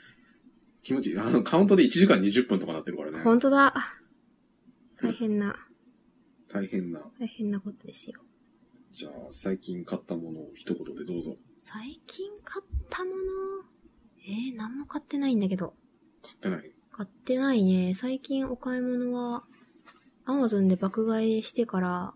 [0.85, 1.19] 気持ち？
[1.19, 3.19] あの、カウントで1時間20分とかなってるからね。
[3.19, 3.75] ほんとだ。
[5.03, 5.57] 大変な、
[6.49, 7.01] 大変な。
[7.19, 8.21] 大変なことですよ。
[8.93, 11.35] じゃあ、最近買ったものを一言でどうぞ。
[11.59, 13.17] 最近買ったもの？
[14.25, 15.75] えー、何も買ってないんだけど。
[16.23, 16.73] 買ってない？
[16.93, 17.97] 買ってないね。
[17.97, 19.43] 最近お買い物は、
[20.27, 22.15] アマゾンで爆買いしてから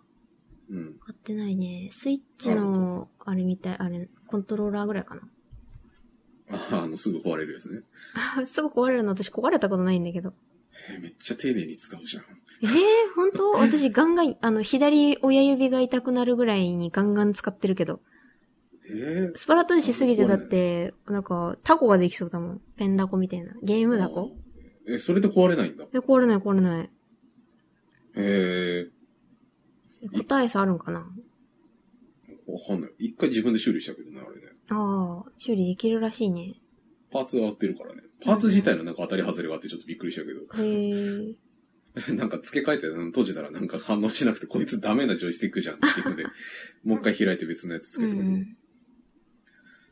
[0.73, 0.95] うん。
[0.95, 1.89] 買ってないね。
[1.93, 5.23] スイッチの、あれみたい、あれ、コントローラーぐらいかな。
[6.51, 7.83] あ あの、すぐ壊れるやつね。
[8.47, 10.33] すぐ壊れるの私壊れたことないんだけど。
[10.91, 12.25] えーめっちゃ丁寧に使うじゃん。
[12.63, 13.51] えー、本当？
[13.61, 18.01] 私ガンガン、あの、左親指が痛くなるぐらいにガンガン使ってるけど。
[18.91, 22.63] えー、スパラトゥーンしすぎてだって、なんか、タコができそうだもん。
[22.77, 23.55] ペンダコみたいな。
[23.63, 24.35] ゲームダコ
[24.89, 25.87] え、それで壊れないんだ。
[25.93, 26.85] え、壊れない壊れない。
[26.85, 26.91] へ
[28.17, 28.91] え
[30.27, 31.07] 答え差あるんかな？
[32.49, 32.91] ー、わかんない。
[32.99, 34.49] 一回自分で修理したけどね、あれね。
[34.69, 36.55] ああ、修理できるらしいね。
[37.11, 38.03] パーツが合ってるからね。
[38.25, 40.41] パーツ自体のなんか当たり外れがあってちょっとびっくりしたけど。
[40.63, 41.35] へえ。
[42.17, 46.25] なんか付け替えてうん閉じたらなんか反応しなくて、こいつダメなジョイスティックじゃんっていうので、
[46.85, 48.29] もう一回開いて別のやつつうけてみる。
[48.29, 48.57] ん。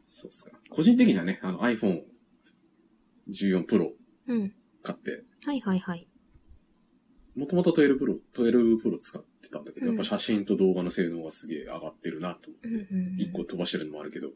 [0.07, 0.59] そうっすか。
[0.71, 2.05] 個人的にはね、あの iPhone
[3.29, 3.93] 14 Pro
[4.29, 4.55] うん。
[4.83, 6.09] 買って、はいはいはい。
[7.35, 12.51] もともと12 Pro、12 Pro 使ってたんだけど、うんやっぱ写真と動画の性能がすげえ上がってるなと。
[12.63, 12.79] うんう
[13.17, 13.21] ん。
[13.21, 14.31] 一個飛ばしてるのもあるけど。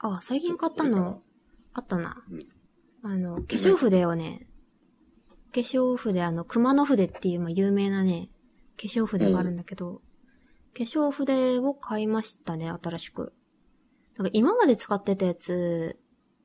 [0.00, 1.22] あ、最近買ったの、
[1.72, 2.24] あったな。
[2.30, 2.46] うん
[3.02, 4.46] あの、化粧筆をね、
[5.54, 8.28] 化粧筆、あの、熊野筆っていう、まあ、有名なね、
[8.76, 10.02] 化粧筆があるんだけど、
[10.76, 13.32] 化粧筆を買いましたね、新しく。
[14.16, 15.98] なんか今まで使ってたやつ、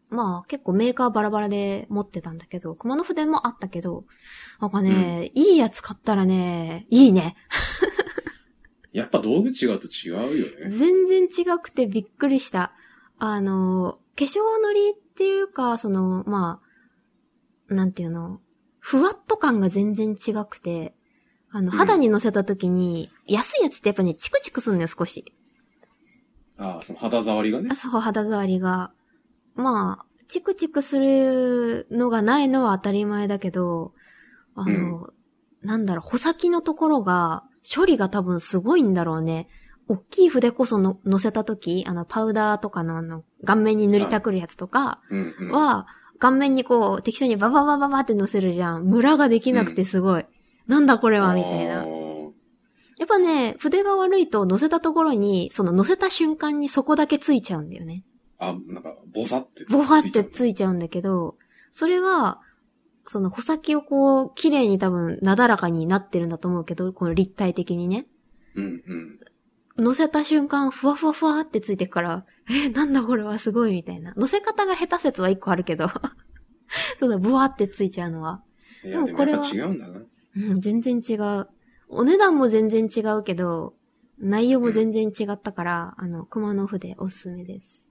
[0.10, 4.06] まあ結構メーカーバラバラで持ってたんだけど、熊野筆もあったけど、
[4.60, 7.36] なんかね、いいやつ買ったらね、いいね。
[8.94, 10.70] やっぱ道具違うと違うよね。
[10.70, 12.72] 全然違くてびっくりした。
[13.18, 16.62] あの、化粧のりっていうか、その、ま
[17.70, 18.40] あ、なんていうの、
[18.80, 20.96] ふわっと感が全然違くて、
[21.50, 25.26] あの、うん肌に乗せた時に、安いやつってやっぱね、チクチクすんのよ、少し。
[26.58, 27.76] ああ、その肌触りがねあ。
[27.76, 28.92] そう、肌触りが。
[29.56, 33.94] まあ、チクチクするのがないのは当たり前だけど、
[34.56, 35.10] あの、
[35.62, 39.48] なんだろう、穂先のところが、処理が多分すごいんだろうね。
[39.88, 45.52] 大きい筆こその乗せたとき、あの、パウダーとかのあの、顔面に塗りたくるやつとかうんうん。
[45.52, 45.88] は、
[46.20, 48.86] 顔面にこう、適当にバババババって乗せるじゃん。
[48.86, 50.26] ムラができなくてすごい。
[50.68, 51.86] なんだこれは、みたいな。
[52.98, 58.04] やっぱね、筆が悪いと乗せたところに、その乗せた瞬間にそこだけついちゃうんだよね。
[58.50, 59.66] あ、なんか、ボサって。
[59.70, 61.38] ボワってついいちゃうんだけど、
[61.72, 62.40] それが、
[63.06, 68.08] その穂先をこう、綺麗に多分、なだらかになってるんだと思うけど、この立体的にね。
[68.56, 68.62] う。
[68.62, 69.20] うんうん。
[69.78, 74.14] 乗せた瞬間、ふわふわふわってついてくから、え、なんだこれはすごいみたいな。
[74.16, 75.88] 乗せ方が下手説は一個あるけど、
[77.00, 78.44] そのブワってついちゃうのは。
[78.84, 80.02] でもこれはぱ違うんだな。
[80.38, 81.48] うん、全然違う。
[81.90, 83.76] お値段も全然違うけど、
[84.18, 87.85] 内容も全然違ったから、あの、熊野筆おすすめです。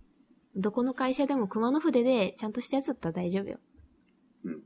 [0.56, 3.58] どこの会社でも熊野筆でちゃんとしたやつだったら大丈夫よ。
[4.44, 4.62] うん。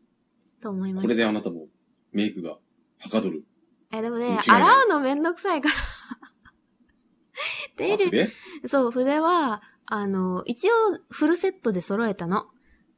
[0.61, 1.19] と思いまこれした。
[1.19, 1.67] であなたも
[2.13, 2.59] メイクが
[2.99, 3.45] はかどる。
[3.93, 5.75] え、でもね、洗うのめんどくさいから。
[7.77, 8.33] 手入れ、で
[8.67, 10.73] そう、筆は、あの、一応
[11.11, 12.49] フルセットで揃えたの。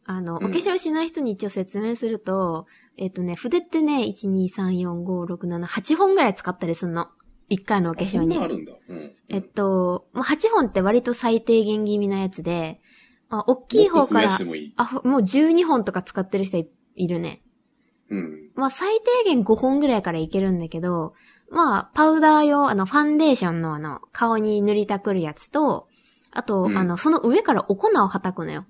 [0.05, 7.11] あの、おうん化粧しない人に一応説明すると、えっとね、筆ってね、1、2、3、4、5、6、7、8本ぐらい使ったりすんの。
[7.51, 8.73] 1回のお化粧にあるんだ。
[8.89, 9.13] うん。
[9.29, 12.81] えっと、もう8本って割と最低限気味なやつで、
[13.29, 14.75] あ、大きい方からもいい。
[14.77, 17.43] あ、ほもう12本とか使ってる人いいるね。
[18.11, 18.51] うん。
[18.55, 21.15] まあ最低限5本ぐらいからいけるんだけど、
[21.51, 25.89] まあ、パウダー用、あの、ファンデーションのあの、顔に塗りたくるやつと、
[26.31, 28.67] あと、うんあの、その上からお粉をはたくのよ。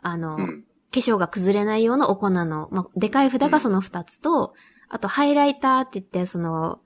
[0.00, 0.64] あの、うん。
[0.92, 4.54] 化粧が崩れないようなお粉の、まあ、でかい札がその2つと、
[4.88, 6.80] あと、ハイライターって言って、その、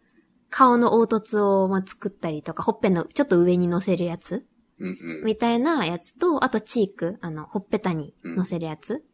[0.51, 4.47] 顔の凹凸を、まあ、作ったりとか、ほっぺのちょっと上に乗せるやつ
[4.79, 4.91] うんう
[5.23, 5.25] ん。
[5.25, 9.05] みたいなやつと、あとチーク、あの、ほっぺたに乗せるやつ、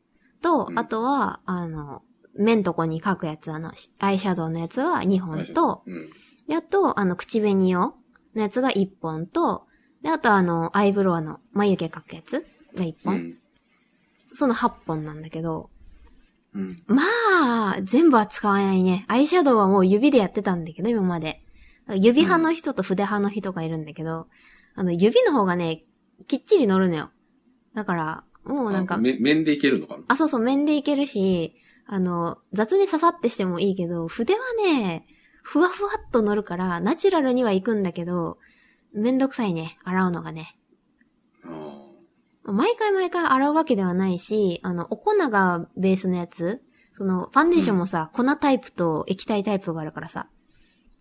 [0.43, 2.03] と、うんあとは、あの、
[2.35, 6.09] 目んとこに描くやつ、あの、アイシャドウのやつが2本と、うん。
[6.49, 7.95] で、あと、あの、口紅用
[8.35, 9.67] のやつが1本と、
[10.03, 12.45] で、あとあの、アイブロウの眉毛描くやつ
[12.75, 13.15] が1本。
[13.15, 13.39] うん。
[14.35, 15.71] その8本なんだけど、
[16.55, 16.77] うん。
[16.87, 17.03] ま
[17.77, 19.05] あ、全部は使わないね。
[19.09, 21.43] アイシャドウはもう指でやってたんだけど、今まで。
[21.89, 24.29] 指派の人と筆派の人がいるんだけど、
[24.75, 25.85] あの、指の方がね、
[26.29, 27.11] きっちり乗るのよ。
[27.75, 30.05] だから、もうなんか面でいけるのかな？
[30.09, 31.55] あ、そうそう、面でいけるし、
[31.87, 35.07] あの、雑に刺さってしてもいいけど、筆はね、
[35.43, 38.39] ふわふわっと乗るから、ナチュラルには行くんだけど、
[38.93, 40.57] めんどくさいね、洗うのがね。
[42.45, 42.53] ああ。
[42.53, 46.63] 毎回毎回洗うわけではないし、あの、お粉がベースのやつ、
[46.93, 50.29] その、ファンデーションもさ、粉タイプと液体タイプがあるからさ、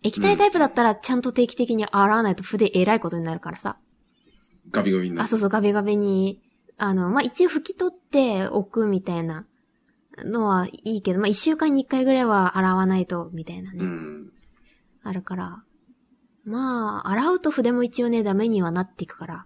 [0.04, 3.78] 液体タイプだったらちゃんと定期的に洗わないと筆えらいことになるからさ。
[4.72, 5.30] ガビガビになあ、る。
[5.30, 6.42] そうそう、ガビガビに、
[6.78, 9.46] あの、まあ、一応拭き取っておくみたいな
[10.18, 14.32] のはいいけど、まあ、一週間に一回ぐらいは洗わないと、みたいなね、うん。
[15.04, 15.64] あるから。
[16.44, 19.46] まあ、洗うと筆も一応ね、ダメにはなっていくから。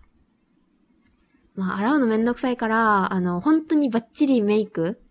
[1.56, 5.02] まあ、洗うのめんどくさいから、あの、本当にバッチリメイク、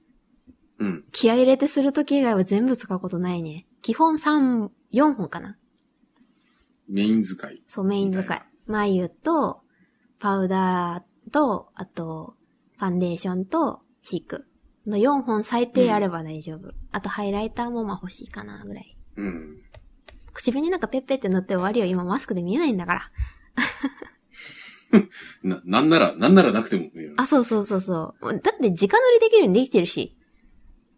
[0.78, 1.04] うん。
[1.12, 3.66] 気合い入れてするとき以外は全部使うことないね。
[3.80, 5.56] 基本3、4本かな。
[6.88, 7.62] メイン使い。
[7.66, 8.42] そう、メイン使い。
[8.66, 9.62] 眉と、
[10.18, 12.36] パウダーと、あと、
[12.78, 14.46] ファンデーションと、チーク。
[14.86, 16.72] の4本最低あれば大丈夫。
[16.92, 18.96] あと、ハイライターもまあ欲しいかな、ぐらい。
[19.16, 19.62] うん。
[20.32, 21.86] 口紅なんかペッペって塗って終わりよ。
[21.86, 23.10] 今マスクで見えないんだから。
[25.42, 26.90] な、なんなら、なんならなくても。
[27.16, 28.32] あ、そうそうそうそう。
[28.32, 30.16] だって、直塗りできるようにできてるし。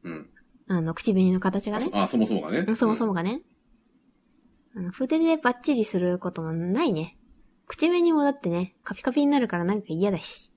[0.02, 0.31] うん。
[0.68, 1.89] あの、口紅の形がね。
[1.93, 2.64] あそもそもがね。
[2.66, 3.43] うんそもそもがね。
[4.74, 7.16] うん筆でバッチリすることもないね。
[7.66, 10.52] 口紅もだってね、カピカピになるからなんか嫌だし。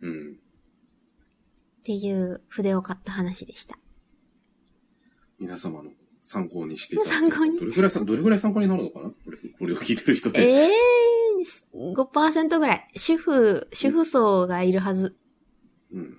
[0.00, 0.32] うん。
[0.32, 3.78] っていう筆を買った話でした。
[5.38, 5.90] 皆様の
[6.22, 7.58] 参考にしていただ参考に？
[7.58, 9.10] どれぐらいさ、どれぐらい参考になるのかな？
[9.10, 10.40] これ、これを聞いてる人で。
[10.40, 10.70] ええー、
[11.74, 12.88] 5%ぐらい。
[12.96, 15.16] 主婦、主婦層がいるはず。
[15.92, 16.18] うん。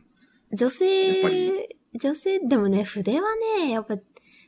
[0.54, 3.28] 女性り、女性、でもね、筆は
[3.60, 3.96] ね、やっぱ、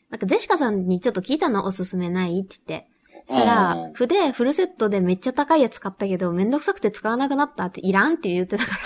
[0.10, 2.90] なんかゼシカさんにちょっと聞いたのおすすめないって言って。
[3.30, 8.80] そしたら筆フルセットでめっちゃ高いやつ買ったけど、めんどくさくて使わなくなったっていらんって言ってたから。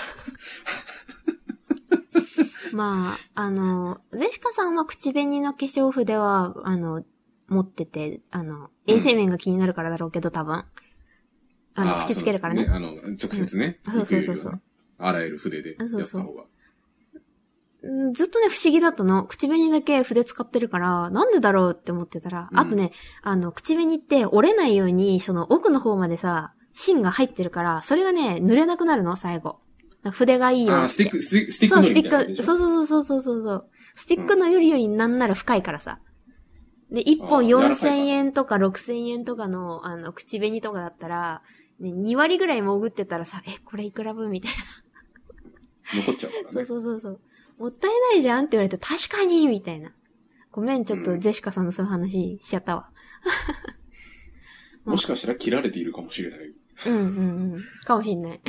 [2.74, 7.04] まあ、あの、ゼシカさんは口紅の化粧筆は、あの、
[7.48, 10.64] 持ってて、あの、衛生面が気になるからだろうけど、多分。
[11.74, 12.66] あの、ー口つけるからね。
[12.70, 13.78] あの、直接ね。
[13.86, 14.60] うんそうそうそうそういけるよな。
[14.98, 16.44] 洗える筆でやったそうそう方が。
[17.84, 19.24] うんずっとね、不思議だったの。
[19.26, 22.92] 口紅だけ筆使ってるから、なんでだろうって思ってたら、うんあとね、
[23.22, 29.58] あの、口紅って折れないように、その奥の方までさ、芯が入ってるから、それがね、濡れなくなるの、最後。
[30.10, 33.68] 筆がいいよあー、スティック、スティック、そう、のスティック、そうそうそうそうそうそう。
[33.94, 36.00] スティックのよりよりなんなら深いからさ。
[36.90, 41.42] で、1本あー柔らかいか4000円とか6000円とかの、あの、口紅とかだったら、
[41.82, 44.52] ね、2割ぐらい潜ってたらさ、え、これいくら分みたい
[45.94, 46.48] 残っちゃうからな。
[46.48, 46.52] ね。
[46.52, 47.20] そうそうそうそう。
[47.58, 49.92] もったいないじゃんって言われて、確かにみたいな。
[50.52, 52.90] ごめん、ちょっとうんゼシカさんのそういう話しちゃったわ。
[54.84, 56.54] もしかしたら切られているかもしれない。
[56.86, 57.64] うんうんうん。
[57.84, 58.40] かもしんない。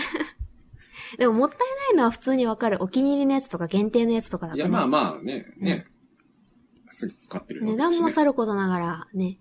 [1.17, 2.81] でももったいないのは普通にわかる。
[2.81, 4.61] お気に入りのやつとか限定のやつとかだと、ね。
[4.61, 5.87] いや、まあまあね、ね。
[6.89, 9.39] すぐ買ってるわ値段もさることながら、ね。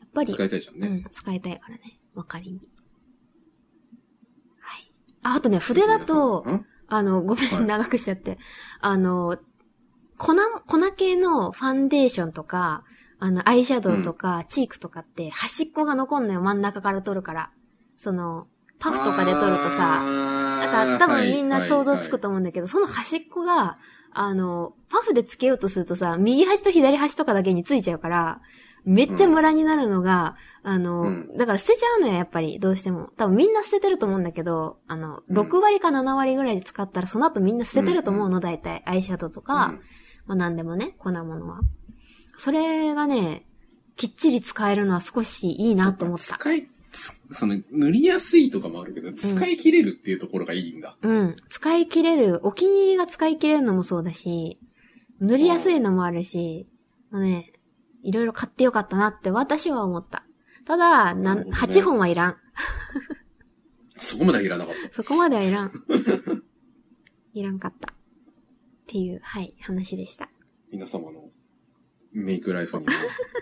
[0.00, 0.88] やっぱり、使いたいじゃんね。
[0.88, 1.98] うん、使いたいからね。
[2.16, 2.60] わかりみ。
[4.60, 4.92] はい。
[5.22, 6.66] あ、あとね、筆だと、ん？
[6.88, 8.38] あの、ごめん、はい長くしちゃって。
[8.80, 9.38] あの、
[10.18, 10.34] 粉、
[10.66, 12.84] 粉系のファンデーションとか、
[13.18, 17.50] あの、アイシャドウとか、チークとかって、端っこが残んのよ、真ん中から取るから。
[17.96, 18.46] その、
[18.78, 23.78] パフとかで取るとさ、なんか多分みんな想像つくと思うんだけど、その端っこが、
[24.12, 28.40] あの、パフでつけようとするとさ、右端と左端とかだけについちゃうから、
[28.86, 33.10] めっちゃムラになるのが、あの、うんだから捨てちゃうのよ、やっぱり、どうしても。
[33.16, 38.82] 多分みんな捨ててると思うんだけど、あの、うん6割か7割ぐらいで使ったら、その後みんな捨ててると思うの、大体。
[38.86, 39.80] アイシャドウとか、うん
[40.26, 41.60] まあ何でもね、粉物は。
[42.36, 43.46] それがね、
[43.96, 46.34] きっちり使えるのは少しいいなと思った。
[46.34, 50.96] 使い、つその、塗りやすいとかもあるけど、使い切れるっていうところがいいんだ。
[51.00, 51.36] うん。
[51.48, 54.58] 使い切れる、お気に入りが使い切れるのもそうだし、
[55.20, 56.66] 塗りやすいのもあるし、
[57.10, 57.52] まあね、
[58.06, 60.22] いろいろ買ってよかったなって私は思った。
[60.64, 62.36] ただ、なね8本はいらん。
[63.96, 64.90] そこまではいらなかった。
[64.94, 65.72] そこまではいらん。
[67.34, 67.92] いらんかった。
[67.92, 67.96] っ
[68.86, 70.30] ていう、はい、話でした。
[70.70, 71.30] 皆様の
[72.12, 72.92] メイクライフにも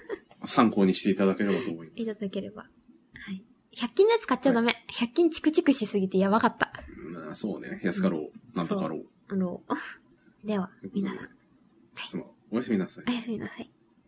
[0.46, 2.02] 参考にしていただければと思います。
[2.02, 2.62] いただければ。
[2.62, 3.44] はい。
[3.74, 4.74] 100均のやつ買っちゃダメ。
[4.88, 6.72] 100均チクチクしすぎてやばかった。
[7.12, 7.80] まあ、そうね。
[7.84, 8.56] 安かろう。
[8.56, 9.06] なんとかろう。
[9.28, 9.62] あの、
[10.42, 11.28] では、皆さん、
[12.08, 13.12] そのおやすみなさいお。
[13.12, 13.70] やすみなさい。